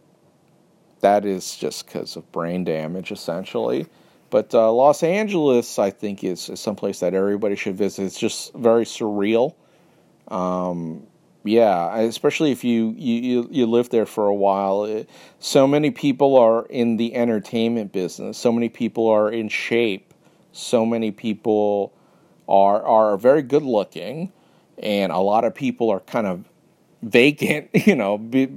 that 1.01 1.25
is 1.25 1.57
just 1.57 1.87
because 1.87 2.17
of 2.17 2.31
brain 2.33 2.65
damage, 2.65 3.13
essentially. 3.13 3.87
But 4.33 4.53
uh, 4.53 4.73
Los 4.73 5.05
Angeles, 5.05 5.79
I 5.79 5.91
think, 5.91 6.25
is, 6.25 6.49
is 6.49 6.59
someplace 6.59 6.99
that 7.01 7.15
everybody 7.15 7.55
should 7.55 7.77
visit. 7.77 8.03
It's 8.07 8.19
just 8.19 8.53
very 8.55 8.85
surreal. 8.85 9.55
Um, 10.27 11.07
yeah, 11.45 11.99
especially 11.99 12.51
if 12.51 12.65
you, 12.65 12.95
you 12.97 13.49
you 13.51 13.67
live 13.67 13.91
there 13.91 14.07
for 14.07 14.27
a 14.27 14.35
while. 14.35 14.85
It, 14.85 15.09
so 15.39 15.69
many 15.69 15.93
people 15.93 16.37
are 16.37 16.67
in 16.67 16.97
the 16.97 17.15
entertainment 17.15 17.93
business. 17.93 18.39
So 18.39 18.51
many 18.51 18.69
people 18.69 19.07
are 19.09 19.31
in 19.31 19.49
shape 19.49 20.13
so 20.53 20.85
many 20.85 21.11
people 21.11 21.93
are 22.49 22.83
are 22.83 23.17
very 23.17 23.43
good 23.43 23.63
looking, 23.63 24.31
and 24.79 25.11
a 25.11 25.19
lot 25.19 25.45
of 25.45 25.55
people 25.55 25.91
are 25.91 26.01
kind 26.01 26.27
of 26.27 26.45
vacant. 27.03 27.71
You 27.87 27.97
know, 27.97 28.19
be, 28.19 28.49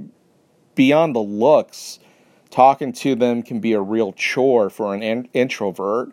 beyond 0.76 1.16
the 1.16 1.22
looks, 1.22 2.00
talking 2.56 2.93
to 2.93 3.16
them 3.16 3.43
can 3.43 3.60
be 3.60 3.74
a 3.74 3.82
real 3.82 4.14
chore 4.14 4.70
for 4.70 4.95
an 4.95 5.03
in- 5.03 5.28
introvert 5.34 6.10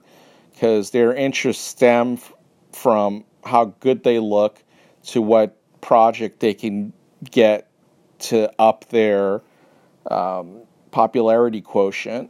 because 0.53 0.91
their 0.91 1.15
interests 1.15 1.63
stem 1.65 2.15
f- 2.15 2.33
from 2.73 3.25
how 3.45 3.67
good 3.79 4.03
they 4.03 4.19
look 4.19 4.61
to 5.05 5.23
what 5.23 5.57
project 5.81 6.41
they 6.41 6.53
can 6.53 6.93
get 7.31 7.71
to 8.19 8.51
up 8.61 8.85
their 8.89 9.41
um, 10.11 10.59
popularity 10.91 11.61
quotient 11.61 12.29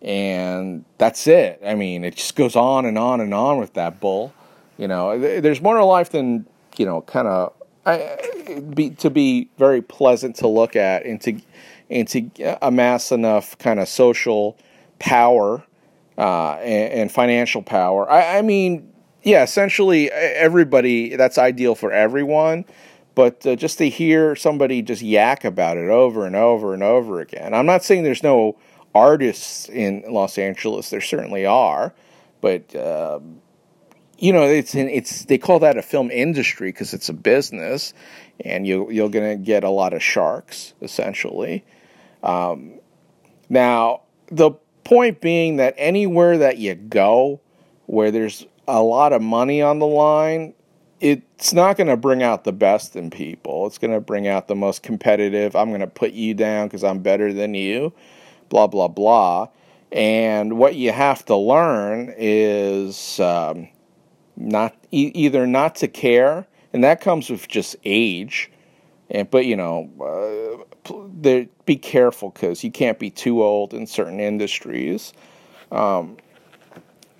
and 0.00 0.86
that's 0.96 1.26
it. 1.26 1.60
I 1.62 1.74
mean, 1.74 2.02
it 2.04 2.16
just 2.16 2.36
goes 2.36 2.56
on 2.56 2.86
and 2.86 2.96
on 2.96 3.20
and 3.20 3.34
on 3.34 3.58
with 3.58 3.74
that 3.74 4.00
bull. 4.00 4.32
You 4.78 4.88
know, 4.88 5.18
there's 5.18 5.60
more 5.60 5.76
to 5.76 5.84
life 5.84 6.08
than 6.08 6.46
you 6.78 6.86
know, 6.86 7.02
kind 7.02 7.28
of 7.28 8.74
be 8.74 8.88
to 8.90 9.10
be 9.10 9.50
very 9.58 9.82
pleasant 9.82 10.36
to 10.36 10.48
look 10.48 10.76
at 10.76 11.04
and 11.04 11.20
to 11.20 11.38
and 11.90 12.08
to 12.08 12.64
amass 12.64 13.12
enough 13.12 13.58
kind 13.58 13.80
of 13.80 13.88
social 13.88 14.56
power 14.98 15.64
uh, 16.16 16.52
and, 16.54 16.92
and, 16.92 17.12
financial 17.12 17.62
power. 17.62 18.08
I, 18.10 18.38
I, 18.38 18.42
mean, 18.42 18.92
yeah, 19.22 19.42
essentially 19.42 20.10
everybody. 20.10 21.16
That's 21.16 21.38
ideal 21.38 21.74
for 21.74 21.92
everyone. 21.92 22.64
But 23.14 23.44
uh, 23.46 23.56
just 23.56 23.78
to 23.78 23.88
hear 23.88 24.36
somebody 24.36 24.82
just 24.82 25.02
yak 25.02 25.44
about 25.44 25.76
it 25.76 25.88
over 25.88 26.26
and 26.26 26.36
over 26.36 26.74
and 26.74 26.82
over 26.82 27.20
again. 27.20 27.54
I'm 27.54 27.66
not 27.66 27.82
saying 27.82 28.04
there's 28.04 28.22
no 28.22 28.56
artists 28.94 29.68
in 29.68 30.04
Los 30.08 30.38
Angeles. 30.38 30.90
There 30.90 31.00
certainly 31.00 31.44
are, 31.44 31.92
but 32.40 32.74
uh, 32.74 33.20
you 34.18 34.32
know, 34.32 34.44
it's 34.44 34.74
it's 34.74 35.24
they 35.24 35.38
call 35.38 35.58
that 35.60 35.76
a 35.76 35.82
film 35.82 36.10
industry 36.10 36.70
because 36.70 36.94
it's 36.94 37.08
a 37.08 37.14
business, 37.14 37.94
and 38.44 38.66
you 38.66 38.90
you're 38.90 39.08
going 39.08 39.38
to 39.38 39.42
get 39.42 39.64
a 39.64 39.70
lot 39.70 39.92
of 39.92 40.02
sharks 40.02 40.74
essentially. 40.80 41.64
Um, 42.22 42.80
now, 43.48 44.02
the 44.30 44.52
point 44.84 45.20
being 45.20 45.56
that 45.56 45.74
anywhere 45.76 46.38
that 46.38 46.58
you 46.58 46.74
go, 46.74 47.40
where 47.86 48.10
there's 48.10 48.46
a 48.68 48.82
lot 48.82 49.12
of 49.12 49.22
money 49.22 49.62
on 49.62 49.78
the 49.78 49.86
line, 49.86 50.54
it's 51.00 51.52
not 51.52 51.76
going 51.76 51.86
to 51.86 51.96
bring 51.96 52.22
out 52.22 52.44
the 52.44 52.52
best 52.52 52.94
in 52.94 53.10
people. 53.10 53.66
It's 53.66 53.78
going 53.78 53.92
to 53.92 54.00
bring 54.00 54.28
out 54.28 54.48
the 54.48 54.54
most 54.54 54.82
competitive. 54.82 55.56
I'm 55.56 55.70
going 55.70 55.80
to 55.80 55.86
put 55.86 56.12
you 56.12 56.34
down 56.34 56.66
because 56.66 56.84
I'm 56.84 57.00
better 57.00 57.32
than 57.32 57.54
you 57.54 57.92
blah, 58.50 58.66
blah, 58.66 58.88
blah. 58.88 59.48
And 59.90 60.58
what 60.58 60.74
you 60.74 60.92
have 60.92 61.24
to 61.26 61.36
learn 61.36 62.12
is 62.18 63.18
um, 63.18 63.68
not 64.36 64.76
e- 64.92 65.12
either 65.14 65.46
not 65.46 65.76
to 65.76 65.88
care, 65.88 66.46
and 66.72 66.84
that 66.84 67.00
comes 67.00 67.30
with 67.30 67.48
just 67.48 67.76
age. 67.84 68.52
And 69.08 69.28
but 69.28 69.46
you 69.46 69.56
know, 69.56 69.90
uh, 70.90 71.44
be 71.64 71.76
careful 71.76 72.30
because 72.30 72.64
you 72.64 72.70
can't 72.70 72.98
be 72.98 73.10
too 73.10 73.42
old 73.42 73.74
in 73.74 73.86
certain 73.86 74.20
industries. 74.20 75.12
Um, 75.70 76.16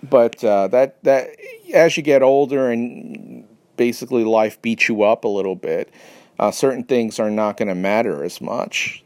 but 0.03 0.43
uh, 0.43 0.69
that 0.69 1.03
that 1.05 1.37
as 1.73 1.97
you 1.97 2.03
get 2.03 2.23
older 2.23 2.71
and 2.71 3.47
basically 3.77 4.25
life 4.25 4.61
beats 4.63 4.89
you 4.89 5.03
up 5.03 5.25
a 5.25 5.29
little 5.29 5.57
bit, 5.57 5.93
uh, 6.39 6.51
certain 6.51 6.85
things 6.85 7.19
are 7.19 7.31
not 7.31 7.57
going 7.57 7.69
to 7.69 7.75
matter 7.75 8.25
as 8.25 8.41
much. 8.41 9.05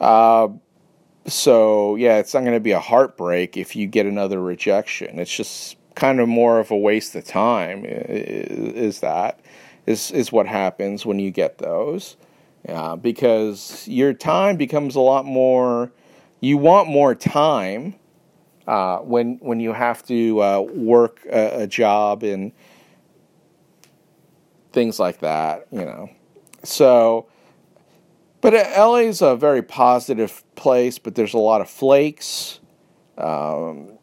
Uh, 0.00 0.48
so 1.26 1.96
yeah, 1.96 2.18
it's 2.18 2.34
not 2.34 2.40
going 2.40 2.54
to 2.54 2.60
be 2.60 2.72
a 2.72 2.80
heartbreak 2.80 3.56
if 3.56 3.76
you 3.76 3.86
get 3.86 4.06
another 4.06 4.40
rejection. 4.40 5.18
It's 5.18 5.34
just 5.34 5.76
kind 5.94 6.20
of 6.20 6.28
more 6.28 6.58
of 6.58 6.70
a 6.70 6.76
waste 6.76 7.14
of 7.14 7.24
time. 7.24 7.84
Is 7.84 9.00
that 9.00 9.40
is 9.86 10.10
is 10.10 10.32
what 10.32 10.46
happens 10.46 11.04
when 11.04 11.18
you 11.18 11.30
get 11.30 11.58
those? 11.58 12.16
Yeah, 12.66 12.96
because 12.96 13.86
your 13.88 14.12
time 14.12 14.56
becomes 14.56 14.94
a 14.94 15.00
lot 15.00 15.24
more. 15.24 15.92
You 16.40 16.58
want 16.58 16.88
more 16.88 17.14
time 17.14 17.94
uh, 18.66 18.98
when 18.98 19.38
when 19.40 19.60
you 19.60 19.72
have 19.72 20.04
to 20.06 20.42
uh, 20.42 20.60
work 20.60 21.20
a, 21.30 21.62
a 21.62 21.66
job 21.66 22.22
and 22.22 22.52
things 24.72 25.00
like 25.00 25.20
that. 25.20 25.66
You 25.70 25.84
know, 25.84 26.10
so 26.62 27.26
but 28.40 28.54
LA 28.54 28.96
is 28.96 29.20
a 29.20 29.36
very 29.36 29.62
positive 29.62 30.42
place, 30.54 30.98
but 30.98 31.14
there's 31.14 31.34
a 31.34 31.38
lot 31.38 31.60
of 31.60 31.68
flakes. 31.68 32.60
Um, 33.18 33.98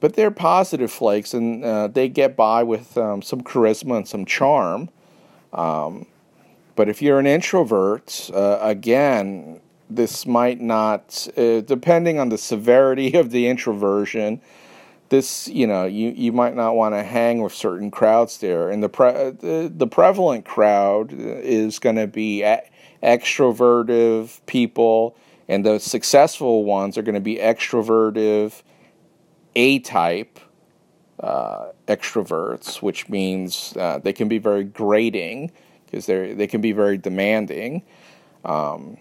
but 0.00 0.14
they're 0.14 0.30
positive 0.32 0.90
flakes, 0.90 1.34
and 1.34 1.64
uh, 1.64 1.88
they 1.88 2.08
get 2.08 2.36
by 2.36 2.62
with 2.62 2.98
um, 2.98 3.22
some 3.22 3.42
charisma 3.42 3.98
and 3.98 4.08
some 4.08 4.24
charm. 4.24 4.90
Um, 5.52 6.06
but 6.76 6.88
if 6.88 7.02
you're 7.02 7.18
an 7.18 7.26
introvert, 7.26 8.30
uh, 8.32 8.58
again, 8.60 9.60
this 9.88 10.26
might 10.26 10.60
not, 10.60 11.26
uh, 11.36 11.62
depending 11.62 12.18
on 12.18 12.28
the 12.28 12.38
severity 12.38 13.14
of 13.18 13.30
the 13.30 13.48
introversion, 13.48 14.40
this 15.08 15.46
you 15.46 15.66
know 15.68 15.84
you, 15.84 16.10
you 16.16 16.32
might 16.32 16.56
not 16.56 16.74
want 16.74 16.94
to 16.94 17.02
hang 17.02 17.40
with 17.40 17.54
certain 17.54 17.90
crowds 17.90 18.38
there, 18.38 18.70
and 18.70 18.82
the 18.82 18.88
pre- 18.88 19.30
the, 19.30 19.72
the 19.74 19.86
prevalent 19.86 20.44
crowd 20.44 21.12
is 21.12 21.78
going 21.78 21.96
to 21.96 22.08
be 22.08 22.42
at, 22.42 22.70
extrovertive 23.02 24.44
people, 24.46 25.16
and 25.48 25.64
the 25.64 25.78
successful 25.78 26.64
ones 26.64 26.98
are 26.98 27.02
going 27.02 27.14
to 27.14 27.20
be 27.20 27.36
extrovertive 27.36 28.62
A 29.54 29.78
type 29.78 30.40
uh, 31.20 31.66
extroverts, 31.86 32.82
which 32.82 33.08
means 33.08 33.74
uh, 33.76 34.00
they 34.00 34.12
can 34.12 34.26
be 34.26 34.38
very 34.38 34.64
grating 34.64 35.52
because 35.96 36.06
they 36.06 36.34
they 36.34 36.46
can 36.46 36.60
be 36.60 36.72
very 36.72 36.98
demanding. 36.98 37.82
Um, 38.44 38.98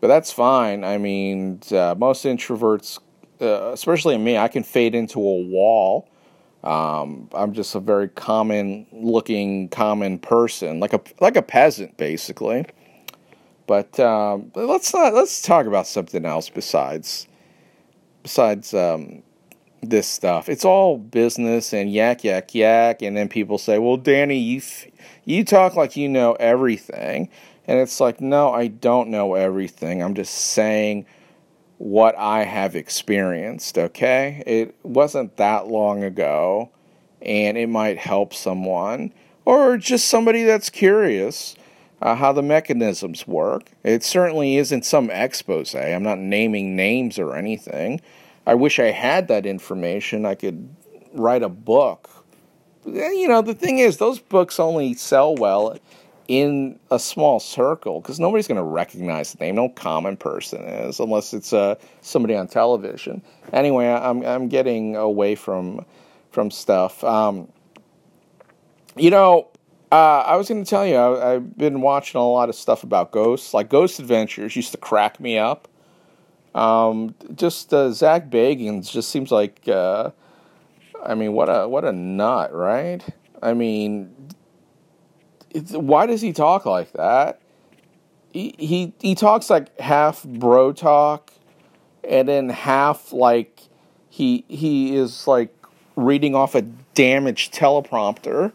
but 0.00 0.08
that's 0.08 0.32
fine. 0.32 0.84
I 0.84 0.98
mean, 0.98 1.60
uh, 1.70 1.94
most 1.96 2.24
introverts, 2.24 2.98
uh, 3.40 3.70
especially 3.72 4.18
me, 4.18 4.36
I 4.36 4.48
can 4.48 4.62
fade 4.62 4.94
into 4.94 5.20
a 5.20 5.42
wall. 5.42 6.08
Um, 6.64 7.28
I'm 7.32 7.52
just 7.52 7.74
a 7.76 7.80
very 7.80 8.08
common 8.08 8.86
looking, 8.90 9.68
common 9.68 10.18
person, 10.18 10.80
like 10.80 10.92
a 10.92 11.00
like 11.20 11.36
a 11.36 11.42
peasant, 11.42 11.96
basically. 11.96 12.66
But 13.68 13.98
um, 14.00 14.50
let's 14.54 14.92
not 14.92 15.14
let's 15.14 15.42
talk 15.42 15.66
about 15.66 15.86
something 15.86 16.24
else 16.24 16.48
besides 16.48 17.28
besides 18.24 18.74
um, 18.74 19.22
this 19.82 20.06
stuff. 20.06 20.48
It's 20.48 20.64
all 20.64 20.98
business 20.98 21.72
and 21.72 21.92
yak 21.92 22.24
yak 22.24 22.54
yak, 22.54 23.02
and 23.02 23.16
then 23.16 23.28
people 23.28 23.58
say, 23.58 23.78
"Well, 23.78 23.96
Danny, 23.96 24.38
you 24.38 24.62
you 25.24 25.44
talk 25.44 25.76
like 25.76 25.96
you 25.96 26.08
know 26.08 26.34
everything," 26.34 27.28
and 27.66 27.78
it's 27.78 28.00
like, 28.00 28.20
no, 28.20 28.52
I 28.52 28.68
don't 28.68 29.08
know 29.08 29.34
everything. 29.34 30.02
I'm 30.02 30.14
just 30.14 30.34
saying 30.34 31.06
what 31.78 32.16
I 32.16 32.44
have 32.44 32.74
experienced. 32.76 33.78
Okay, 33.78 34.42
it 34.46 34.74
wasn't 34.82 35.36
that 35.36 35.68
long 35.68 36.02
ago, 36.02 36.70
and 37.22 37.56
it 37.58 37.68
might 37.68 37.98
help 37.98 38.34
someone 38.34 39.12
or 39.44 39.78
just 39.78 40.08
somebody 40.08 40.44
that's 40.44 40.68
curious 40.70 41.56
uh, 42.02 42.14
how 42.14 42.32
the 42.32 42.42
mechanisms 42.42 43.26
work. 43.26 43.70
It 43.82 44.02
certainly 44.04 44.56
isn't 44.56 44.84
some 44.84 45.10
expose. 45.10 45.74
I'm 45.74 46.02
not 46.02 46.18
naming 46.18 46.76
names 46.76 47.18
or 47.18 47.34
anything. 47.34 48.00
I 48.46 48.54
wish 48.54 48.78
I 48.78 48.90
had 48.90 49.28
that 49.28 49.44
information. 49.46 50.24
I 50.24 50.34
could 50.34 50.68
write 51.12 51.42
a 51.42 51.48
book. 51.48 52.08
You 52.84 53.26
know, 53.26 53.42
the 53.42 53.54
thing 53.54 53.78
is, 53.78 53.96
those 53.96 54.20
books 54.20 54.60
only 54.60 54.94
sell 54.94 55.34
well 55.34 55.76
in 56.28 56.78
a 56.90 56.98
small 56.98 57.40
circle 57.40 58.00
because 58.00 58.18
nobody's 58.18 58.48
going 58.48 58.56
to 58.56 58.62
recognize 58.62 59.32
the 59.32 59.44
name. 59.44 59.56
No 59.56 59.68
common 59.68 60.16
person 60.16 60.62
is, 60.62 61.00
unless 61.00 61.34
it's 61.34 61.52
uh, 61.52 61.76
somebody 62.00 62.36
on 62.36 62.46
television. 62.46 63.22
Anyway, 63.52 63.86
I'm 63.86 64.24
I'm 64.24 64.48
getting 64.48 64.96
away 64.96 65.34
from 65.34 65.84
from 66.30 66.50
stuff. 66.50 67.02
Um, 67.02 67.48
you 68.96 69.10
know, 69.10 69.48
uh, 69.92 70.22
I 70.26 70.36
was 70.36 70.48
going 70.48 70.64
to 70.64 70.68
tell 70.68 70.86
you, 70.86 70.96
I, 70.96 71.30
have 71.32 71.56
been 71.56 71.80
watching 71.80 72.20
a 72.20 72.28
lot 72.28 72.48
of 72.48 72.54
stuff 72.54 72.82
about 72.82 73.12
ghosts. 73.12 73.54
Like 73.54 73.68
Ghost 73.68 73.98
Adventures 74.00 74.56
used 74.56 74.72
to 74.72 74.78
crack 74.78 75.20
me 75.20 75.38
up. 75.38 75.68
Um, 76.56 77.14
just 77.34 77.72
uh, 77.74 77.90
Zak 77.92 78.30
Bagans 78.30 78.90
just 78.90 79.10
seems 79.10 79.30
like, 79.30 79.68
uh, 79.68 80.10
I 81.04 81.14
mean, 81.14 81.32
what 81.32 81.48
a 81.48 81.68
what 81.68 81.84
a 81.84 81.92
nut, 81.92 82.54
right? 82.54 83.04
I 83.42 83.54
mean, 83.54 84.30
why 85.70 86.06
does 86.06 86.22
he 86.22 86.32
talk 86.32 86.64
like 86.64 86.92
that? 86.92 87.40
He, 88.32 88.54
he 88.58 88.94
he 89.00 89.14
talks 89.14 89.50
like 89.50 89.78
half 89.78 90.24
bro 90.24 90.72
talk, 90.72 91.32
and 92.02 92.28
then 92.28 92.48
half 92.48 93.12
like 93.12 93.60
he 94.08 94.44
he 94.48 94.96
is 94.96 95.26
like 95.26 95.54
reading 95.94 96.34
off 96.34 96.54
a 96.54 96.62
damaged 96.62 97.54
teleprompter 97.54 98.52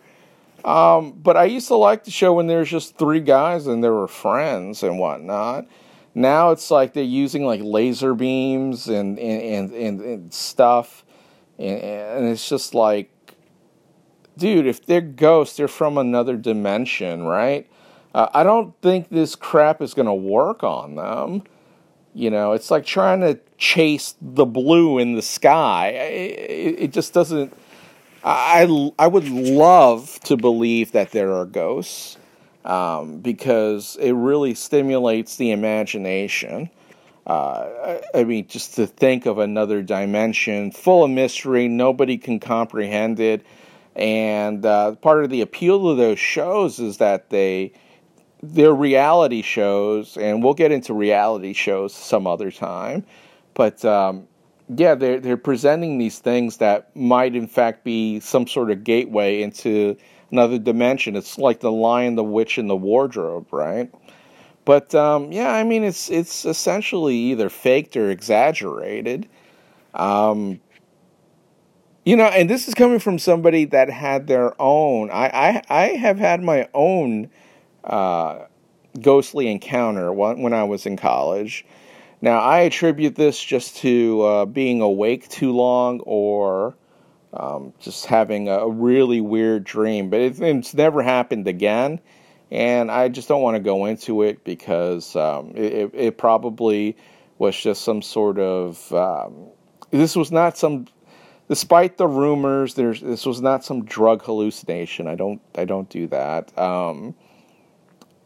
um, 0.64 1.12
but 1.12 1.38
I 1.38 1.46
used 1.46 1.68
to 1.70 1.76
like 1.76 2.04
the 2.04 2.12
show 2.12 2.34
when 2.34 2.48
there's 2.48 2.70
just 2.70 2.98
three 2.98 3.20
guys 3.20 3.68
and 3.68 3.84
there 3.84 3.94
were 3.94 4.08
friends 4.08 4.84
and 4.84 5.00
whatnot. 5.00 5.66
Now 6.14 6.52
it's 6.52 6.70
like 6.70 6.94
they're 6.94 7.04
using 7.04 7.46
like 7.46 7.62
laser 7.64 8.14
beams 8.14 8.88
and 8.88 9.18
and 9.18 9.72
and, 9.72 10.02
and 10.02 10.34
stuff, 10.34 11.06
and, 11.58 11.82
and 11.82 12.28
it's 12.28 12.48
just 12.48 12.74
like, 12.74 13.10
dude, 14.38 14.68
if 14.68 14.86
they're 14.86 15.02
ghosts, 15.02 15.58
they're 15.58 15.68
from 15.68 15.98
another 15.98 16.36
dimension, 16.36 17.24
right? 17.24 17.70
Uh, 18.14 18.28
I 18.34 18.44
don't 18.44 18.74
think 18.82 19.10
this 19.10 19.36
crap 19.36 19.82
is 19.82 19.94
going 19.94 20.08
to 20.08 20.14
work 20.14 20.64
on 20.64 20.96
them. 20.96 21.44
You 22.14 22.30
know, 22.30 22.52
it's 22.52 22.70
like 22.70 22.86
trying 22.86 23.22
to 23.22 23.40
chase 23.58 24.16
the 24.22 24.46
blue 24.46 24.98
in 24.98 25.16
the 25.16 25.22
sky. 25.22 25.88
It, 25.88 26.76
it 26.80 26.94
just 26.94 27.14
doesn't 27.14 27.54
I, 28.24 28.92
I 29.00 29.08
would 29.08 29.28
love 29.30 30.20
to 30.26 30.38
believe 30.38 30.92
that 30.92 31.12
there 31.12 31.34
are 31.34 31.46
ghosts 31.46 32.18
um, 32.66 33.20
because 33.20 33.98
it 34.00 34.12
really 34.12 34.54
stimulates 34.54 35.38
the 35.38 35.52
imagination. 35.52 36.70
Uh, 37.26 38.00
I, 38.14 38.20
I, 38.20 38.24
mean, 38.24 38.48
just 38.48 38.76
to 38.76 38.88
think 38.88 39.26
of 39.26 39.38
another 39.38 39.82
dimension 39.82 40.72
full 40.72 41.04
of 41.04 41.12
mystery, 41.12 41.68
nobody 41.68 42.18
can 42.18 42.40
comprehend 42.40 43.20
it. 43.20 43.46
And 43.96 44.66
uh, 44.66 44.96
part 44.96 45.24
of 45.24 45.30
the 45.30 45.42
appeal 45.42 45.90
of 45.90 45.98
those 45.98 46.20
shows 46.20 46.80
is 46.80 46.98
that 46.98 47.30
they 47.30 47.74
they're 48.44 48.74
reality 48.74 49.44
shows, 49.44 50.18
and 50.18 50.44
we'll 50.44 50.56
get 50.56 50.72
into 50.72 50.94
reality 50.94 51.54
shows 51.54 51.94
some 51.94 52.26
other 52.26 52.50
time. 52.52 53.06
But 53.54 53.84
um, 53.86 54.28
yeah, 54.76 54.96
they're 54.96 55.20
they're 55.20 55.38
presenting 55.38 55.98
these 55.98 56.20
things 56.20 56.58
that 56.58 56.96
might 56.96 57.36
in 57.36 57.48
fact 57.48 57.84
be 57.84 58.20
some 58.20 58.48
sort 58.48 58.72
of 58.72 58.84
gateway 58.84 59.42
into 59.42 59.98
another 60.32 60.58
dimension. 60.58 61.16
It's 61.16 61.38
like 61.38 61.60
the 61.60 61.72
Lion, 61.72 62.16
the 62.16 62.24
Witch, 62.24 62.58
and 62.58 62.70
the 62.70 62.76
Wardrobe, 62.76 63.52
right? 63.52 63.92
But 64.66 64.94
um, 64.96 65.32
yeah, 65.32 65.52
I 65.54 65.64
mean, 65.64 65.84
it's 65.84 66.10
it's 66.10 66.46
essentially 66.46 67.16
either 67.16 67.50
faked 67.50 67.98
or 67.98 68.10
exaggerated. 68.10 69.28
Um, 69.94 70.62
you 72.06 72.16
know, 72.16 72.26
and 72.26 72.50
this 72.50 72.68
is 72.68 72.74
coming 72.74 73.00
from 73.00 73.20
somebody 73.20 73.66
that 73.66 73.90
had 73.90 74.28
their 74.28 74.60
own. 74.62 75.10
I 75.12 75.28
I, 75.28 75.62
I 75.70 75.88
have 75.90 76.18
had 76.18 76.42
my 76.42 76.70
own 76.74 77.30
uh, 77.84 78.46
ghostly 79.00 79.48
encounter 79.48 80.12
when 80.14 80.54
I 80.54 80.64
was 80.64 80.86
in 80.86 80.98
college. 80.98 81.66
Now, 82.22 82.40
I 82.40 82.60
attribute 82.60 83.16
this 83.16 83.42
just 83.42 83.78
to 83.78 84.22
uh, 84.22 84.46
being 84.46 84.82
awake 84.82 85.28
too 85.28 85.52
long 85.52 86.02
or 86.02 86.76
um, 87.34 87.74
just 87.80 88.06
having 88.06 88.50
a 88.50 88.68
really 88.68 89.22
weird 89.22 89.64
dream, 89.64 90.10
but 90.10 90.20
it, 90.20 90.40
it's 90.42 90.74
never 90.74 91.02
happened 91.02 91.48
again. 91.48 92.00
And 92.50 92.92
I 92.92 93.08
just 93.08 93.28
don't 93.28 93.42
want 93.42 93.56
to 93.56 93.62
go 93.62 93.86
into 93.86 94.24
it 94.24 94.44
because 94.44 95.16
um, 95.16 95.54
it, 95.56 95.92
it, 95.94 96.18
probably 96.18 96.98
was 97.38 97.58
just 97.58 97.84
some 97.84 98.02
sort 98.02 98.40
of. 98.40 98.92
Um, 98.92 99.48
this 99.92 100.16
was 100.16 100.32
not 100.32 100.58
some. 100.58 100.88
Despite 101.48 101.98
the 101.98 102.08
rumors, 102.08 102.74
there's 102.74 103.00
this 103.00 103.26
was 103.26 103.42
not 103.42 103.64
some 103.64 103.86
drug 103.86 104.24
hallucination. 104.24 105.08
I 105.08 105.16
don't 105.16 105.42
I 105.56 105.64
don't 105.64 105.90
do 105.90 106.08
that. 106.08 106.58
Um, 106.58 107.16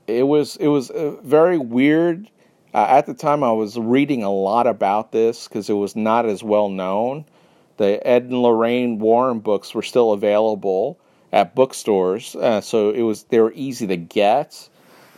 it 0.08 0.24
was 0.24 0.56
it 0.56 0.68
was 0.68 0.92
very 1.24 1.60
weird 1.60 2.28
uh, 2.76 2.88
at 2.90 3.06
the 3.06 3.14
time, 3.14 3.42
I 3.42 3.54
was 3.54 3.80
reading 3.80 4.22
a 4.24 4.30
lot 4.30 4.68
about 4.68 5.14
this 5.14 5.48
because 5.48 5.70
it 5.70 5.76
was 5.76 5.96
not 5.96 6.26
as 6.26 6.44
well 6.44 6.68
known. 6.68 7.24
The 7.78 8.06
Ed 8.06 8.24
and 8.24 8.42
Lorraine 8.42 9.00
Warren 9.00 9.40
books 9.40 9.74
were 9.74 9.82
still 9.82 10.14
available 10.14 10.98
at 11.32 11.56
bookstores, 11.56 12.36
uh, 12.36 12.62
so 12.62 12.92
it 12.92 13.02
was 13.02 13.24
they 13.24 13.40
were 13.40 13.52
easy 13.54 13.88
to 13.88 13.98
get, 13.98 14.70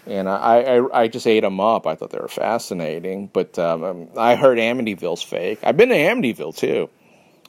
and 0.08 0.28
I, 0.28 0.62
I, 0.62 1.02
I 1.04 1.08
just 1.08 1.28
ate 1.28 1.42
them 1.42 1.60
up. 1.60 1.86
I 1.86 1.96
thought 1.96 2.10
they 2.10 2.20
were 2.20 2.28
fascinating, 2.28 3.28
but 3.32 3.60
um, 3.60 3.84
um, 3.84 4.08
I 4.18 4.36
heard 4.36 4.58
Amityville's 4.58 5.22
fake. 5.22 5.60
I've 5.64 5.78
been 5.78 5.90
to 5.90 5.96
Amityville 5.96 6.56
too. 6.56 6.90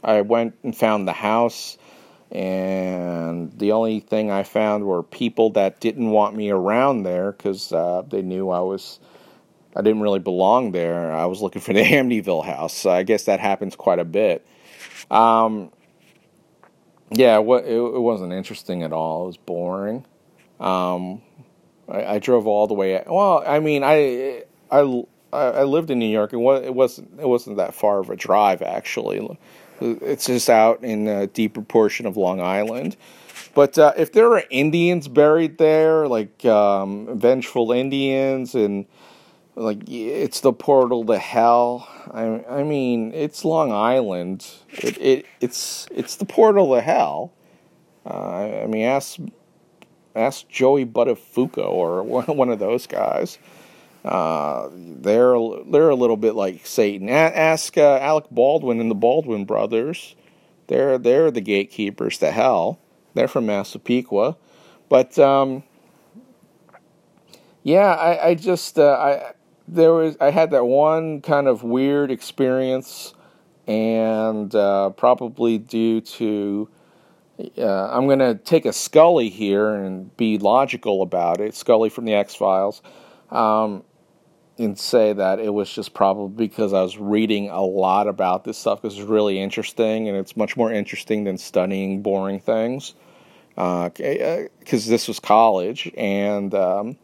I 0.05 0.21
went 0.21 0.55
and 0.63 0.77
found 0.77 1.09
the 1.09 1.13
house, 1.13 1.79
and 2.31 3.51
the 3.59 3.73
only 3.73 4.01
thing 4.01 4.31
I 4.31 4.43
found 4.43 4.85
were 4.85 5.03
people 5.03 5.51
that 5.51 5.81
didn't 5.81 6.11
want 6.11 6.37
me 6.37 6.51
around 6.51 7.05
there 7.05 7.33
because 7.33 7.73
uh, 7.73 8.03
they 8.07 8.21
knew 8.21 8.51
I 8.51 8.61
was 8.61 9.01
I 9.75 9.83
didn't 9.83 10.03
really 10.03 10.19
belong 10.19 10.73
there. 10.73 11.13
I 11.13 11.27
was 11.27 11.41
looking 11.41 11.63
for 11.63 11.73
the 11.73 11.81
Amityville 11.85 12.45
house. 12.45 12.75
So 12.75 12.91
I 12.91 13.03
guess 13.03 13.25
that 13.25 13.41
happens 13.41 13.77
quite 13.77 13.99
a 13.99 14.05
bit. 14.05 14.47
Um, 15.11 15.71
yeah, 17.11 17.39
it, 17.39 17.43
it, 17.43 18.01
wasn't 18.01 18.33
interesting 18.33 18.83
at 18.83 18.93
all. 18.93 19.25
It 19.25 19.27
was 19.29 19.37
boring. 19.39 20.05
Um, 20.61 21.23
I, 21.89 22.05
I, 22.05 22.19
drove 22.19 22.47
all 22.47 22.67
the 22.67 22.75
way. 22.75 23.03
Well, 23.07 23.43
I 23.47 23.61
mean, 23.61 23.83
I, 23.83 24.45
I, 24.71 25.05
I 25.33 25.63
lived 25.63 25.91
in 25.91 25.99
New 25.99 26.07
York. 26.07 26.33
and 26.33 26.43
it 26.65 26.75
wasn't 26.75 27.21
it 27.21 27.29
wasn't 27.29 27.57
that 27.57 27.75
far 27.75 28.01
of 28.01 28.11
a 28.11 28.17
drive 28.17 28.61
actually. 28.63 29.39
It's 29.81 30.27
just 30.27 30.51
out 30.51 30.83
in 30.83 31.07
a 31.07 31.27
deeper 31.29 31.63
portion 31.63 32.07
of 32.07 32.17
Long 32.17 32.41
Island. 32.41 32.97
But 33.55 33.79
uh, 33.79 33.93
if 33.97 34.13
there 34.13 34.33
are 34.33 34.43
Indians 34.51 35.09
buried 35.09 35.59
there, 35.59 36.09
like 36.09 36.45
um, 36.45 37.19
vengeful 37.19 37.73
Indians 37.73 38.55
and 38.55 38.87
like 39.59 39.89
it's 39.89 40.41
the 40.41 40.53
portal 40.53 41.05
to 41.07 41.19
hell. 41.19 41.89
I 42.13 42.45
I 42.49 42.63
mean, 42.63 43.13
it's 43.13 43.45
Long 43.45 43.73
Island. 43.73 44.47
It, 44.71 44.99
it 44.99 45.27
it's 45.41 45.89
it's 45.91 46.17
the 46.17 46.25
portal 46.25 46.75
to 46.75 46.81
hell. 46.81 47.33
Uh, 48.07 48.63
I 48.63 48.67
mean, 48.67 48.85
ask 48.85 49.19
ask 50.15 50.49
Joey 50.49 50.87
Buttafuoco 50.87 51.69
or 51.69 52.03
one 52.03 52.49
of 52.49 52.59
those 52.59 52.87
guys. 52.87 53.39
Uh, 54.05 54.69
they're 54.73 55.37
they're 55.71 55.91
a 55.91 55.95
little 55.97 56.17
bit 56.17 56.35
like 56.35 56.65
Satan. 56.65 57.09
ask 57.09 57.77
uh, 57.77 57.99
Alec 57.99 58.27
Baldwin 58.31 58.81
and 58.81 58.91
the 58.91 58.95
Baldwin 58.95 59.45
brothers. 59.45 60.15
They're 60.69 60.99
they're 60.99 61.31
the 61.31 61.41
gatekeepers 61.41 62.19
to 62.19 62.31
hell. 62.31 62.79
They're 63.15 63.29
from 63.29 63.47
Massapequa, 63.47 64.37
but 64.89 65.19
um, 65.19 65.65
yeah, 67.65 67.95
I, 67.95 68.29
I 68.29 68.35
just 68.35 68.79
uh, 68.79 68.93
I 68.93 69.33
there 69.69 69.93
was 69.93 70.17
I 70.21 70.31
had 70.31 70.51
that 70.53 70.65
one 70.65 71.21
kind 71.21 71.47
of 71.47 71.63
weird 71.63 72.11
experience, 72.11 73.15
and 73.67 74.55
uh, 74.55 74.91
probably 74.91 75.59
due 75.59 76.01
to 76.01 76.69
uh, 77.57 77.91
I'm 77.91 78.07
going 78.07 78.19
to 78.19 78.35
take 78.35 78.67
a 78.67 78.73
Scully 78.73 79.29
here 79.29 79.75
and 79.75 80.17
be 80.17 80.39
logical 80.39 81.03
about 81.03 81.41
it. 81.41 81.55
Scully 81.55 81.89
from 81.89 82.05
the 82.05 82.15
X 82.15 82.35
Files. 82.35 82.83
Um, 83.31 83.85
and 84.59 84.77
say 84.77 85.13
that 85.13 85.39
it 85.39 85.51
was 85.51 85.73
just 85.73 85.95
probably 85.95 86.49
because 86.49 86.73
I 86.73 86.83
was 86.83 86.99
reading 86.99 87.49
a 87.49 87.63
lot 87.63 88.09
about 88.09 88.43
this 88.43 88.59
stuff 88.59 88.83
because 88.83 88.99
it's 88.99 89.09
really 89.09 89.39
interesting 89.39 90.09
and 90.09 90.17
it's 90.17 90.37
much 90.37 90.57
more 90.57 90.73
interesting 90.73 91.23
than 91.23 91.39
studying 91.39 92.03
boring 92.03 92.41
things. 92.41 92.95
Because 93.55 94.89
uh, 94.89 94.91
this 94.91 95.07
was 95.07 95.21
college 95.21 95.93
and 95.97 96.53
um, 96.55 96.97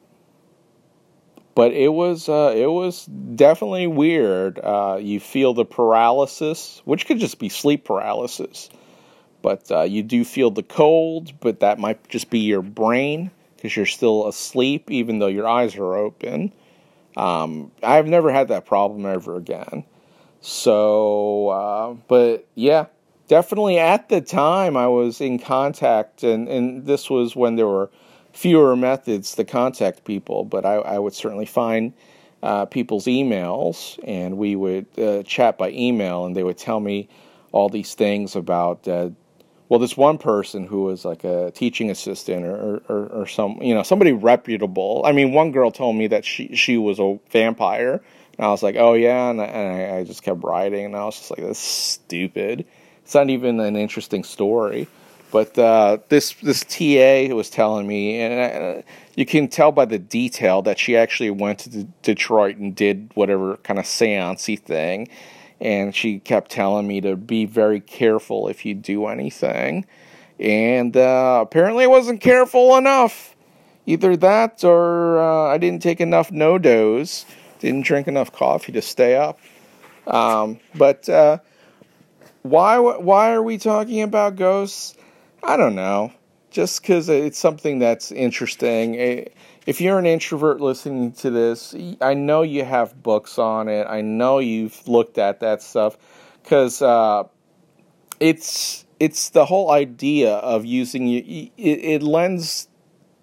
but 1.55 1.73
it 1.73 1.93
was 1.93 2.29
uh, 2.29 2.53
it 2.57 2.67
was 2.67 3.07
definitely 3.07 3.87
weird. 3.87 4.59
Uh, 4.59 4.99
you 5.01 5.21
feel 5.21 5.55
the 5.55 5.65
paralysis, 5.65 6.83
which 6.85 7.07
could 7.07 7.19
just 7.19 7.39
be 7.39 7.49
sleep 7.49 7.85
paralysis, 7.85 8.69
but 9.43 9.71
uh, 9.71 9.83
you 9.83 10.03
do 10.03 10.25
feel 10.25 10.51
the 10.51 10.63
cold. 10.63 11.33
But 11.41 11.61
that 11.61 11.79
might 11.79 12.09
just 12.09 12.31
be 12.31 12.41
your 12.41 12.63
brain 12.63 13.31
because 13.57 13.77
you're 13.77 13.87
still 13.87 14.29
asleep, 14.29 14.91
even 14.91 15.19
though 15.19 15.29
your 15.29 15.49
eyes 15.49 15.77
are 15.77 15.95
open. 15.95 16.53
Um, 17.17 17.71
I've 17.83 18.07
never 18.07 18.33
had 18.33 18.49
that 18.49 18.67
problem 18.67 19.07
ever 19.07 19.37
again. 19.37 19.85
So, 20.41 21.49
uh, 21.49 21.95
but 22.09 22.47
yeah, 22.55 22.87
definitely 23.29 23.79
at 23.79 24.09
the 24.09 24.21
time 24.21 24.77
I 24.77 24.89
was 24.89 25.21
in 25.21 25.39
contact, 25.39 26.23
and, 26.23 26.49
and 26.49 26.85
this 26.85 27.09
was 27.09 27.35
when 27.35 27.57
there 27.57 27.67
were 27.67 27.91
fewer 28.35 28.75
methods 28.77 29.37
to 29.37 29.45
contact 29.45 30.05
people, 30.05 30.45
but 30.45 30.67
I, 30.67 30.75
I 30.75 30.99
would 30.99 31.15
certainly 31.15 31.47
find 31.47 31.95
uh, 32.43 32.67
people's 32.67 33.07
emails 33.07 33.99
and 34.05 34.37
we 34.37 34.55
would 34.55 34.87
uh, 34.99 35.23
chat 35.23 35.57
by 35.57 35.71
email 35.71 36.27
and 36.27 36.37
they 36.37 36.43
would 36.43 36.59
tell 36.59 36.79
me 36.79 37.09
all 37.53 37.71
these 37.71 37.95
things 37.95 38.37
about 38.37 38.87
uh, 38.87 39.09
well 39.71 39.81
this 39.81 39.97
one 39.97 40.19
person 40.19 40.67
who 40.67 40.83
was 40.83 41.07
like 41.07 41.25
a 41.25 41.53
teaching 41.53 41.91
assistant 41.91 42.45
or, 42.45 42.83
or, 42.89 43.07
or, 43.07 43.27
some 43.27 43.63
you 43.63 43.73
know 43.73 43.83
somebody 43.83 44.13
reputable. 44.13 45.01
I 45.07 45.13
mean 45.13 45.33
one 45.33 45.53
girl 45.53 45.71
told 45.71 45.97
me 45.97 46.09
that 46.09 46.27
she 46.27 46.55
she 46.55 46.77
was 46.77 46.99
a 46.99 47.19
vampire 47.31 48.03
and 48.37 48.45
i 48.45 48.51
was 48.51 48.63
like 48.63 48.77
oh 48.77 48.93
yeah 48.93 49.31
and, 49.31 49.41
I, 49.41 49.45
and 49.45 49.95
I, 49.95 50.05
just 50.05 50.23
kept 50.23 50.43
writing 50.45 50.85
and 50.85 50.97
i 50.97 51.05
was 51.05 51.17
just 51.17 51.31
like 51.31 51.41
that's 51.41 51.59
stupid. 51.59 52.67
It's 53.05 53.15
not 53.15 53.31
even 53.31 53.61
an 53.61 53.77
interesting 53.77 54.23
story 54.23 54.87
but 55.35 55.59
uh, 55.59 55.99
this 56.11 56.33
this 56.45 56.63
TA 56.63 57.35
was 57.35 57.51
telling 57.51 57.89
me, 57.89 58.21
and 58.21 58.79
uh, 58.79 58.83
you 59.17 59.27
can 59.27 59.49
tell 59.49 59.73
by 59.73 59.85
the 59.85 59.99
detail 59.99 60.63
that 60.63 60.79
she 60.79 60.97
actually 60.97 61.31
went 61.31 61.59
to 61.59 61.71
D- 61.71 61.89
Detroit 62.03 62.57
and 62.57 62.73
did 62.73 63.11
whatever 63.15 63.57
kind 63.65 63.81
of 63.81 63.85
seancey 63.85 64.57
thing, 64.57 65.09
and 65.61 65.93
she 65.93 66.21
kept 66.21 66.53
telling 66.53 66.87
me 66.87 67.01
to 67.01 67.17
be 67.17 67.47
very 67.47 67.81
careful 67.81 68.47
if 68.47 68.65
you 68.65 68.75
do 68.75 69.09
anything, 69.09 69.87
and 70.39 70.97
uh, 70.97 71.41
apparently 71.43 71.83
I 71.83 71.89
wasn't 71.89 72.21
careful 72.21 72.77
enough. 72.77 73.35
Either 73.87 74.17
that, 74.17 74.63
or 74.63 75.19
uh, 75.19 75.53
I 75.53 75.59
didn't 75.59 75.83
take 75.83 76.01
enough 76.01 76.31
NoDoz, 76.31 77.25
didn't 77.59 77.85
drink 77.85 78.07
enough 78.07 78.31
coffee 78.31 78.71
to 78.71 78.81
stay 78.81 79.17
up. 79.17 79.41
Um, 80.07 80.61
but 80.77 81.09
uh, 81.09 81.39
why 82.43 82.79
why 82.79 83.33
are 83.33 83.43
we 83.43 83.59
talking 83.59 84.01
about 84.01 84.37
ghosts? 84.37 84.95
I 85.45 85.57
don't 85.57 85.75
know. 85.75 86.13
Just 86.51 86.83
because 86.83 87.09
it's 87.09 87.39
something 87.39 87.81
that's 87.81 88.13
interesting. 88.13 88.95
If 89.67 89.81
you're 89.81 89.99
an 89.99 90.07
introvert 90.07 90.61
listening 90.61 91.13
to 91.15 91.31
this, 91.31 91.75
I 92.01 92.15
know 92.15 92.43
you 92.43 92.65
have 92.65 93.03
books 93.03 93.39
on 93.39 93.69
it. 93.69 93.87
I 93.89 94.03
know 94.03 94.39
you've 94.39 94.87
looked 94.87 95.19
at 95.19 95.41
that 95.41 95.63
stuff 95.63 95.97
because 96.43 96.81
uh, 96.81 97.25
it's 98.21 98.85
it's 99.01 99.31
the 99.31 99.45
whole 99.45 99.73
idea 99.73 100.35
of 100.37 100.65
using 100.65 101.09
it, 101.09 101.51
it 101.57 102.03
lends 102.03 102.69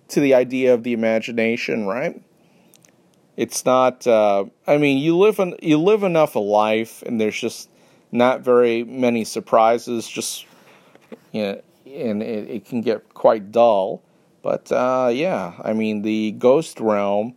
to 0.10 0.20
the 0.20 0.34
idea 0.34 0.74
of 0.74 0.84
the 0.84 0.92
imagination, 0.94 1.86
right? 1.86 2.22
It's 3.38 3.66
not. 3.66 4.06
Uh, 4.06 4.46
I 4.68 4.78
mean, 4.78 4.98
you 4.98 5.18
live 5.18 5.40
in, 5.40 5.56
you 5.62 5.78
live 5.78 6.04
enough 6.04 6.36
a 6.36 6.40
life, 6.40 7.02
and 7.04 7.20
there's 7.20 7.40
just 7.40 7.70
not 8.12 8.42
very 8.42 8.84
many 8.84 9.24
surprises. 9.24 10.08
Just 10.08 10.46
you 11.32 11.44
know, 11.44 11.62
and 11.96 12.22
it, 12.22 12.50
it 12.50 12.66
can 12.66 12.82
get 12.82 13.14
quite 13.14 13.52
dull. 13.52 14.02
But 14.42 14.72
uh, 14.72 15.12
yeah, 15.14 15.54
I 15.64 15.74
mean 15.74 16.02
the 16.02 16.32
ghost 16.32 16.80
realm 16.80 17.36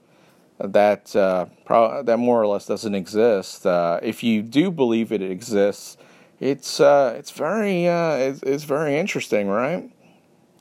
that 0.58 1.14
uh, 1.16 1.46
pro- 1.64 2.02
that 2.02 2.18
more 2.18 2.40
or 2.40 2.46
less 2.46 2.66
doesn't 2.66 2.94
exist. 2.94 3.66
Uh, 3.66 4.00
if 4.02 4.22
you 4.22 4.42
do 4.42 4.70
believe 4.70 5.12
it 5.12 5.22
exists, 5.22 5.96
it's 6.40 6.80
uh, 6.80 7.14
it's 7.18 7.30
very 7.30 7.88
uh, 7.88 8.14
it's, 8.16 8.42
it's, 8.42 8.64
very 8.64 8.96
interesting, 8.98 9.48
right? 9.48 9.90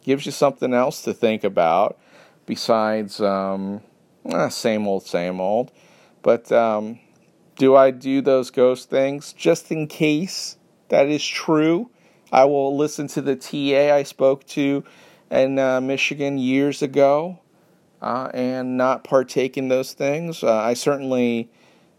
Gives 0.03 0.25
you 0.25 0.31
something 0.31 0.73
else 0.73 1.01
to 1.03 1.13
think 1.13 1.43
about 1.43 1.97
besides 2.45 3.21
um, 3.21 3.81
eh, 4.25 4.49
same 4.49 4.87
old, 4.87 5.05
same 5.05 5.39
old. 5.39 5.71
But 6.21 6.51
um, 6.51 6.99
do 7.55 7.75
I 7.75 7.91
do 7.91 8.21
those 8.21 8.49
ghost 8.49 8.89
things 8.89 9.33
just 9.33 9.71
in 9.71 9.87
case 9.87 10.57
that 10.89 11.07
is 11.07 11.25
true? 11.25 11.89
I 12.33 12.45
will 12.45 12.75
listen 12.75 13.07
to 13.09 13.21
the 13.21 13.35
TA 13.35 13.95
I 13.95 14.01
spoke 14.01 14.43
to 14.47 14.83
in 15.29 15.59
uh, 15.59 15.79
Michigan 15.79 16.39
years 16.39 16.81
ago 16.81 17.39
uh, 18.01 18.31
and 18.33 18.75
not 18.75 19.03
partake 19.03 19.55
in 19.55 19.67
those 19.67 19.93
things. 19.93 20.43
Uh, 20.43 20.51
I 20.51 20.73
certainly 20.73 21.51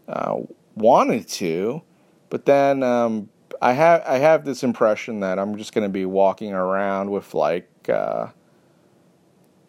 uh, 0.09 0.41
wanted 0.75 1.29
to, 1.29 1.83
but 2.29 2.45
then 2.45 2.83
um, 2.83 3.29
I 3.61 3.71
have 3.71 4.03
I 4.05 4.17
have 4.17 4.43
this 4.43 4.61
impression 4.61 5.21
that 5.21 5.39
I'm 5.39 5.57
just 5.57 5.73
going 5.73 5.85
to 5.85 5.93
be 5.93 6.05
walking 6.05 6.51
around 6.51 7.11
with 7.11 7.33
like 7.33 7.69
uh, 7.87 8.27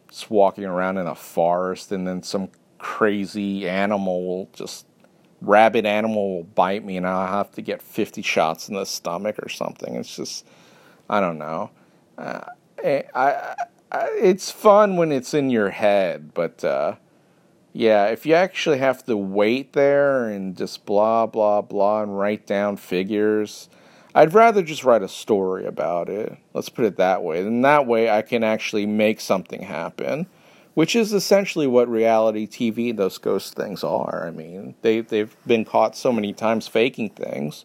just 0.09 0.31
walking 0.31 0.65
around 0.65 0.99
in 0.99 1.07
a 1.07 1.15
forest, 1.15 1.93
and 1.93 2.09
then 2.09 2.25
some 2.25 2.49
crazy 2.79 3.69
animal 3.69 4.27
will 4.27 4.51
just 4.53 4.85
rabid 5.41 5.87
animal 5.87 6.37
will 6.37 6.45
bite 6.45 6.85
me 6.85 6.97
and 6.97 7.07
I'll 7.07 7.27
have 7.27 7.53
to 7.53 7.63
get 7.63 7.83
50 7.83 8.23
shots 8.23 8.69
in 8.69 8.75
the 8.75 8.85
stomach 8.85 9.37
or 9.43 9.49
something. 9.49 9.95
It's 9.95 10.15
just, 10.15 10.47
I 11.09 11.21
don't 11.21 11.39
know. 11.39 11.71
Uh, 12.17 12.41
eh, 12.83 13.03
I, 13.15 13.55
I, 13.93 14.09
it's 14.21 14.51
fun 14.51 14.97
when 14.97 15.13
it's 15.13 15.35
in 15.35 15.51
your 15.51 15.71
head, 15.71 16.33
but 16.35 16.65
uh, 16.65 16.97
yeah, 17.73 18.07
if 18.07 18.25
you 18.25 18.35
actually 18.35 18.79
have 18.79 19.05
to 19.05 19.17
wait 19.17 19.73
there 19.75 20.29
and 20.29 20.57
just 20.57 20.87
blah, 20.87 21.27
blah, 21.27 21.61
blah 21.61 22.03
and 22.03 22.19
write 22.19 22.47
down 22.47 22.77
figures, 22.77 23.69
I'd 24.15 24.33
rather 24.33 24.63
just 24.63 24.83
write 24.83 25.03
a 25.03 25.09
story 25.09 25.67
about 25.67 26.09
it. 26.09 26.39
Let's 26.55 26.71
put 26.71 26.87
it 26.87 26.97
that 26.97 27.23
way. 27.23 27.41
And 27.41 27.65
that 27.67 27.87
way 27.87 28.09
I 28.09 28.23
can 28.23 28.43
actually 28.43 28.87
make 28.87 29.21
something 29.21 29.61
happen 29.61 30.27
which 30.77 30.95
is 30.95 31.15
essentially 31.15 31.67
what 31.67 31.89
reality 31.89 32.47
TV 32.47 32.95
those 32.95 33.17
ghost 33.17 33.55
things 33.55 33.83
are. 33.83 34.27
I 34.27 34.31
mean, 34.31 34.75
they 34.83 35.01
they've 35.01 35.35
been 35.47 35.65
caught 35.65 35.97
so 35.97 36.13
many 36.13 36.35
times 36.35 36.69
faking 36.69 37.09
things 37.09 37.65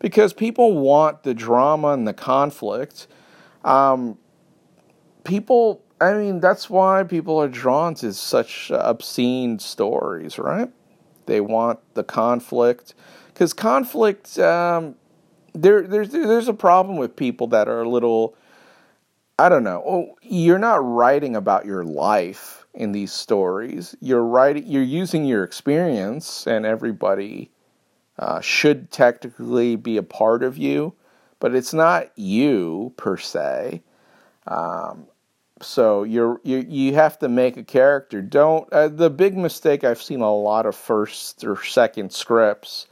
because 0.00 0.34
people 0.34 0.74
want 0.74 1.22
the 1.22 1.32
drama 1.32 1.88
and 1.94 2.06
the 2.06 2.12
conflict. 2.12 3.06
Um, 3.64 4.18
people, 5.24 5.82
I 5.98 6.12
mean, 6.12 6.40
that's 6.40 6.68
why 6.68 7.04
people 7.04 7.40
are 7.40 7.48
drawn 7.48 7.94
to 7.96 8.12
such 8.12 8.70
obscene 8.70 9.58
stories, 9.58 10.38
right? 10.38 10.70
They 11.24 11.40
want 11.40 11.78
the 11.94 12.04
conflict 12.04 12.92
because 13.28 13.54
conflict. 13.54 14.38
Um, 14.38 14.96
there, 15.54 15.86
there's 15.86 16.10
there's 16.10 16.48
a 16.48 16.54
problem 16.54 16.98
with 16.98 17.16
people 17.16 17.46
that 17.46 17.66
are 17.66 17.80
a 17.80 17.88
little 17.88 18.36
I 19.38 19.48
don't 19.48 19.64
know. 19.64 19.82
Oh, 19.86 20.16
you're 20.22 20.58
not 20.58 20.84
writing 20.84 21.36
about 21.36 21.64
your 21.64 21.84
life 21.84 22.66
in 22.74 22.92
these 22.92 23.12
stories. 23.12 23.94
You're 24.00 24.24
writing. 24.24 24.64
You're 24.66 24.82
using 24.82 25.24
your 25.24 25.42
experience, 25.44 26.46
and 26.46 26.64
everybody 26.66 27.50
uh, 28.18 28.40
should 28.40 28.90
technically 28.90 29.76
be 29.76 29.96
a 29.96 30.02
part 30.02 30.42
of 30.42 30.58
you, 30.58 30.94
but 31.40 31.54
it's 31.54 31.74
not 31.74 32.16
you 32.16 32.92
per 32.96 33.16
se. 33.16 33.82
Um, 34.46 35.06
so 35.60 36.02
you're 36.02 36.40
you 36.44 36.64
you 36.68 36.94
have 36.94 37.18
to 37.20 37.28
make 37.28 37.56
a 37.56 37.64
character. 37.64 38.20
Don't 38.20 38.70
uh, 38.72 38.88
the 38.88 39.10
big 39.10 39.36
mistake 39.36 39.84
I've 39.84 40.02
seen 40.02 40.20
a 40.20 40.34
lot 40.34 40.66
of 40.66 40.76
first 40.76 41.44
or 41.44 41.62
second 41.64 42.12
scripts 42.12 42.86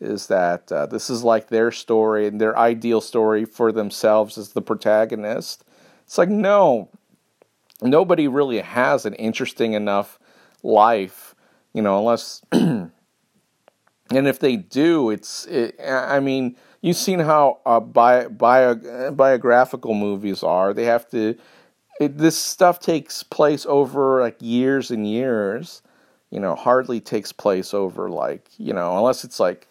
is 0.00 0.26
that 0.28 0.70
uh, 0.72 0.86
this 0.86 1.10
is 1.10 1.22
like 1.22 1.48
their 1.48 1.70
story 1.70 2.26
and 2.26 2.40
their 2.40 2.56
ideal 2.58 3.00
story 3.00 3.44
for 3.44 3.70
themselves 3.70 4.38
as 4.38 4.50
the 4.50 4.62
protagonist 4.62 5.64
it's 6.10 6.18
like, 6.18 6.28
no, 6.28 6.88
nobody 7.80 8.26
really 8.26 8.58
has 8.58 9.06
an 9.06 9.14
interesting 9.14 9.74
enough 9.74 10.18
life, 10.64 11.36
you 11.72 11.82
know, 11.82 12.00
unless, 12.00 12.42
and 12.52 12.90
if 14.10 14.40
they 14.40 14.56
do, 14.56 15.10
it's, 15.10 15.46
it, 15.46 15.78
I 15.80 16.18
mean, 16.18 16.56
you've 16.80 16.96
seen 16.96 17.20
how 17.20 17.60
uh, 17.64 17.78
bio, 17.78 18.28
bio, 18.28 19.12
biographical 19.12 19.94
movies 19.94 20.42
are. 20.42 20.74
They 20.74 20.86
have 20.86 21.08
to 21.10 21.36
it, 22.00 22.18
this 22.18 22.36
stuff 22.36 22.80
takes 22.80 23.22
place 23.22 23.64
over 23.64 24.20
like 24.20 24.38
years 24.40 24.90
and 24.90 25.08
years. 25.08 25.80
You 26.32 26.40
know, 26.40 26.56
hardly 26.56 27.00
takes 27.00 27.30
place 27.30 27.72
over 27.72 28.10
like 28.10 28.48
you 28.58 28.72
know, 28.72 28.96
unless 28.96 29.22
it's 29.22 29.38
like 29.38 29.68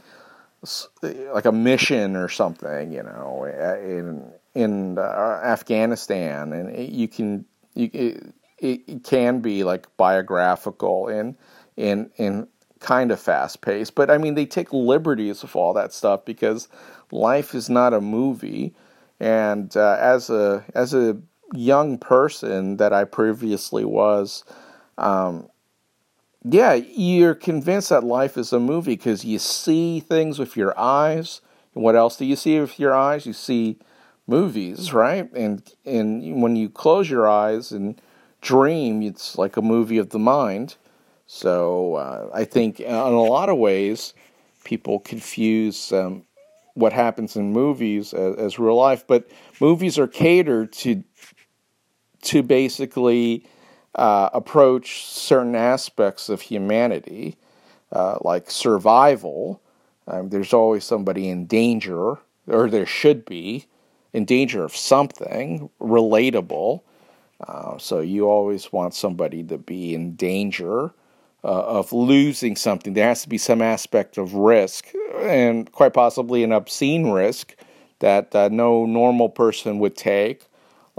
like 1.34 1.45
a 1.45 1.51
mission 1.51 2.16
or 2.16 2.30
something. 2.30 2.91
You 2.91 3.03
know, 3.03 3.45
in 3.45 4.32
in 4.53 4.97
uh, 4.97 5.41
Afghanistan, 5.43 6.53
and 6.53 6.70
it, 6.70 6.89
you 6.89 7.07
can 7.07 7.45
you, 7.74 7.89
it, 8.57 8.82
it 8.88 9.03
can 9.03 9.39
be 9.39 9.64
like 9.64 9.88
biographical 9.97 11.07
and 11.07 11.36
in 11.78 12.10
in 12.18 12.47
kind 12.80 13.12
of 13.12 13.20
fast 13.20 13.62
paced. 13.62 13.95
But 13.95 14.10
I 14.10 14.18
mean, 14.18 14.36
they 14.36 14.45
take 14.45 14.72
liberties 14.74 15.41
with 15.41 15.55
all 15.55 15.74
that 15.74 15.93
stuff 15.93 16.26
because 16.26 16.68
life 17.12 17.53
is 17.53 17.70
not 17.70 17.93
a 17.93 18.01
movie. 18.01 18.74
And 19.20 19.76
uh, 19.76 19.97
as 19.99 20.30
a 20.30 20.64
as 20.74 20.93
a 20.93 21.18
young 21.53 21.97
person 21.97 22.78
that 22.78 22.93
I 22.93 23.03
previously 23.03 23.84
was, 23.84 24.43
um, 24.97 25.49
yeah, 26.44 26.74
you're 26.74 27.36
convinced 27.36 27.90
that 27.90 28.04
life 28.04 28.38
is 28.38 28.54
a 28.54 28.60
movie 28.60 28.96
because 28.96 29.26
you 29.26 29.40
see 29.40 30.00
things 30.00 30.40
with 30.40 30.56
your 30.56 30.78
eyes. 30.80 31.42
And 31.76 31.84
what 31.84 31.96
else 31.96 32.16
do 32.16 32.26
you 32.26 32.36
see 32.36 32.60
with 32.60 32.80
your 32.80 32.96
eyes? 32.96 33.26
You 33.26 33.34
see 33.34 33.80
movies, 34.26 34.94
right? 34.94 35.30
And 35.34 35.70
and 35.86 36.42
when 36.42 36.56
you 36.56 36.70
close 36.70 37.10
your 37.10 37.28
eyes 37.28 37.72
and 37.72 38.02
dream, 38.42 39.02
it's 39.02 39.38
like 39.38 39.58
a 39.58 39.62
movie 39.62 39.98
of 39.98 40.12
the 40.12 40.20
mind. 40.20 40.78
So 41.28 41.96
uh, 41.96 42.30
I 42.34 42.46
think 42.46 42.80
in 42.80 42.94
a 42.94 43.22
lot 43.22 43.50
of 43.50 43.58
ways, 43.58 44.14
people 44.64 45.00
confuse 45.00 45.92
um, 45.92 46.24
what 46.74 46.94
happens 46.94 47.36
in 47.36 47.52
movies 47.52 48.14
as, 48.14 48.36
as, 48.38 48.60
real 48.60 48.76
life. 48.76 49.06
But 49.06 49.30
movies 49.60 50.00
are 50.00 50.08
catered 50.08 50.72
to 50.74 51.04
to 52.22 52.44
basically 52.44 53.46
uh, 53.96 54.30
approach 54.34 55.06
certain 55.06 55.56
aspects 55.56 56.30
of 56.30 56.42
humanity, 56.42 57.38
uh, 57.92 58.18
like 58.22 58.52
survival. 58.52 59.62
Um, 60.08 60.30
there's 60.30 60.54
always 60.54 60.84
somebody 60.84 61.30
in 61.30 61.46
danger, 61.46 62.18
or 62.48 62.70
there 62.70 62.86
should 62.86 63.26
be, 63.26 63.66
in 64.14 64.26
danger 64.26 64.64
of 64.64 64.76
something 64.76 65.70
relatable. 65.80 66.82
Uh, 67.48 67.78
so 67.78 68.00
you 68.00 68.28
always 68.28 68.72
want 68.72 68.94
somebody 68.94 69.44
to 69.44 69.58
be 69.58 69.94
in 69.94 70.16
danger 70.16 70.92
uh, 71.44 71.48
of 71.48 71.94
losing 71.94 72.56
something. 72.56 72.94
There 72.94 73.08
has 73.08 73.22
to 73.24 73.30
be 73.30 73.38
some 73.38 73.62
aspect 73.62 74.18
of 74.18 74.34
risk, 74.34 74.88
and 75.20 75.72
quite 75.72 75.94
possibly 75.94 76.44
an 76.44 76.52
obscene 76.52 77.12
risk 77.12 77.56
that 78.00 78.36
uh, 78.36 78.50
no 78.52 78.86
normal 78.86 79.30
person 79.30 79.80
would 79.80 79.96
take. 79.96 80.46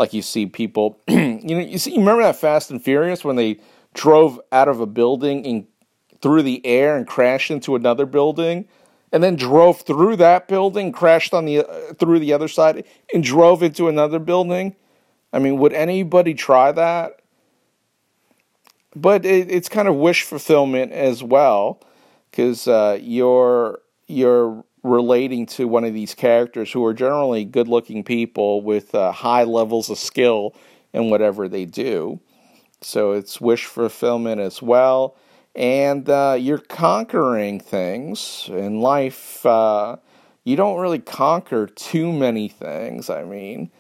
Like 0.00 0.14
you 0.14 0.22
see 0.22 0.46
people, 0.46 0.98
you 1.08 1.42
know, 1.42 1.58
you 1.58 1.76
see, 1.76 1.90
you 1.90 1.98
remember 1.98 2.22
that 2.22 2.36
Fast 2.36 2.70
and 2.70 2.82
Furious 2.82 3.22
when 3.22 3.36
they 3.36 3.60
drove 3.92 4.40
out 4.50 4.66
of 4.66 4.80
a 4.80 4.86
building 4.86 5.46
and 5.46 5.66
through 6.22 6.42
the 6.42 6.64
air 6.64 6.96
and 6.96 7.06
crashed 7.06 7.50
into 7.50 7.76
another 7.76 8.06
building, 8.06 8.66
and 9.12 9.22
then 9.22 9.36
drove 9.36 9.82
through 9.82 10.16
that 10.16 10.48
building, 10.48 10.90
crashed 10.90 11.34
on 11.34 11.44
the 11.44 11.58
uh, 11.58 11.92
through 11.98 12.18
the 12.18 12.32
other 12.32 12.48
side, 12.48 12.82
and 13.12 13.22
drove 13.22 13.62
into 13.62 13.88
another 13.88 14.18
building. 14.18 14.74
I 15.34 15.38
mean, 15.38 15.58
would 15.58 15.74
anybody 15.74 16.32
try 16.32 16.72
that? 16.72 17.20
But 18.96 19.26
it, 19.26 19.50
it's 19.50 19.68
kind 19.68 19.86
of 19.86 19.96
wish 19.96 20.22
fulfillment 20.22 20.92
as 20.92 21.22
well, 21.22 21.78
because 22.30 22.66
uh, 22.66 22.98
you're 23.02 23.82
you're 24.06 24.64
relating 24.82 25.46
to 25.46 25.68
one 25.68 25.84
of 25.84 25.94
these 25.94 26.14
characters 26.14 26.72
who 26.72 26.84
are 26.84 26.94
generally 26.94 27.44
good-looking 27.44 28.04
people 28.04 28.62
with 28.62 28.94
uh, 28.94 29.12
high 29.12 29.44
levels 29.44 29.90
of 29.90 29.98
skill 29.98 30.54
in 30.92 31.10
whatever 31.10 31.48
they 31.48 31.64
do. 31.64 32.20
So 32.80 33.12
it's 33.12 33.40
wish 33.40 33.66
fulfillment 33.66 34.40
as 34.40 34.62
well, 34.62 35.16
and 35.54 36.08
uh, 36.08 36.36
you're 36.38 36.58
conquering 36.58 37.60
things 37.60 38.48
in 38.48 38.80
life. 38.80 39.44
Uh, 39.44 39.96
you 40.44 40.56
don't 40.56 40.78
really 40.78 40.98
conquer 40.98 41.66
too 41.66 42.12
many 42.12 42.48
things. 42.48 43.10
I 43.10 43.24
mean 43.24 43.70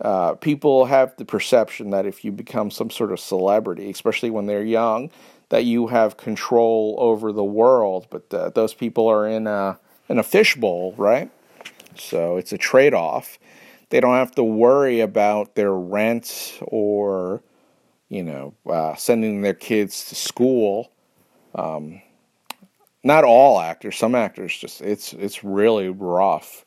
uh, 0.00 0.34
people 0.34 0.84
have 0.84 1.16
the 1.16 1.24
perception 1.24 1.90
that 1.90 2.06
if 2.06 2.24
you 2.24 2.30
become 2.30 2.70
some 2.70 2.90
sort 2.90 3.12
of 3.12 3.18
celebrity, 3.18 3.90
especially 3.90 4.30
when 4.30 4.46
they're 4.46 4.62
young, 4.62 5.10
that 5.48 5.64
you 5.64 5.88
have 5.88 6.16
control 6.16 6.96
over 6.98 7.32
the 7.32 7.44
world. 7.44 8.06
But 8.10 8.32
uh, 8.32 8.50
those 8.50 8.74
people 8.74 9.08
are 9.08 9.26
in 9.26 9.46
a 9.46 9.78
in 10.08 10.18
a 10.18 10.22
fishbowl, 10.22 10.94
right? 10.96 11.30
So 11.96 12.36
it's 12.36 12.52
a 12.52 12.58
trade 12.58 12.94
off. 12.94 13.38
They 13.90 14.00
don't 14.00 14.16
have 14.16 14.32
to 14.32 14.44
worry 14.44 15.00
about 15.00 15.54
their 15.54 15.72
rent 15.72 16.58
or, 16.62 17.42
you 18.08 18.22
know, 18.22 18.54
uh, 18.70 18.94
sending 18.94 19.42
their 19.42 19.54
kids 19.54 20.04
to 20.06 20.14
school. 20.14 20.92
Um, 21.54 22.02
not 23.02 23.24
all 23.24 23.60
actors. 23.60 23.96
Some 23.96 24.14
actors 24.14 24.56
just 24.56 24.80
it's 24.82 25.12
it's 25.14 25.42
really 25.44 25.88
rough. 25.88 26.64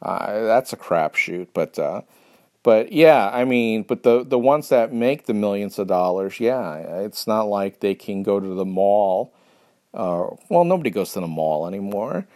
Uh, 0.00 0.44
that's 0.44 0.72
a 0.72 0.76
crapshoot, 0.76 1.48
but 1.52 1.78
uh, 1.78 2.02
but 2.62 2.92
yeah, 2.92 3.30
I 3.32 3.44
mean, 3.44 3.82
but 3.82 4.02
the 4.02 4.24
the 4.24 4.38
ones 4.38 4.70
that 4.70 4.92
make 4.92 5.26
the 5.26 5.34
millions 5.34 5.78
of 5.78 5.86
dollars, 5.86 6.40
yeah, 6.40 6.76
it's 6.76 7.26
not 7.26 7.48
like 7.48 7.80
they 7.80 7.94
can 7.94 8.22
go 8.22 8.40
to 8.40 8.54
the 8.54 8.64
mall. 8.64 9.34
Uh, 9.92 10.28
well, 10.48 10.64
nobody 10.64 10.90
goes 10.90 11.12
to 11.12 11.20
the 11.20 11.26
mall 11.26 11.66
anymore. 11.66 12.26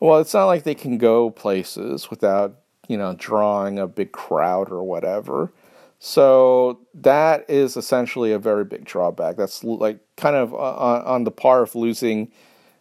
Well, 0.00 0.20
it's 0.20 0.34
not 0.34 0.46
like 0.46 0.62
they 0.62 0.74
can 0.74 0.98
go 0.98 1.30
places 1.30 2.10
without 2.10 2.60
you 2.88 2.96
know 2.96 3.14
drawing 3.18 3.78
a 3.78 3.86
big 3.86 4.12
crowd 4.12 4.70
or 4.70 4.82
whatever. 4.82 5.52
So 6.00 6.80
that 6.94 7.48
is 7.50 7.76
essentially 7.76 8.32
a 8.32 8.38
very 8.38 8.64
big 8.64 8.84
drawback. 8.84 9.36
That's 9.36 9.64
like 9.64 9.98
kind 10.16 10.36
of 10.36 10.54
on, 10.54 11.02
on 11.02 11.24
the 11.24 11.30
par 11.32 11.62
of 11.62 11.74
losing 11.74 12.30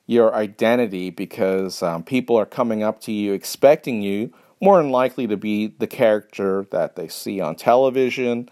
your 0.05 0.33
identity 0.35 1.09
because 1.09 1.81
um, 1.83 2.03
people 2.03 2.35
are 2.37 2.45
coming 2.45 2.83
up 2.83 3.01
to 3.01 3.11
you 3.11 3.33
expecting 3.33 4.01
you 4.01 4.33
more 4.61 4.81
than 4.81 4.91
likely 4.91 5.27
to 5.27 5.37
be 5.37 5.67
the 5.67 5.87
character 5.87 6.65
that 6.71 6.95
they 6.95 7.07
see 7.07 7.41
on 7.41 7.55
television 7.55 8.49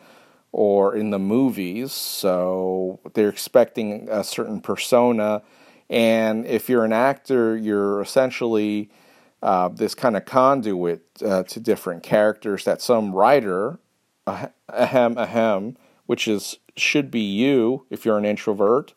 or 0.51 0.95
in 0.95 1.11
the 1.11 1.19
movies. 1.19 1.91
So 1.91 2.99
they're 3.13 3.29
expecting 3.29 4.07
a 4.09 4.23
certain 4.23 4.61
persona. 4.61 5.43
And 5.89 6.45
if 6.45 6.69
you're 6.69 6.85
an 6.85 6.93
actor, 6.93 7.55
you're 7.55 8.01
essentially 8.01 8.89
uh, 9.41 9.69
this 9.69 9.93
kind 9.93 10.17
of 10.17 10.25
conduit 10.25 11.03
uh, 11.23 11.43
to 11.43 11.59
different 11.59 12.03
characters 12.03 12.63
that 12.65 12.81
some 12.81 13.13
writer, 13.13 13.79
ahem, 14.25 15.17
ahem, 15.17 15.77
which 16.05 16.27
is 16.27 16.57
should 16.75 17.09
be 17.09 17.21
you 17.21 17.85
if 17.89 18.05
you're 18.05 18.17
an 18.17 18.25
introvert, 18.25 18.93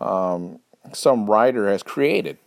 um, 0.00 0.60
some 0.92 1.26
writer 1.28 1.68
has 1.68 1.82
created. 1.82 2.38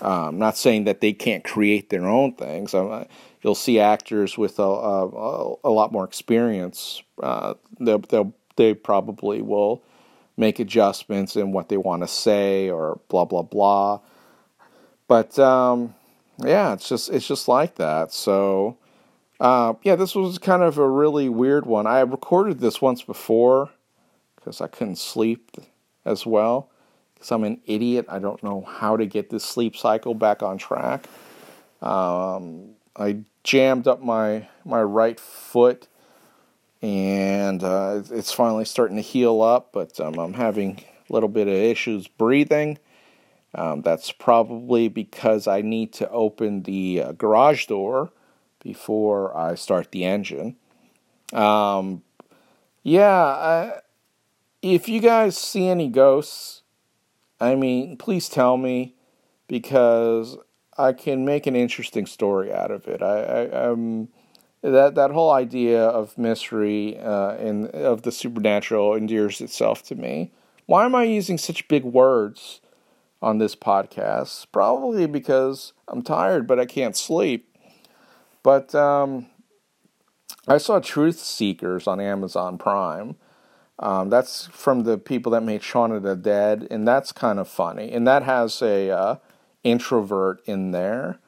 Um, 0.00 0.38
not 0.38 0.56
saying 0.56 0.84
that 0.84 1.00
they 1.00 1.12
can't 1.12 1.44
create 1.44 1.90
their 1.90 2.06
own 2.06 2.34
things. 2.34 2.74
Um, 2.74 3.06
you'll 3.42 3.54
see 3.54 3.78
actors 3.78 4.36
with 4.36 4.58
a, 4.58 4.62
a, 4.62 5.54
a 5.64 5.70
lot 5.70 5.92
more 5.92 6.04
experience. 6.04 7.02
Uh, 7.22 7.54
they'll, 7.78 8.34
they 8.56 8.74
probably 8.74 9.40
will 9.42 9.82
make 10.36 10.58
adjustments 10.58 11.36
in 11.36 11.52
what 11.52 11.68
they 11.68 11.76
want 11.76 12.02
to 12.02 12.08
say 12.08 12.70
or 12.70 13.00
blah 13.08 13.24
blah 13.24 13.42
blah. 13.42 14.00
But 15.06 15.38
um, 15.38 15.94
yeah, 16.38 16.72
it's 16.72 16.88
just 16.88 17.10
it's 17.10 17.26
just 17.26 17.48
like 17.48 17.76
that. 17.76 18.12
So 18.12 18.78
uh, 19.40 19.74
yeah, 19.82 19.96
this 19.96 20.14
was 20.14 20.38
kind 20.38 20.62
of 20.62 20.78
a 20.78 20.88
really 20.88 21.28
weird 21.28 21.66
one. 21.66 21.86
I 21.86 22.00
recorded 22.00 22.60
this 22.60 22.80
once 22.80 23.02
before 23.02 23.70
because 24.36 24.60
I 24.60 24.68
couldn't 24.68 24.96
sleep 24.96 25.50
as 26.04 26.26
well 26.26 26.70
because 27.14 27.30
I'm 27.32 27.44
an 27.44 27.60
idiot. 27.66 28.06
I 28.08 28.18
don't 28.18 28.42
know 28.42 28.62
how 28.62 28.96
to 28.96 29.06
get 29.06 29.30
this 29.30 29.44
sleep 29.44 29.76
cycle 29.76 30.14
back 30.14 30.42
on 30.42 30.58
track. 30.58 31.06
Um, 31.80 32.70
I 32.96 33.18
jammed 33.42 33.88
up 33.88 34.02
my 34.02 34.48
my 34.64 34.82
right 34.82 35.18
foot, 35.18 35.88
and 36.84 37.64
uh, 37.64 38.02
it's 38.10 38.30
finally 38.30 38.66
starting 38.66 38.96
to 38.96 39.02
heal 39.02 39.40
up. 39.40 39.72
But 39.72 39.98
um, 39.98 40.18
I'm 40.18 40.34
having 40.34 40.84
a 41.08 41.12
little 41.12 41.30
bit 41.30 41.48
of 41.48 41.54
issues 41.54 42.06
breathing. 42.08 42.78
Um, 43.54 43.80
that's 43.80 44.12
probably 44.12 44.88
because 44.88 45.46
I 45.46 45.62
need 45.62 45.94
to 45.94 46.10
open 46.10 46.64
the 46.64 47.02
uh, 47.02 47.12
garage 47.12 47.66
door 47.66 48.12
before 48.62 49.34
I 49.36 49.54
start 49.54 49.92
the 49.92 50.04
engine. 50.04 50.56
Um, 51.32 52.02
yeah, 52.82 53.80
if 54.60 54.88
you 54.88 55.00
guys 55.00 55.38
see 55.38 55.68
any 55.68 55.88
ghosts, 55.88 56.62
I 57.40 57.54
mean, 57.54 57.96
please 57.96 58.28
tell 58.28 58.58
me 58.58 58.94
because 59.48 60.36
I 60.76 60.92
can 60.92 61.24
make 61.24 61.46
an 61.46 61.56
interesting 61.56 62.04
story 62.04 62.52
out 62.52 62.70
of 62.70 62.86
it. 62.88 63.02
I, 63.02 63.46
I 63.46 63.70
um, 63.70 64.08
that 64.64 64.94
that 64.94 65.10
whole 65.10 65.30
idea 65.30 65.82
of 65.84 66.16
mystery 66.16 66.98
uh, 66.98 67.32
and 67.34 67.66
of 67.68 68.02
the 68.02 68.10
supernatural 68.10 68.94
endears 68.94 69.40
itself 69.40 69.82
to 69.84 69.94
me. 69.94 70.32
Why 70.66 70.86
am 70.86 70.94
I 70.94 71.04
using 71.04 71.36
such 71.36 71.68
big 71.68 71.84
words 71.84 72.62
on 73.20 73.36
this 73.36 73.54
podcast? 73.54 74.46
Probably 74.52 75.06
because 75.06 75.74
I'm 75.86 76.02
tired, 76.02 76.46
but 76.46 76.58
I 76.58 76.64
can't 76.64 76.96
sleep. 76.96 77.54
But 78.42 78.74
um, 78.74 79.26
I 80.48 80.56
saw 80.56 80.80
Truth 80.80 81.18
Seekers 81.18 81.86
on 81.86 82.00
Amazon 82.00 82.56
Prime. 82.56 83.16
Um, 83.78 84.08
that's 84.08 84.46
from 84.46 84.84
the 84.84 84.96
people 84.96 85.32
that 85.32 85.42
made 85.42 85.62
Shaun 85.62 85.92
of 85.92 86.02
the 86.02 86.16
Dead, 86.16 86.66
and 86.70 86.88
that's 86.88 87.12
kind 87.12 87.38
of 87.38 87.48
funny. 87.48 87.92
And 87.92 88.06
that 88.06 88.22
has 88.22 88.62
a 88.62 88.90
uh, 88.90 89.16
introvert 89.62 90.40
in 90.46 90.70
there. 90.70 91.18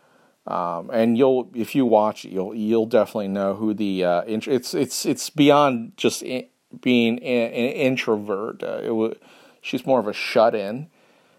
Um, 0.47 0.90
and 0.92 1.18
you'll, 1.18 1.51
if 1.55 1.74
you 1.74 1.84
watch 1.86 2.24
it, 2.24 2.30
you'll 2.30 2.55
you'll 2.55 2.86
definitely 2.86 3.28
know 3.28 3.55
who 3.55 3.74
the 3.74 4.05
uh, 4.05 4.22
it's 4.26 4.74
it's 4.74 5.05
it's 5.05 5.28
beyond 5.28 5.97
just 5.97 6.22
in, 6.22 6.47
being 6.80 7.18
an, 7.18 7.51
introvert. 7.53 8.62
Uh, 8.62 8.80
it 8.82 8.94
was, 8.94 9.16
she's 9.61 9.84
more 9.84 9.99
of 9.99 10.07
a 10.07 10.12
shut 10.12 10.55
in. 10.55 10.88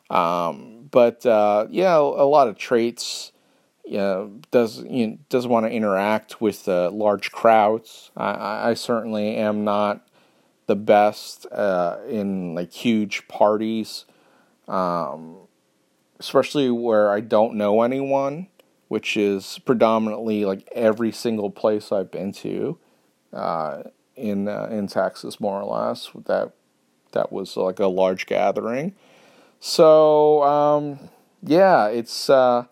Um, 0.10 0.90
but 0.92 1.26
uh, 1.26 1.68
yeah, 1.70 1.98
a 1.98 2.28
lot 2.28 2.48
of 2.48 2.58
traits. 2.58 3.32
Know, 3.90 4.42
does 4.52 4.80
you 4.84 5.08
know, 5.08 5.18
doesn't 5.30 5.50
want 5.50 5.66
to 5.66 5.72
interact 5.72 6.42
with 6.42 6.68
uh, 6.68 6.92
large 6.92 7.32
crowds. 7.32 8.12
I, 8.18 8.72
I, 8.72 8.74
certainly 8.74 9.38
am 9.38 9.64
not 9.64 10.06
the 10.66 10.76
best 10.76 11.46
uh, 11.54 12.00
in 12.10 12.54
like 12.54 12.74
huge 12.74 13.30
parties, 13.30 14.04
um, 14.68 15.38
especially 16.20 16.70
where 16.70 17.10
I 17.10 17.22
don't 17.22 17.56
know 17.56 17.82
anyone 17.82 18.48
which 18.88 19.18
is 19.18 19.60
predominantly 19.66 20.46
like 20.46 20.68
every 20.72 21.12
single 21.12 21.50
place 21.50 21.92
I've 21.92 22.12
been 22.12 22.32
to 22.34 22.78
uh, 23.34 23.84
in 24.16 24.48
uh, 24.48 24.68
in 24.72 24.88
Texas, 24.88 25.40
more 25.40 25.62
or 25.62 25.66
less. 25.66 26.10
That 26.26 26.54
that 27.12 27.32
was 27.32 27.58
like 27.58 27.80
a 27.80 27.88
large 27.88 28.26
gathering. 28.26 28.96
So 29.60 30.44
um, 30.44 31.00
yeah, 31.44 31.88
it's 31.88 32.30
uh, 32.30 32.66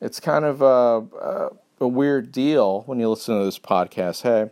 it's 0.00 0.20
kind 0.20 0.44
of 0.44 0.62
a, 0.62 1.16
a, 1.16 1.50
a, 1.80 1.88
weird 1.88 2.32
deal 2.32 2.82
when 2.86 2.98
you 2.98 3.08
listen 3.08 3.38
to 3.38 3.44
this 3.44 3.58
podcast. 3.58 4.22
Hey, 4.22 4.50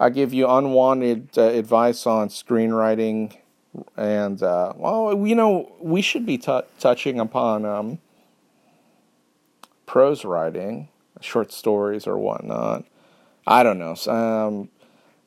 I 0.00 0.10
give 0.10 0.32
you 0.32 0.48
unwanted 0.48 1.36
uh, 1.36 1.42
advice 1.42 2.06
on 2.06 2.28
screenwriting, 2.28 3.36
and 3.96 4.42
uh, 4.42 4.72
well, 4.76 5.26
you 5.26 5.34
know, 5.34 5.72
we 5.80 6.00
should 6.00 6.24
be 6.24 6.38
t- 6.38 6.60
touching 6.78 7.20
upon. 7.20 7.64
Um, 7.64 7.98
prose 9.88 10.24
writing, 10.24 10.88
short 11.20 11.50
stories 11.50 12.06
or 12.06 12.18
whatnot. 12.18 12.84
I 13.46 13.62
don't 13.62 13.78
know. 13.78 13.96
Um, 14.06 14.68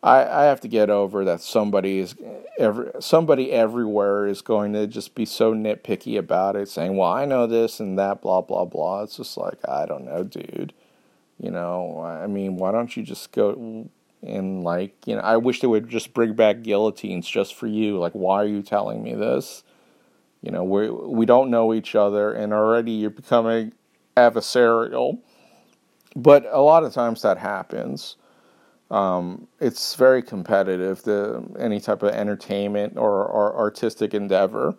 I 0.04 0.24
I 0.24 0.44
have 0.44 0.62
to 0.62 0.68
get 0.68 0.90
over 0.90 1.26
that 1.26 1.42
somebody 1.42 2.00
is 2.00 2.16
every 2.58 2.92
somebody 3.00 3.52
everywhere 3.52 4.28
is 4.28 4.42
going 4.42 4.74
to 4.74 4.88
just 4.88 5.16
be 5.16 5.26
so 5.26 5.54
nitpicky 5.54 6.18
about 6.18 6.56
it, 6.56 6.70
saying, 6.70 6.96
"Well, 6.96 7.12
I 7.12 7.26
know 7.26 7.48
this 7.48 7.80
and 7.80 7.98
that, 8.00 8.22
blah 8.22 8.42
blah 8.42 8.66
blah." 8.66 9.04
It's 9.04 9.18
just 9.18 9.36
like 9.36 9.58
I 9.68 9.86
don't 9.86 10.06
know, 10.06 10.24
dude. 10.24 10.74
You 11.40 11.50
know, 11.50 12.02
I 12.02 12.28
mean, 12.28 12.58
why 12.58 12.72
don't 12.72 12.96
you 12.96 13.02
just 13.02 13.32
go 13.32 13.90
and 14.22 14.64
like, 14.64 14.96
you 15.08 15.16
know, 15.16 15.22
I 15.22 15.38
wish 15.38 15.62
they 15.62 15.68
would 15.68 15.90
just 15.90 16.14
bring 16.14 16.34
back 16.34 16.62
guillotines 16.62 17.28
just 17.28 17.56
for 17.56 17.66
you. 17.66 17.98
Like, 17.98 18.14
why 18.14 18.44
are 18.44 18.48
you 18.48 18.62
telling 18.62 19.02
me 19.02 19.16
this? 19.16 19.64
You 20.44 20.52
know, 20.52 20.64
we 20.64 20.90
we 20.90 21.26
don't 21.26 21.50
know 21.50 21.74
each 21.74 21.96
other, 21.96 22.32
and 22.32 22.54
already 22.54 22.92
you're 22.92 23.10
becoming 23.10 23.74
adversarial. 24.16 25.20
But 26.16 26.46
a 26.52 26.62
lot 26.62 26.84
of 26.84 26.94
times 26.94 27.22
that 27.22 27.38
happens. 27.38 28.18
Um, 28.90 29.48
it's 29.62 29.96
very 29.96 30.22
competitive, 30.22 31.02
the, 31.04 31.44
any 31.58 31.80
type 31.80 32.04
of 32.04 32.10
entertainment 32.10 32.98
or, 32.98 33.26
or 33.26 33.56
artistic 33.56 34.14
endeavor. 34.14 34.76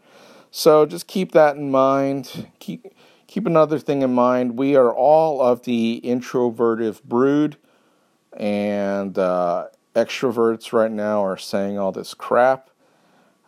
So 0.51 0.85
just 0.85 1.07
keep 1.07 1.33
that 1.33 1.57
in 1.57 1.71
mind. 1.71 2.49
Keep 2.59 2.95
keep 3.27 3.47
another 3.47 3.79
thing 3.79 4.03
in 4.03 4.13
mind. 4.13 4.59
We 4.59 4.77
are 4.77 4.93
all 4.93 5.41
of 5.41 5.63
the 5.63 5.95
introverted 5.95 7.01
brood, 7.05 7.57
and 8.37 9.19
uh, 9.19 9.69
extroverts 9.97 10.75
right 10.75 10.91
now 10.91 11.25
are 11.25 11.39
saying 11.39 11.79
all 11.79 11.91
this 11.91 12.13
crap, 12.13 12.69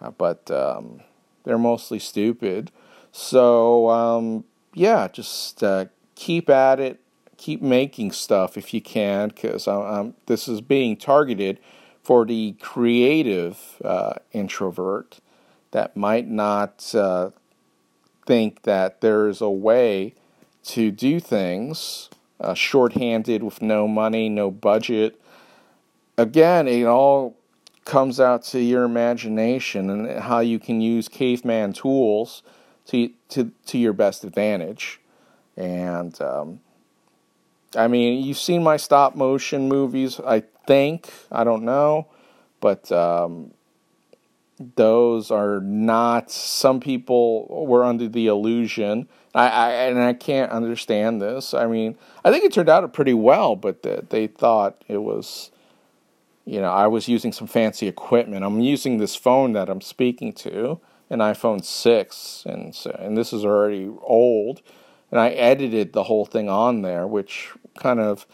uh, 0.00 0.12
but 0.12 0.50
um, 0.50 1.02
they're 1.44 1.58
mostly 1.58 1.98
stupid. 1.98 2.70
So 3.12 3.90
um, 3.90 4.44
yeah, 4.74 5.08
just 5.08 5.62
uh, 5.62 5.86
keep 6.14 6.50
at 6.50 6.80
it, 6.80 7.00
keep 7.36 7.62
making 7.62 8.12
stuff 8.12 8.56
if 8.56 8.74
you 8.74 8.80
can, 8.80 9.28
because 9.28 9.68
this 10.26 10.48
is 10.48 10.60
being 10.60 10.96
targeted 10.96 11.58
for 12.02 12.26
the 12.26 12.52
creative 12.60 13.80
uh, 13.84 14.14
introvert 14.32 15.20
that 15.70 15.96
might 15.96 16.28
not 16.28 16.94
uh, 16.94 17.30
think 18.26 18.62
that 18.62 19.00
there's 19.00 19.40
a 19.40 19.50
way 19.50 20.14
to 20.62 20.90
do 20.90 21.18
things 21.20 22.10
uh, 22.40 22.54
shorthanded 22.54 23.42
with 23.42 23.62
no 23.62 23.88
money, 23.88 24.28
no 24.28 24.50
budget. 24.50 25.20
Again, 26.18 26.68
it 26.68 26.84
all 26.84 27.36
comes 27.84 28.20
out 28.20 28.44
to 28.44 28.60
your 28.60 28.84
imagination 28.84 29.90
and 29.90 30.20
how 30.20 30.40
you 30.40 30.58
can 30.58 30.80
use 30.80 31.08
caveman 31.08 31.72
tools 31.72 32.42
to 32.86 33.10
to 33.30 33.52
to 33.66 33.78
your 33.78 33.92
best 33.92 34.24
advantage. 34.24 35.00
And 35.56 36.18
um, 36.20 36.60
I 37.76 37.88
mean, 37.88 38.24
you've 38.24 38.38
seen 38.38 38.62
my 38.62 38.76
stop 38.76 39.14
motion 39.14 39.68
movies. 39.68 40.20
I 40.20 40.42
think 40.66 41.10
I 41.30 41.44
don't 41.44 41.64
know, 41.64 42.08
but 42.60 42.90
um, 42.92 43.52
those 44.76 45.30
are 45.30 45.60
not. 45.60 46.30
Some 46.30 46.80
people 46.80 47.66
were 47.66 47.84
under 47.84 48.08
the 48.08 48.26
illusion. 48.26 49.08
I, 49.34 49.48
I 49.48 49.70
and 49.70 49.98
I 49.98 50.12
can't 50.12 50.52
understand 50.52 51.20
this. 51.20 51.54
I 51.54 51.66
mean, 51.66 51.96
I 52.24 52.30
think 52.30 52.44
it 52.44 52.52
turned 52.52 52.68
out 52.68 52.92
pretty 52.92 53.14
well, 53.14 53.56
but 53.56 53.82
the, 53.82 54.04
they 54.08 54.26
thought 54.26 54.82
it 54.88 54.98
was 54.98 55.50
you 56.44 56.60
know, 56.60 56.70
I 56.70 56.86
was 56.86 57.08
using 57.08 57.32
some 57.32 57.46
fancy 57.46 57.88
equipment. 57.88 58.44
I'm 58.44 58.60
using 58.60 58.98
this 58.98 59.16
phone 59.16 59.52
that 59.52 59.68
I'm 59.70 59.80
speaking 59.80 60.32
to, 60.34 60.78
an 61.10 61.18
iPhone 61.20 61.64
6, 61.64 62.44
and 62.46 62.74
so, 62.74 62.96
and 62.98 63.16
this 63.16 63.32
is 63.32 63.44
already 63.44 63.90
old, 64.02 64.62
and 65.10 65.20
I 65.20 65.30
edited 65.30 65.92
the 65.92 66.04
whole 66.04 66.24
thing 66.24 66.48
on 66.48 66.82
there, 66.82 67.06
which 67.06 67.52
kind 67.78 68.00
of 68.00 68.26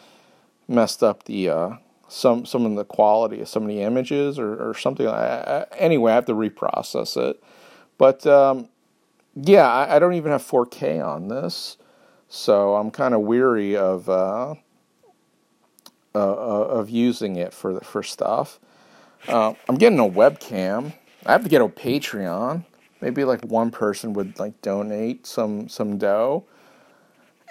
messed 0.69 1.03
up 1.03 1.25
the 1.25 1.49
uh, 1.49 1.71
some 2.09 2.47
some 2.47 2.65
of 2.65 2.75
the 2.77 2.85
quality 2.85 3.41
of 3.41 3.49
some 3.49 3.65
of 3.65 3.69
the 3.69 3.83
images 3.83 4.39
or, 4.39 4.71
or 4.71 4.75
something. 4.75 5.07
Like 5.07 5.69
anyway, 5.77 6.13
I 6.13 6.15
have 6.15 6.27
to 6.27 6.35
reprocess 6.35 7.17
it, 7.17 7.43
but 7.99 8.27
um, 8.27 8.69
yeah, 9.35 9.71
I, 9.71 9.97
I, 9.97 9.99
don't 9.99 10.15
even 10.15 10.33
have 10.33 10.43
4K 10.43 11.05
on 11.05 11.29
this, 11.29 11.77
so 12.29 12.77
I'm 12.77 12.91
kind 12.91 13.15
of 13.15 13.21
weary 13.23 13.77
of 13.77 14.09
uh, 14.09 14.55
uh, 16.15 16.19
uh, 16.19 16.67
of 16.69 16.91
using 16.91 17.37
it 17.37 17.53
for 17.53 17.81
for 17.81 18.03
stuff. 18.03 18.59
Uh, 19.29 19.55
I'm 19.69 19.77
getting 19.77 19.99
a 19.99 20.09
webcam 20.09 20.95
I 21.27 21.33
have 21.33 21.43
to 21.43 21.49
get 21.49 21.61
a 21.61 21.69
Patreon. 21.69 22.65
Maybe 23.01 23.25
like 23.25 23.43
one 23.45 23.71
person 23.71 24.13
would 24.15 24.39
like 24.39 24.61
donate 24.63 25.27
some 25.27 25.69
some 25.69 25.99
dough. 25.99 26.45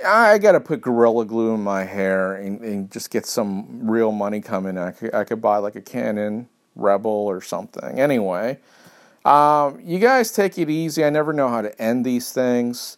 I 0.05 0.37
got 0.37 0.53
to 0.53 0.61
put 0.61 0.81
Gorilla 0.81 1.25
Glue 1.25 1.53
in 1.53 1.61
my 1.61 1.83
hair 1.83 2.35
and, 2.35 2.61
and, 2.61 2.89
just 2.89 3.09
get 3.09 3.25
some 3.25 3.89
real 3.89 4.13
money 4.13 4.39
coming. 4.39 4.77
I 4.77 4.91
could, 4.91 5.13
I 5.13 5.25
could 5.25 5.41
buy 5.41 5.57
like 5.57 5.75
a 5.75 5.81
Canon 5.81 6.47
Rebel 6.75 7.11
or 7.11 7.41
something. 7.41 7.99
Anyway, 7.99 8.59
um, 9.25 9.81
you 9.83 9.99
guys 9.99 10.31
take 10.31 10.57
it 10.57 10.69
easy. 10.69 11.03
I 11.03 11.09
never 11.09 11.33
know 11.33 11.49
how 11.49 11.61
to 11.61 11.81
end 11.81 12.05
these 12.05 12.31
things. 12.31 12.97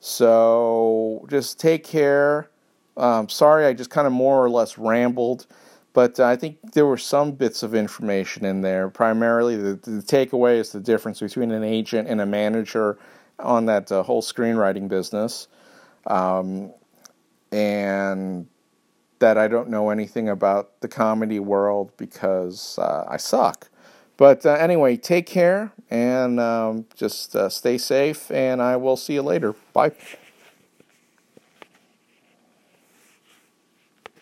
So 0.00 1.26
just 1.30 1.58
take 1.58 1.84
care. 1.84 2.50
Um, 2.98 3.30
sorry, 3.30 3.64
I 3.64 3.72
just 3.72 3.88
kind 3.88 4.06
of 4.06 4.12
more 4.12 4.44
or 4.44 4.50
less 4.50 4.76
rambled. 4.76 5.46
But 5.94 6.18
I 6.20 6.36
think 6.36 6.72
there 6.72 6.86
were 6.86 6.96
some 6.96 7.32
bits 7.32 7.62
of 7.62 7.74
information 7.74 8.44
in 8.44 8.62
there. 8.62 8.88
Primarily, 8.88 9.56
the, 9.56 9.74
the 9.74 10.02
takeaway 10.02 10.58
is 10.58 10.72
the 10.72 10.80
difference 10.80 11.20
between 11.20 11.50
an 11.50 11.62
agent 11.62 12.08
and 12.08 12.20
a 12.20 12.26
manager 12.26 12.98
on 13.38 13.66
that 13.66 13.92
uh, 13.92 14.02
whole 14.02 14.22
screenwriting 14.22 14.88
business. 14.88 15.48
Um, 16.06 16.72
and 17.50 18.46
that 19.18 19.38
I 19.38 19.46
don't 19.48 19.68
know 19.68 19.90
anything 19.90 20.28
about 20.28 20.80
the 20.80 20.88
comedy 20.88 21.38
world 21.38 21.92
because 21.96 22.78
uh, 22.78 23.06
I 23.08 23.18
suck. 23.18 23.68
But 24.16 24.44
uh, 24.44 24.52
anyway, 24.54 24.96
take 24.96 25.26
care 25.26 25.72
and 25.90 26.40
um, 26.40 26.86
just 26.94 27.36
uh, 27.36 27.48
stay 27.48 27.78
safe, 27.78 28.30
and 28.30 28.60
I 28.60 28.76
will 28.76 28.96
see 28.96 29.14
you 29.14 29.22
later. 29.22 29.54
Bye. 29.72 29.92